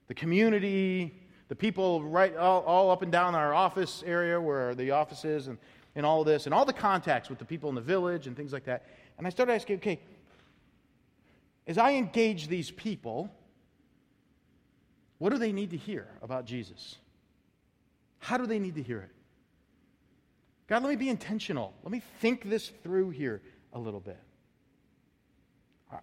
the 0.09 0.15
community, 0.15 1.15
the 1.49 1.55
people 1.55 2.03
right 2.03 2.37
all, 2.37 2.63
all 2.63 2.91
up 2.91 3.03
and 3.03 3.13
down 3.13 3.35
our 3.35 3.55
office 3.55 4.03
area 4.07 4.41
where 4.41 4.75
the 4.75 4.91
office 4.91 5.25
is 5.25 5.47
and, 5.49 5.59
and 5.95 6.05
all 6.05 6.21
of 6.21 6.27
this, 6.27 6.47
and 6.47 6.55
all 6.55 6.65
the 6.65 6.73
contacts 6.73 7.29
with 7.29 7.39
the 7.39 7.45
people 7.45 7.69
in 7.69 7.75
the 7.75 7.81
village 7.81 8.27
and 8.27 8.37
things 8.37 8.53
like 8.53 8.65
that. 8.65 8.87
And 9.19 9.27
I 9.27 9.31
started 9.31 9.53
asking, 9.53 9.77
okay, 9.77 10.01
as 11.67 11.79
I 11.79 11.93
engage 11.93 12.49
these 12.49 12.71
people, 12.71 13.31
what 15.19 15.31
do 15.31 15.39
they 15.39 15.53
need 15.53 15.71
to 15.71 15.77
hear 15.77 16.07
about 16.23 16.45
Jesus? 16.45 16.97
How 18.27 18.39
do 18.39 18.47
they 18.49 18.59
need 18.59 18.75
to 18.75 18.83
hear 18.83 18.99
it? 18.99 19.13
God, 20.67 20.83
let 20.83 20.89
me 20.89 20.97
be 20.97 21.09
intentional. 21.09 21.73
Let 21.85 21.93
me 21.93 22.03
think 22.21 22.51
this 22.51 22.73
through 22.83 23.11
here 23.11 23.41
a 23.73 23.79
little 23.79 24.01
bit. 24.01 24.19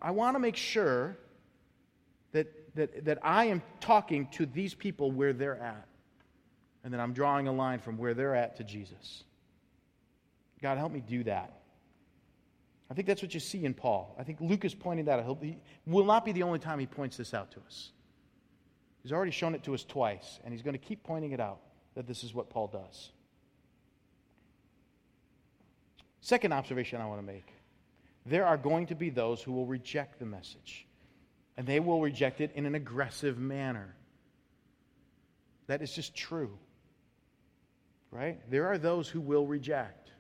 I 0.02 0.12
want 0.12 0.36
to 0.36 0.40
make 0.40 0.56
sure 0.56 1.18
that, 2.32 2.48
that, 2.78 3.04
that 3.04 3.20
I 3.24 3.48
am 3.48 3.62
talking 3.82 4.30
to 4.36 4.46
these 4.46 4.74
people 4.74 5.12
where 5.12 5.34
they're 5.34 5.60
at, 5.60 5.86
and 6.86 6.94
that 6.94 7.02
I'm 7.02 7.12
drawing 7.12 7.50
a 7.50 7.52
line 7.52 7.80
from 7.80 7.98
where 7.98 8.14
they're 8.14 8.36
at 8.36 8.56
to 8.56 8.64
Jesus. 8.64 9.26
God, 10.62 10.78
help 10.78 10.94
me 10.94 11.02
do 11.02 11.26
that. 11.26 11.60
I 12.90 12.94
think 12.94 13.06
that's 13.06 13.22
what 13.22 13.34
you 13.34 13.42
see 13.42 13.66
in 13.66 13.74
Paul. 13.74 14.16
I 14.18 14.24
think 14.24 14.40
Luke 14.40 14.64
is 14.64 14.74
pointing 14.74 15.08
that 15.08 15.20
out. 15.20 15.40
He 15.42 15.58
will 15.86 16.06
not 16.06 16.24
be 16.24 16.32
the 16.32 16.44
only 16.44 16.60
time 16.60 16.80
he 16.80 16.86
points 16.86 17.18
this 17.18 17.34
out 17.34 17.52
to 17.52 17.60
us. 17.68 17.92
He's 19.02 19.12
already 19.12 19.32
shown 19.32 19.56
it 19.56 19.64
to 19.64 19.74
us 19.74 19.84
twice, 19.84 20.40
and 20.46 20.54
he's 20.54 20.64
going 20.64 20.76
to 20.76 20.86
keep 20.86 21.04
pointing 21.04 21.34
it 21.34 21.42
out 21.42 21.60
that 21.95 22.08
this 22.08 22.23
is 22.23 22.34
what 22.34 22.49
Paul 22.49 22.67
does. 22.67 23.10
Second 26.21 26.53
observation 26.53 27.01
I 27.01 27.06
want 27.06 27.19
to 27.19 27.25
make 27.25 27.45
there 28.25 28.45
are 28.45 28.58
going 28.58 28.88
to 28.88 28.95
be 28.95 29.10
those 29.10 29.41
who 29.41 29.51
will 29.51 29.65
reject 29.65 30.19
the 30.19 30.25
message, 30.25 30.88
and 31.58 31.67
they 31.67 31.79
will 31.79 32.01
reject 32.01 32.39
it 32.39 32.51
in 32.56 32.65
an 32.65 32.75
aggressive 32.75 33.38
manner. 33.38 33.95
That 35.67 35.82
is 35.82 35.93
just 35.93 36.15
true. 36.15 36.58
Right? 38.12 38.39
There 38.49 38.67
are 38.67 38.77
those 38.77 39.10
who 39.10 39.19
will 39.19 39.45
reject. 39.45 40.12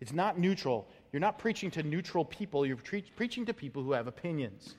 It's 0.00 0.12
not 0.12 0.38
neutral. 0.38 0.88
You're 1.12 1.20
not 1.20 1.38
preaching 1.38 1.70
to 1.72 1.82
neutral 1.82 2.24
people, 2.24 2.66
you're 2.66 2.76
pre- 2.76 3.02
preaching 3.16 3.46
to 3.46 3.54
people 3.54 3.82
who 3.82 3.92
have 3.92 4.06
opinions. 4.06 4.74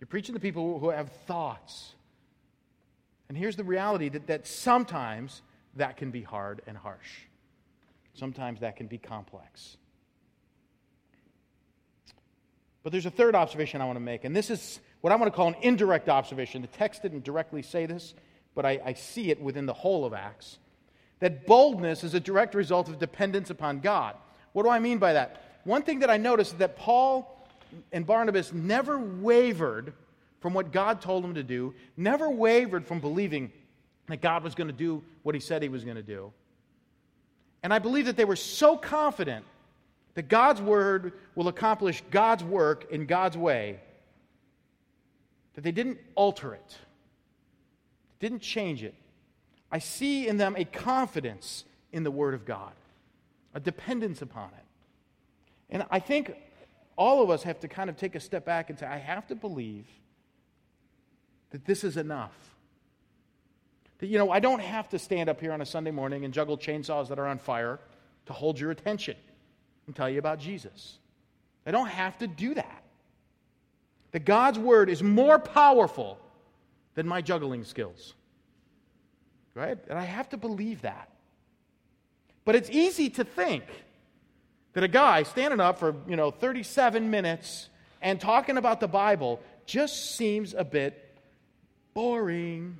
You're 0.00 0.08
preaching 0.08 0.34
to 0.34 0.40
people 0.40 0.78
who 0.78 0.90
have 0.90 1.10
thoughts. 1.26 1.94
And 3.28 3.36
here's 3.36 3.56
the 3.56 3.64
reality 3.64 4.08
that, 4.10 4.26
that 4.28 4.46
sometimes 4.46 5.42
that 5.74 5.96
can 5.96 6.10
be 6.10 6.22
hard 6.22 6.62
and 6.66 6.76
harsh. 6.76 7.24
Sometimes 8.14 8.60
that 8.60 8.76
can 8.76 8.86
be 8.86 8.98
complex. 8.98 9.76
But 12.82 12.92
there's 12.92 13.06
a 13.06 13.10
third 13.10 13.34
observation 13.34 13.80
I 13.80 13.84
want 13.84 13.96
to 13.96 14.00
make, 14.00 14.24
and 14.24 14.34
this 14.34 14.48
is 14.48 14.80
what 15.00 15.12
I 15.12 15.16
want 15.16 15.32
to 15.32 15.36
call 15.36 15.48
an 15.48 15.56
indirect 15.60 16.08
observation. 16.08 16.62
The 16.62 16.68
text 16.68 17.02
didn't 17.02 17.24
directly 17.24 17.62
say 17.62 17.84
this, 17.86 18.14
but 18.54 18.64
I, 18.64 18.80
I 18.84 18.92
see 18.94 19.30
it 19.30 19.40
within 19.40 19.66
the 19.66 19.72
whole 19.72 20.04
of 20.04 20.14
Acts. 20.14 20.58
That 21.18 21.46
boldness 21.46 22.04
is 22.04 22.14
a 22.14 22.20
direct 22.20 22.54
result 22.54 22.88
of 22.88 22.98
dependence 22.98 23.50
upon 23.50 23.80
God. 23.80 24.16
What 24.52 24.62
do 24.62 24.68
I 24.68 24.78
mean 24.78 24.98
by 24.98 25.14
that? 25.14 25.60
One 25.64 25.82
thing 25.82 25.98
that 26.00 26.10
I 26.10 26.16
noticed 26.16 26.52
is 26.52 26.58
that 26.58 26.76
Paul 26.76 27.48
and 27.92 28.06
Barnabas 28.06 28.52
never 28.52 28.98
wavered 28.98 29.92
from 30.46 30.54
what 30.54 30.70
God 30.70 31.00
told 31.00 31.24
them 31.24 31.34
to 31.34 31.42
do, 31.42 31.74
never 31.96 32.30
wavered 32.30 32.86
from 32.86 33.00
believing 33.00 33.50
that 34.06 34.20
God 34.20 34.44
was 34.44 34.54
going 34.54 34.68
to 34.68 34.72
do 34.72 35.02
what 35.24 35.34
he 35.34 35.40
said 35.40 35.60
he 35.60 35.68
was 35.68 35.82
going 35.82 35.96
to 35.96 36.04
do. 36.04 36.32
And 37.64 37.74
I 37.74 37.80
believe 37.80 38.06
that 38.06 38.16
they 38.16 38.24
were 38.24 38.36
so 38.36 38.76
confident 38.76 39.44
that 40.14 40.28
God's 40.28 40.62
word 40.62 41.14
will 41.34 41.48
accomplish 41.48 42.00
God's 42.12 42.44
work 42.44 42.92
in 42.92 43.06
God's 43.06 43.36
way 43.36 43.80
that 45.54 45.62
they 45.62 45.72
didn't 45.72 45.98
alter 46.14 46.54
it, 46.54 46.76
didn't 48.20 48.38
change 48.38 48.84
it. 48.84 48.94
I 49.72 49.80
see 49.80 50.28
in 50.28 50.36
them 50.36 50.54
a 50.56 50.64
confidence 50.64 51.64
in 51.90 52.04
the 52.04 52.12
word 52.12 52.34
of 52.34 52.44
God 52.44 52.70
a 53.52 53.58
dependence 53.58 54.22
upon 54.22 54.50
it. 54.50 54.64
And 55.70 55.84
I 55.90 55.98
think 55.98 56.36
all 56.94 57.20
of 57.20 57.30
us 57.30 57.42
have 57.42 57.58
to 57.58 57.66
kind 57.66 57.90
of 57.90 57.96
take 57.96 58.14
a 58.14 58.20
step 58.20 58.44
back 58.44 58.70
and 58.70 58.78
say, 58.78 58.86
I 58.86 58.98
have 58.98 59.26
to 59.26 59.34
believe 59.34 59.86
that 61.50 61.64
this 61.64 61.84
is 61.84 61.96
enough. 61.96 62.34
That, 63.98 64.08
you 64.08 64.18
know, 64.18 64.30
I 64.30 64.40
don't 64.40 64.60
have 64.60 64.88
to 64.90 64.98
stand 64.98 65.28
up 65.28 65.40
here 65.40 65.52
on 65.52 65.60
a 65.60 65.66
Sunday 65.66 65.90
morning 65.90 66.24
and 66.24 66.34
juggle 66.34 66.58
chainsaws 66.58 67.08
that 67.08 67.18
are 67.18 67.26
on 67.26 67.38
fire 67.38 67.78
to 68.26 68.32
hold 68.32 68.60
your 68.60 68.70
attention 68.70 69.16
and 69.86 69.96
tell 69.96 70.10
you 70.10 70.18
about 70.18 70.38
Jesus. 70.38 70.98
I 71.64 71.70
don't 71.70 71.88
have 71.88 72.18
to 72.18 72.26
do 72.26 72.54
that. 72.54 72.82
That 74.12 74.24
God's 74.24 74.58
word 74.58 74.88
is 74.88 75.02
more 75.02 75.38
powerful 75.38 76.18
than 76.94 77.06
my 77.06 77.20
juggling 77.20 77.64
skills. 77.64 78.14
Right? 79.54 79.78
And 79.88 79.98
I 79.98 80.04
have 80.04 80.28
to 80.30 80.36
believe 80.36 80.82
that. 80.82 81.10
But 82.44 82.54
it's 82.54 82.70
easy 82.70 83.10
to 83.10 83.24
think 83.24 83.64
that 84.74 84.84
a 84.84 84.88
guy 84.88 85.22
standing 85.22 85.58
up 85.58 85.78
for, 85.78 85.96
you 86.06 86.16
know, 86.16 86.30
37 86.30 87.10
minutes 87.10 87.68
and 88.02 88.20
talking 88.20 88.56
about 88.56 88.78
the 88.80 88.88
Bible 88.88 89.40
just 89.64 90.16
seems 90.16 90.54
a 90.54 90.64
bit 90.64 91.05
boring. 91.96 92.76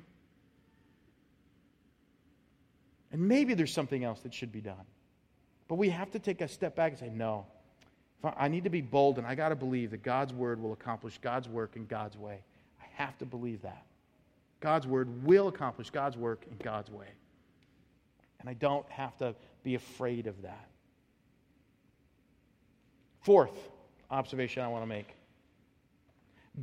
And 3.11 3.27
maybe 3.27 3.55
there's 3.55 3.73
something 3.73 4.03
else 4.03 4.19
that 4.19 4.31
should 4.31 4.51
be 4.51 4.61
done. 4.61 4.85
But 5.67 5.75
we 5.75 5.89
have 5.89 6.11
to 6.11 6.19
take 6.19 6.41
a 6.41 6.47
step 6.47 6.75
back 6.75 6.91
and 6.91 6.99
say, 6.99 7.09
no, 7.09 7.47
I 8.23 8.47
need 8.47 8.63
to 8.65 8.69
be 8.69 8.81
bold 8.81 9.17
and 9.17 9.25
I 9.25 9.33
got 9.33 9.49
to 9.49 9.55
believe 9.55 9.89
that 9.89 10.03
God's 10.03 10.33
word 10.33 10.61
will 10.61 10.71
accomplish 10.71 11.17
God's 11.17 11.49
work 11.49 11.75
in 11.75 11.87
God's 11.87 12.15
way. 12.15 12.41
I 12.79 12.85
have 12.93 13.17
to 13.17 13.25
believe 13.25 13.63
that. 13.63 13.87
God's 14.59 14.85
word 14.85 15.25
will 15.25 15.47
accomplish 15.47 15.89
God's 15.89 16.15
work 16.15 16.45
in 16.51 16.55
God's 16.63 16.91
way. 16.91 17.07
And 18.39 18.47
I 18.47 18.53
don't 18.53 18.87
have 18.91 19.17
to 19.17 19.33
be 19.63 19.73
afraid 19.73 20.27
of 20.27 20.43
that. 20.43 20.67
Fourth 23.21 23.57
observation 24.11 24.61
I 24.61 24.67
want 24.67 24.83
to 24.83 24.87
make 24.87 25.15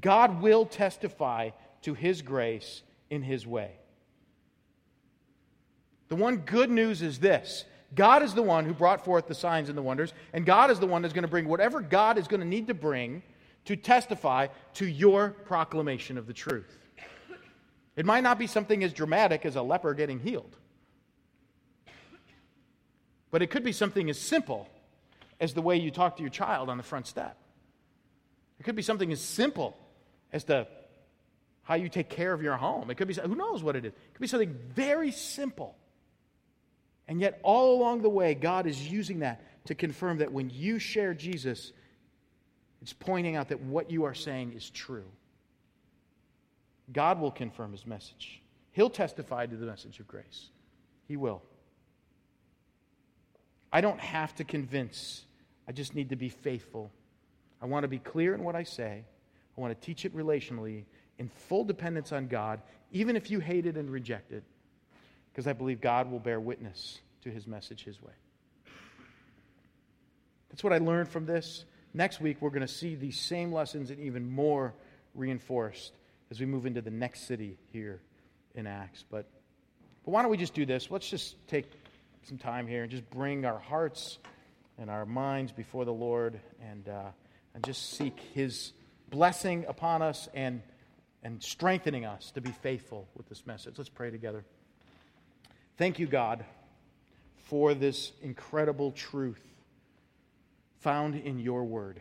God 0.00 0.40
will 0.40 0.66
testify 0.66 1.50
to 1.84 1.94
his 1.94 2.22
grace 2.22 2.82
in 3.10 3.22
his 3.22 3.46
way. 3.46 3.72
The 6.08 6.16
one 6.16 6.38
good 6.38 6.70
news 6.70 7.02
is 7.02 7.18
this 7.18 7.64
God 7.94 8.22
is 8.22 8.34
the 8.34 8.42
one 8.42 8.64
who 8.64 8.74
brought 8.74 9.04
forth 9.04 9.26
the 9.26 9.34
signs 9.34 9.68
and 9.68 9.78
the 9.78 9.82
wonders, 9.82 10.12
and 10.32 10.44
God 10.44 10.70
is 10.70 10.80
the 10.80 10.86
one 10.86 11.02
that's 11.02 11.14
going 11.14 11.22
to 11.22 11.28
bring 11.28 11.46
whatever 11.46 11.80
God 11.80 12.18
is 12.18 12.26
going 12.26 12.40
to 12.40 12.46
need 12.46 12.66
to 12.66 12.74
bring 12.74 13.22
to 13.66 13.76
testify 13.76 14.48
to 14.74 14.86
your 14.86 15.30
proclamation 15.30 16.18
of 16.18 16.26
the 16.26 16.32
truth. 16.32 16.78
It 17.96 18.04
might 18.04 18.22
not 18.22 18.38
be 18.38 18.46
something 18.46 18.82
as 18.82 18.92
dramatic 18.92 19.46
as 19.46 19.56
a 19.56 19.62
leper 19.62 19.94
getting 19.94 20.18
healed, 20.18 20.56
but 23.30 23.42
it 23.42 23.48
could 23.48 23.64
be 23.64 23.72
something 23.72 24.10
as 24.10 24.18
simple 24.18 24.68
as 25.40 25.54
the 25.54 25.62
way 25.62 25.76
you 25.76 25.90
talk 25.90 26.16
to 26.16 26.22
your 26.22 26.30
child 26.30 26.68
on 26.68 26.76
the 26.76 26.82
front 26.82 27.06
step. 27.06 27.36
It 28.58 28.64
could 28.64 28.76
be 28.76 28.82
something 28.82 29.12
as 29.12 29.20
simple 29.20 29.76
as 30.32 30.44
to 30.44 30.66
how 31.64 31.74
you 31.74 31.88
take 31.88 32.08
care 32.08 32.32
of 32.32 32.42
your 32.42 32.56
home. 32.56 32.90
It 32.90 32.96
could 32.96 33.08
be, 33.08 33.14
who 33.14 33.34
knows 33.34 33.62
what 33.62 33.74
it 33.74 33.84
is? 33.84 33.92
It 33.92 34.14
could 34.14 34.20
be 34.20 34.28
something 34.28 34.56
very 34.74 35.10
simple. 35.10 35.76
And 37.08 37.20
yet, 37.20 37.40
all 37.42 37.76
along 37.76 38.02
the 38.02 38.08
way, 38.08 38.34
God 38.34 38.66
is 38.66 38.88
using 38.88 39.20
that 39.20 39.42
to 39.66 39.74
confirm 39.74 40.18
that 40.18 40.32
when 40.32 40.50
you 40.50 40.78
share 40.78 41.14
Jesus, 41.14 41.72
it's 42.82 42.92
pointing 42.92 43.36
out 43.36 43.48
that 43.48 43.60
what 43.60 43.90
you 43.90 44.04
are 44.04 44.14
saying 44.14 44.52
is 44.52 44.70
true. 44.70 45.04
God 46.92 47.18
will 47.20 47.30
confirm 47.30 47.72
his 47.72 47.86
message. 47.86 48.42
He'll 48.72 48.90
testify 48.90 49.46
to 49.46 49.56
the 49.56 49.66
message 49.66 50.00
of 50.00 50.06
grace. 50.06 50.50
He 51.08 51.16
will. 51.16 51.42
I 53.72 53.80
don't 53.80 54.00
have 54.00 54.34
to 54.36 54.44
convince, 54.44 55.24
I 55.66 55.72
just 55.72 55.94
need 55.94 56.10
to 56.10 56.16
be 56.16 56.28
faithful. 56.28 56.90
I 57.60 57.66
want 57.66 57.84
to 57.84 57.88
be 57.88 57.98
clear 57.98 58.34
in 58.34 58.44
what 58.44 58.54
I 58.54 58.62
say. 58.62 59.04
I 59.56 59.60
want 59.60 59.78
to 59.78 59.86
teach 59.86 60.04
it 60.04 60.14
relationally 60.14 60.84
in 61.18 61.28
full 61.28 61.64
dependence 61.64 62.12
on 62.12 62.28
God, 62.28 62.60
even 62.92 63.16
if 63.16 63.30
you 63.30 63.40
hate 63.40 63.66
it 63.66 63.76
and 63.76 63.90
reject 63.90 64.32
it 64.32 64.44
because 65.34 65.46
I 65.48 65.52
believe 65.52 65.80
God 65.80 66.10
will 66.10 66.20
bear 66.20 66.38
witness 66.38 67.00
to 67.22 67.30
his 67.30 67.46
message 67.46 67.82
his 67.84 68.00
way. 68.00 68.12
That's 70.50 70.62
what 70.62 70.72
I 70.72 70.78
learned 70.78 71.08
from 71.08 71.26
this. 71.26 71.64
Next 71.92 72.20
week, 72.20 72.36
we're 72.40 72.50
going 72.50 72.60
to 72.60 72.68
see 72.68 72.94
these 72.94 73.18
same 73.18 73.52
lessons 73.52 73.90
and 73.90 73.98
even 73.98 74.30
more 74.30 74.74
reinforced 75.14 75.92
as 76.30 76.38
we 76.38 76.46
move 76.46 76.66
into 76.66 76.80
the 76.80 76.90
next 76.90 77.26
city 77.26 77.58
here 77.72 78.00
in 78.54 78.68
Acts. 78.68 79.04
But, 79.10 79.26
but 80.04 80.12
why 80.12 80.22
don't 80.22 80.30
we 80.30 80.36
just 80.36 80.54
do 80.54 80.64
this? 80.64 80.88
Let's 80.88 81.08
just 81.08 81.36
take 81.48 81.70
some 82.22 82.38
time 82.38 82.68
here 82.68 82.82
and 82.82 82.90
just 82.90 83.08
bring 83.10 83.44
our 83.44 83.58
hearts 83.58 84.18
and 84.78 84.88
our 84.88 85.04
minds 85.04 85.50
before 85.50 85.84
the 85.84 85.92
Lord 85.92 86.38
and, 86.62 86.88
uh, 86.88 87.10
and 87.54 87.64
just 87.64 87.94
seek 87.94 88.18
his 88.34 88.72
blessing 89.10 89.64
upon 89.66 90.02
us 90.02 90.28
and, 90.34 90.62
and 91.24 91.42
strengthening 91.42 92.04
us 92.04 92.30
to 92.32 92.40
be 92.42 92.50
faithful 92.50 93.08
with 93.16 93.28
this 93.28 93.46
message. 93.46 93.74
Let's 93.78 93.88
pray 93.88 94.10
together. 94.10 94.44
Thank 95.78 95.98
you, 95.98 96.06
God, 96.06 96.44
for 97.46 97.74
this 97.74 98.12
incredible 98.22 98.92
truth 98.92 99.42
found 100.80 101.16
in 101.16 101.38
your 101.38 101.64
word. 101.64 102.00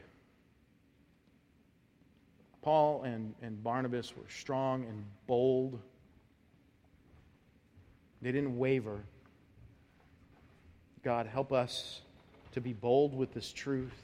Paul 2.62 3.04
and, 3.04 3.34
and 3.42 3.64
Barnabas 3.64 4.16
were 4.16 4.30
strong 4.30 4.84
and 4.84 5.06
bold. 5.26 5.80
They 8.22 8.32
didn't 8.32 8.58
waver. 8.58 9.04
God, 11.02 11.28
help 11.28 11.52
us 11.52 12.02
to 12.52 12.62
be 12.62 12.74
bold 12.74 13.16
with 13.16 13.34
this 13.34 13.52
truth, 13.52 14.02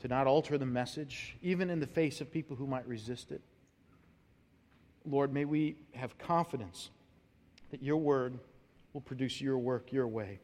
to 0.00 0.08
not 0.08 0.26
alter 0.26 0.56
the 0.56 0.66
message, 0.66 1.36
even 1.42 1.68
in 1.70 1.80
the 1.80 1.86
face 1.86 2.20
of 2.20 2.30
people 2.30 2.56
who 2.56 2.66
might 2.66 2.86
resist 2.86 3.32
it. 3.32 3.42
Lord, 5.08 5.32
may 5.32 5.44
we 5.44 5.76
have 5.94 6.16
confidence 6.18 6.90
that 7.70 7.82
your 7.82 7.96
word 7.96 8.38
will 8.92 9.00
produce 9.00 9.40
your 9.40 9.58
work 9.58 9.92
your 9.92 10.06
way 10.06 10.38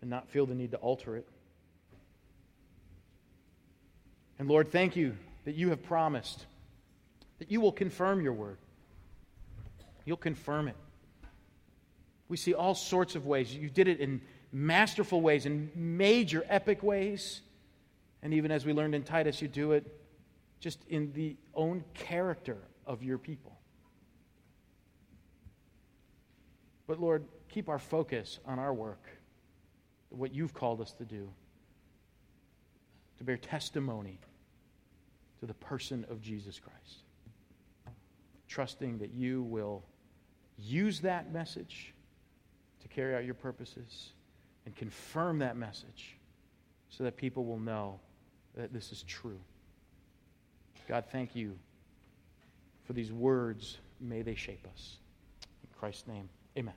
and 0.00 0.10
not 0.10 0.28
feel 0.28 0.46
the 0.46 0.54
need 0.54 0.70
to 0.72 0.76
alter 0.78 1.16
it. 1.16 1.26
And 4.38 4.48
Lord, 4.48 4.70
thank 4.70 4.96
you 4.96 5.16
that 5.44 5.54
you 5.54 5.70
have 5.70 5.82
promised 5.82 6.46
that 7.38 7.50
you 7.50 7.60
will 7.60 7.72
confirm 7.72 8.20
your 8.20 8.32
word. 8.32 8.58
You'll 10.04 10.16
confirm 10.16 10.68
it. 10.68 10.76
We 12.28 12.36
see 12.36 12.54
all 12.54 12.74
sorts 12.74 13.14
of 13.14 13.26
ways. 13.26 13.54
You 13.54 13.70
did 13.70 13.88
it 13.88 14.00
in 14.00 14.20
masterful 14.52 15.20
ways, 15.20 15.46
in 15.46 15.70
major, 15.74 16.44
epic 16.48 16.82
ways. 16.82 17.40
And 18.22 18.34
even 18.34 18.50
as 18.50 18.66
we 18.66 18.72
learned 18.72 18.94
in 18.94 19.02
Titus, 19.02 19.40
you 19.40 19.48
do 19.48 19.72
it 19.72 19.86
just 20.60 20.84
in 20.88 21.12
the 21.12 21.36
own 21.54 21.84
character 21.94 22.58
of 22.88 23.02
your 23.02 23.18
people. 23.18 23.56
But 26.88 26.98
Lord, 26.98 27.26
keep 27.50 27.68
our 27.68 27.78
focus 27.78 28.40
on 28.46 28.58
our 28.58 28.72
work, 28.72 29.04
what 30.08 30.34
you've 30.34 30.54
called 30.54 30.80
us 30.80 30.92
to 30.94 31.04
do, 31.04 31.28
to 33.18 33.24
bear 33.24 33.36
testimony 33.36 34.18
to 35.40 35.46
the 35.46 35.54
person 35.54 36.06
of 36.08 36.22
Jesus 36.22 36.58
Christ. 36.58 37.04
Trusting 38.48 38.98
that 38.98 39.12
you 39.12 39.42
will 39.42 39.84
use 40.56 41.00
that 41.00 41.30
message 41.30 41.92
to 42.80 42.88
carry 42.88 43.14
out 43.14 43.26
your 43.26 43.34
purposes 43.34 44.12
and 44.64 44.74
confirm 44.74 45.38
that 45.40 45.56
message 45.56 46.16
so 46.88 47.04
that 47.04 47.18
people 47.18 47.44
will 47.44 47.58
know 47.58 48.00
that 48.56 48.72
this 48.72 48.90
is 48.92 49.02
true. 49.02 49.38
God, 50.88 51.04
thank 51.12 51.36
you 51.36 51.58
for 52.88 52.94
these 52.94 53.12
words. 53.12 53.76
May 54.00 54.22
they 54.22 54.34
shape 54.34 54.66
us. 54.72 54.96
In 55.62 55.68
Christ's 55.78 56.08
name. 56.08 56.28
Amen. 56.56 56.74